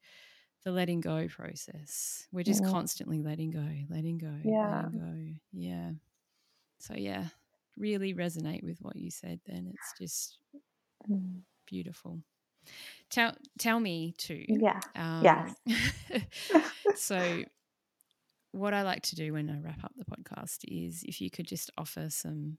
the 0.65 0.73
letting 0.73 1.01
go 1.01 1.29
process. 1.29 2.27
We're 2.33 2.45
just 2.45 2.63
Mm. 2.65 2.71
constantly 2.71 3.21
letting 3.21 3.51
go, 3.51 3.67
letting 3.89 4.19
go, 4.19 4.35
Yeah. 4.45 4.85
letting 4.87 4.99
go. 4.99 5.35
Yeah. 5.53 5.91
So 6.81 6.95
yeah, 6.95 7.27
really 7.77 8.15
resonate 8.15 8.63
with 8.65 8.79
what 8.83 8.97
you 8.97 9.11
said 9.11 9.41
then. 9.47 9.71
It's 9.73 9.93
just 9.99 10.39
Mm. 11.09 11.43
beautiful. 11.67 12.21
Tell 13.11 13.35
tell 13.59 13.81
me 13.81 14.15
too. 14.19 14.45
Yeah. 14.49 14.81
Um, 14.95 15.55
Yes. 15.67 16.23
so, 16.97 17.45
what 18.53 18.75
I 18.75 18.83
like 18.83 19.03
to 19.03 19.15
do 19.17 19.33
when 19.33 19.49
I 19.51 19.61
wrap 19.61 19.85
up 19.85 19.93
the 19.97 20.05
podcast 20.05 20.59
is 20.65 21.03
if 21.05 21.21
you 21.21 21.31
could 21.31 21.47
just 21.47 21.71
offer 21.79 22.11
some 22.11 22.59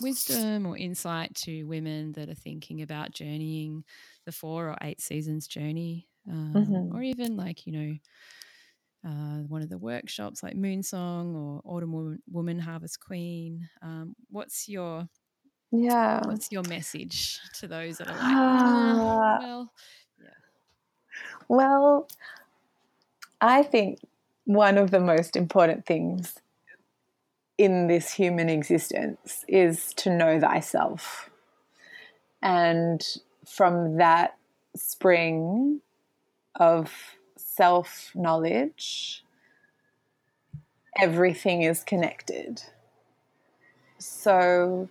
wisdom 0.00 0.66
or 0.66 0.76
insight 0.76 1.34
to 1.36 1.64
women 1.64 2.12
that 2.12 2.28
are 2.28 2.34
thinking 2.34 2.82
about 2.82 3.12
journeying 3.12 3.84
the 4.26 4.32
four 4.32 4.68
or 4.70 4.76
eight 4.82 5.00
seasons 5.00 5.46
journey, 5.48 6.08
um, 6.28 6.86
Mhm. 6.86 6.92
or 6.92 7.02
even 7.02 7.36
like, 7.36 7.66
you 7.66 7.72
know, 7.72 7.94
uh, 9.04 9.38
one 9.48 9.62
of 9.62 9.68
the 9.68 9.78
workshops 9.78 10.42
like 10.42 10.54
Moonsong 10.54 11.34
or 11.34 11.60
Autumn 11.64 11.92
Woman, 11.92 12.22
Woman 12.30 12.58
Harvest 12.58 13.00
Queen. 13.00 13.68
Um, 13.82 14.14
what's 14.30 14.68
your 14.68 15.08
Yeah. 15.72 16.20
what's 16.20 16.48
your 16.50 16.62
message 16.62 17.40
to 17.54 17.66
those 17.68 17.98
that 17.98 18.08
are 18.08 18.16
like, 18.16 18.38
"Ah, 18.46 19.00
Ah. 19.04 19.38
well, 19.38 19.72
Well, 21.48 22.08
I 23.40 23.62
think 23.62 24.00
one 24.44 24.78
of 24.78 24.90
the 24.90 25.00
most 25.00 25.36
important 25.36 25.86
things 25.86 26.40
in 27.62 27.86
this 27.86 28.14
human 28.14 28.48
existence 28.48 29.44
is 29.46 29.94
to 29.94 30.10
know 30.10 30.40
thyself. 30.40 31.30
And 32.42 33.00
from 33.46 33.98
that 33.98 34.36
spring 34.74 35.80
of 36.56 36.92
self 37.36 38.10
knowledge, 38.16 39.22
everything 41.00 41.62
is 41.62 41.84
connected. 41.84 42.60
So, 43.98 44.88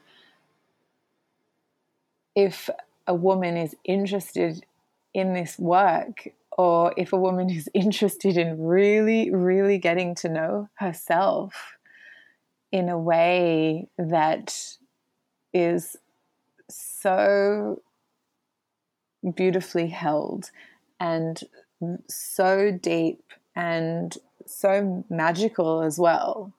if 2.37 2.69
a 3.05 3.13
woman 3.13 3.57
is 3.57 3.75
interested 3.83 4.65
in 5.13 5.33
this 5.33 5.59
work, 5.59 6.29
or 6.57 6.93
if 6.95 7.11
a 7.11 7.17
woman 7.17 7.49
is 7.49 7.67
interested 7.73 8.37
in 8.37 8.63
really, 8.63 9.29
really 9.29 9.77
getting 9.77 10.15
to 10.15 10.29
know 10.29 10.69
herself 10.75 11.75
in 12.71 12.89
a 12.89 12.97
way 12.97 13.87
that 13.97 14.77
is 15.53 15.97
so 16.69 17.81
beautifully 19.35 19.87
held 19.87 20.51
and 20.99 21.43
so 22.07 22.71
deep 22.71 23.23
and 23.55 24.17
so 24.45 25.05
magical 25.09 25.81
as 25.81 25.99
well, 25.99 26.53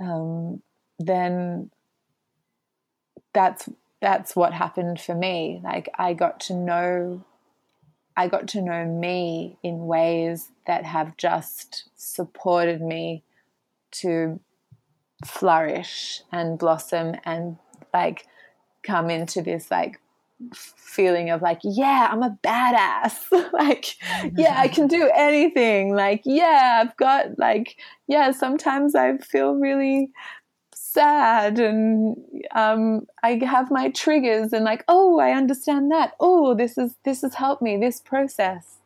um, 0.00 0.62
then 0.98 1.70
that's 3.32 3.68
that's 4.00 4.34
what 4.34 4.52
happened 4.52 5.00
for 5.00 5.14
me. 5.14 5.60
Like 5.62 5.90
I 5.98 6.14
got 6.14 6.40
to 6.40 6.54
know 6.54 7.24
I 8.16 8.28
got 8.28 8.48
to 8.48 8.62
know 8.62 8.84
me 8.84 9.56
in 9.62 9.86
ways 9.86 10.48
that 10.66 10.84
have 10.84 11.16
just 11.16 11.88
supported 11.96 12.80
me 12.80 13.22
to 13.92 14.40
flourish 15.24 16.22
and 16.32 16.58
blossom 16.58 17.14
and 17.24 17.56
like 17.92 18.26
come 18.82 19.10
into 19.10 19.42
this 19.42 19.70
like 19.70 20.00
feeling 20.54 21.28
of 21.28 21.42
like 21.42 21.60
yeah 21.62 22.08
i'm 22.10 22.22
a 22.22 22.36
badass. 22.42 23.26
Like 23.52 23.94
yeah 24.38 24.58
i 24.58 24.68
can 24.68 24.86
do 24.86 25.10
anything. 25.14 25.94
Like 25.94 26.22
yeah 26.24 26.82
i've 26.82 26.96
got 26.96 27.38
like 27.38 27.76
yeah 28.06 28.30
sometimes 28.30 28.94
i 28.94 29.18
feel 29.18 29.54
really 29.54 30.10
sad 30.90 31.58
and 31.58 32.16
um, 32.54 33.06
I 33.22 33.40
have 33.44 33.70
my 33.70 33.90
triggers 33.90 34.52
and 34.52 34.64
like 34.64 34.84
oh 34.88 35.18
I 35.20 35.32
understand 35.32 35.90
that. 35.92 36.14
Oh 36.18 36.54
this 36.54 36.76
is 36.76 36.94
this 37.04 37.22
has 37.22 37.34
helped 37.34 37.62
me 37.62 37.76
this 37.76 38.00
process. 38.00 38.78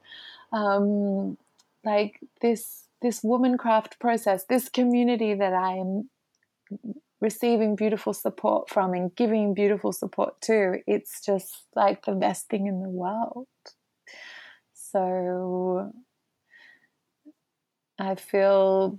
Um, 0.53 1.39
like 1.85 2.21
this 2.41 2.85
this 3.01 3.23
womancraft 3.23 3.99
process 3.99 4.45
this 4.45 4.69
community 4.69 5.35
that 5.35 5.53
I 5.53 5.73
am 5.77 6.09
receiving 7.21 7.77
beautiful 7.77 8.13
support 8.13 8.69
from 8.69 8.93
and 8.93 9.15
giving 9.17 9.55
beautiful 9.55 9.93
support 9.93 10.41
to 10.43 10.77
it's 10.87 11.25
just 11.25 11.65
like 11.75 12.05
the 12.05 12.13
best 12.13 12.49
thing 12.49 12.67
in 12.67 12.83
the 12.83 12.89
world 12.89 13.47
so 14.75 15.93
I 17.99 18.17
feel 18.17 18.99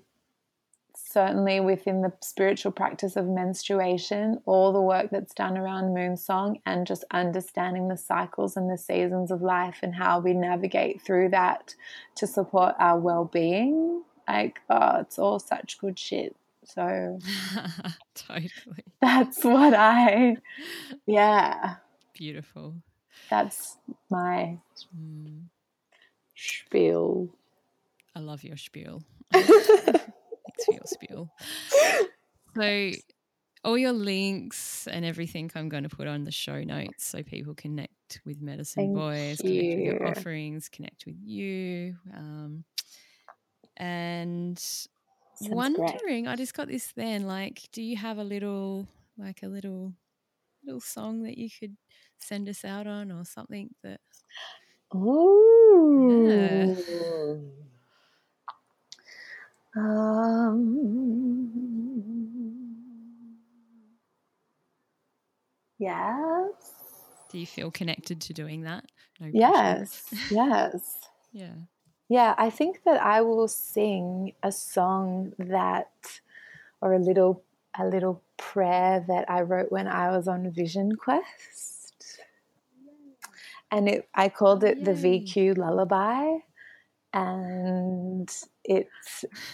certainly 0.96 1.60
within 1.60 2.02
the 2.02 2.12
spiritual 2.22 2.72
practice 2.72 3.16
of 3.16 3.26
menstruation, 3.26 4.40
all 4.46 4.74
the 4.74 4.82
work 4.82 5.10
that's 5.12 5.34
done 5.34 5.58
around 5.58 5.96
moonsong 5.96 6.60
and 6.66 6.88
just 6.88 7.06
understanding 7.12 7.88
the 7.88 7.98
cycles 7.98 8.58
and 8.58 8.70
the 8.70 8.78
seasons 8.78 9.32
of 9.32 9.42
life 9.42 9.80
and 9.82 9.96
how 9.96 10.20
we 10.20 10.34
navigate 10.34 11.02
through 11.02 11.30
that 11.30 11.76
to 12.16 12.28
support 12.28 12.76
our 12.80 13.00
well 13.00 13.26
being. 13.26 14.04
Like, 14.28 14.60
oh, 14.70 15.00
it's 15.00 15.20
all 15.20 15.40
such 15.40 15.78
good 15.78 16.00
shit. 16.00 16.36
So 16.66 17.20
totally 18.16 18.84
that's 19.02 19.44
what 19.44 19.74
I, 19.74 20.38
yeah, 21.06 21.76
beautiful. 22.14 22.76
that's 23.30 23.78
my 24.10 24.58
Mm, 24.98 25.44
spiel. 26.36 27.30
I 28.16 28.20
love 28.20 28.44
your 28.44 28.58
spiel. 28.58 29.04
Thanks 29.32 30.66
for 30.66 30.74
your 30.74 30.86
spiel. 30.86 31.30
So, 32.56 32.92
all 33.64 33.78
your 33.78 33.92
links 33.92 34.88
and 34.88 35.04
everything 35.04 35.52
I'm 35.56 35.70
going 35.70 35.84
to 35.84 35.90
put 35.90 36.08
on 36.08 36.24
the 36.24 36.32
show 36.32 36.64
notes 36.64 37.06
so 37.06 37.24
people 37.24 37.54
connect 37.56 38.22
with 38.26 38.42
Medicine 38.42 38.84
Thank 38.84 38.94
Voice, 38.94 39.38
connect 39.42 39.76
with 39.76 39.86
your 39.86 40.08
offerings, 40.08 40.70
connect 40.70 41.06
with 41.06 41.18
you. 41.22 41.96
Um, 42.16 42.64
and 43.78 44.62
wondering, 45.40 46.28
great. 46.28 46.28
I 46.28 46.36
just 46.36 46.54
got 46.54 46.68
this 46.68 46.92
then, 46.94 47.24
like, 47.28 47.64
do 47.72 47.82
you 47.82 47.98
have 47.98 48.18
a 48.18 48.24
little, 48.24 48.88
like 49.18 49.44
a 49.44 49.48
little, 49.48 49.94
little 50.66 50.82
song 50.82 51.24
that 51.24 51.38
you 51.38 51.50
could 51.52 51.78
send 52.20 52.50
us 52.50 52.66
out 52.66 52.88
on 52.88 53.12
or 53.12 53.26
something 53.26 53.76
that? 53.84 54.02
Oh. 54.92 56.76
Yeah. 56.88 57.38
Um, 59.76 60.66
yes. 65.78 66.74
Do 67.30 67.38
you 67.40 67.46
feel 67.46 67.70
connected 67.72 68.20
to 68.22 68.34
doing 68.34 68.62
that? 68.62 68.92
No 69.20 69.28
yes. 69.32 70.12
Yes. 70.30 71.00
yeah. 71.32 71.56
Yeah, 72.10 72.36
I 72.38 72.50
think 72.50 72.84
that 72.86 73.02
I 73.02 73.22
will 73.22 73.48
sing 73.48 74.34
a 74.44 74.52
song 74.52 75.34
that 75.40 76.22
or 76.82 76.94
a 76.94 77.00
little 77.00 77.44
a 77.78 77.86
little 77.86 78.22
prayer 78.38 79.04
that 79.08 79.30
I 79.30 79.42
wrote 79.42 79.72
when 79.72 79.88
I 79.88 80.16
was 80.16 80.28
on 80.28 80.50
Vision 80.52 80.96
Quest. 80.96 82.20
And 83.72 83.90
it 83.90 84.08
I 84.14 84.30
called 84.30 84.64
it 84.64 84.80
Yay. 84.80 84.84
the 84.84 84.94
VQ 84.94 85.58
lullaby 85.58 86.38
and 87.14 88.30
it 88.64 88.90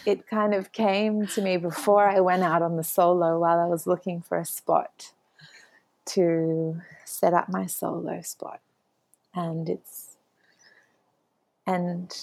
it 0.06 0.28
kind 0.28 0.54
of 0.54 0.72
came 0.72 1.28
to 1.28 1.42
me 1.42 1.58
before 1.58 2.10
I 2.10 2.20
went 2.20 2.44
out 2.44 2.62
on 2.62 2.76
the 2.78 2.84
solo 2.84 3.40
while 3.40 3.60
I 3.60 3.66
was 3.68 3.88
looking 3.88 4.22
for 4.22 4.38
a 4.40 4.46
spot 4.46 5.14
to 6.08 6.82
set 7.06 7.34
up 7.34 7.50
my 7.50 7.66
solo 7.68 8.22
spot. 8.22 8.62
And 9.36 9.70
it's 9.70 10.11
and 11.72 12.14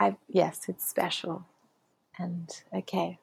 I 0.00 0.16
yes, 0.28 0.68
it's 0.68 0.86
special. 0.88 1.46
And 2.18 2.50
okay. 2.74 3.18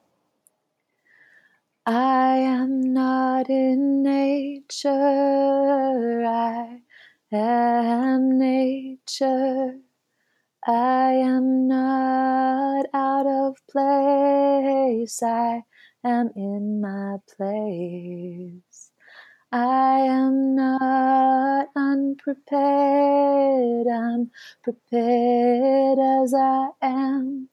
I 1.84 2.36
am 2.38 2.80
not 2.80 3.50
in 3.50 4.02
nature, 4.02 4.90
I 6.26 6.80
am 7.32 8.38
nature. 8.38 9.78
I 10.66 11.12
am 11.12 11.68
not 11.68 12.86
out 12.92 13.26
of 13.26 13.56
place, 13.70 15.22
I 15.22 15.62
am 16.04 16.30
in 16.34 16.80
my 16.80 17.18
place. 17.36 18.65
I 19.56 20.00
am 20.00 20.56
not 20.56 21.68
unprepared, 21.76 23.86
I'm 23.88 24.30
prepared 24.62 25.98
as 25.98 26.34
I 26.34 26.68
am. 26.82 27.48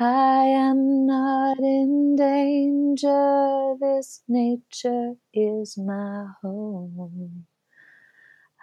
I 0.00 0.46
am 0.46 1.06
not 1.06 1.60
in 1.60 2.16
danger, 2.16 3.76
this 3.80 4.24
nature 4.28 5.16
is 5.34 5.78
my 5.78 6.28
home. 6.42 7.46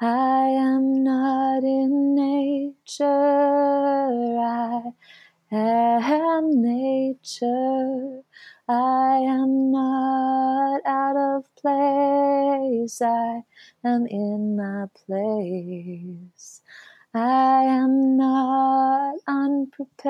I 0.01 0.47
am 0.49 1.03
not 1.03 1.63
in 1.63 2.16
nature, 2.16 3.05
I 5.51 5.53
am 5.53 6.61
nature. 6.61 8.24
I 8.68 9.18
am 9.20 9.72
not 9.72 10.82
out 10.86 11.16
of 11.18 11.45
place, 11.66 13.01
I 13.01 13.41
am 13.84 14.05
in 14.05 14.55
my 14.55 14.86
place. 14.93 16.61
I 17.13 17.63
am 17.63 18.18
not 18.18 19.16
unprepared, 19.28 20.03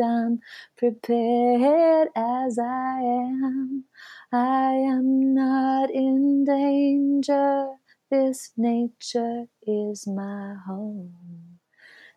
I'm 0.00 0.40
prepared 0.76 2.08
as 2.16 2.58
I 2.58 3.00
am. 3.02 3.84
I 4.32 4.72
am 4.72 5.34
not 5.34 5.90
in 5.90 6.44
danger, 6.44 7.74
this 8.10 8.52
nature 8.56 9.48
is 9.66 10.06
my 10.06 10.54
home. 10.66 11.58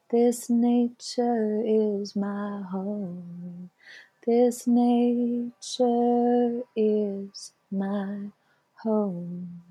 This 0.10 0.50
nature 0.50 1.62
is 1.66 2.16
my 2.16 2.62
home. 2.72 3.72
This 4.26 4.68
nature 4.68 6.62
is 6.76 7.55
my 7.72 8.32
home. 8.84 9.62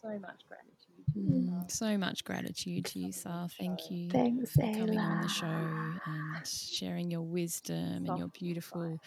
So 0.00 0.08
much 0.20 0.42
gratitude. 0.48 0.68
Mm, 1.16 1.70
so 1.70 1.98
much 1.98 2.24
gratitude 2.24 2.84
to 2.86 2.98
you, 3.00 3.12
Sar. 3.12 3.48
Thank 3.58 3.90
you 3.90 4.08
Thanks, 4.10 4.52
for 4.52 4.62
coming 4.62 4.98
on 4.98 5.22
the 5.22 5.28
show 5.28 5.46
and 5.46 6.46
sharing 6.46 7.10
your 7.10 7.22
wisdom 7.22 8.06
and 8.06 8.18
your 8.18 8.28
beautiful, 8.28 9.00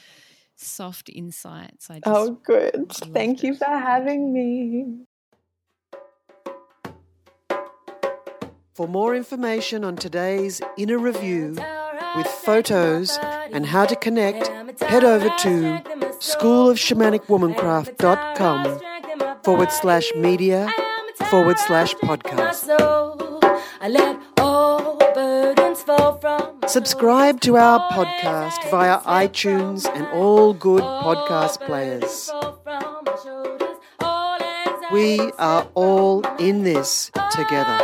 soft 0.56 1.10
insights. 1.10 1.90
I 1.90 1.96
just 1.96 2.06
oh, 2.08 2.38
good. 2.44 2.92
Thank 3.14 3.42
you 3.44 3.56
for 3.56 3.66
having 3.66 4.34
me. 4.34 5.06
For 8.74 8.88
more 8.88 9.16
information 9.16 9.84
on 9.84 9.96
today's 9.96 10.62
inner 10.78 10.98
review 10.98 11.56
with 12.16 12.28
photos 12.28 13.18
and 13.52 13.66
how 13.66 13.86
to 13.86 13.96
connect, 13.96 14.48
head 14.82 15.04
over 15.04 15.30
to 15.40 15.82
schoolofshamanicwomancraft.com 16.20 18.82
forward 19.44 19.72
slash 19.72 20.12
media 20.16 20.72
forward 21.30 21.58
slash 21.60 21.94
podcast. 21.96 22.68
Subscribe 26.68 27.42
to 27.42 27.58
our 27.58 27.80
podcast 27.92 28.70
via 28.70 29.00
iTunes 29.00 29.90
and 29.96 30.06
all 30.08 30.54
good 30.54 30.84
podcast 30.84 31.60
players. 31.66 32.30
We 34.92 35.20
are 35.40 35.68
all 35.74 36.24
in 36.38 36.64
this 36.64 37.10
together. 37.32 37.80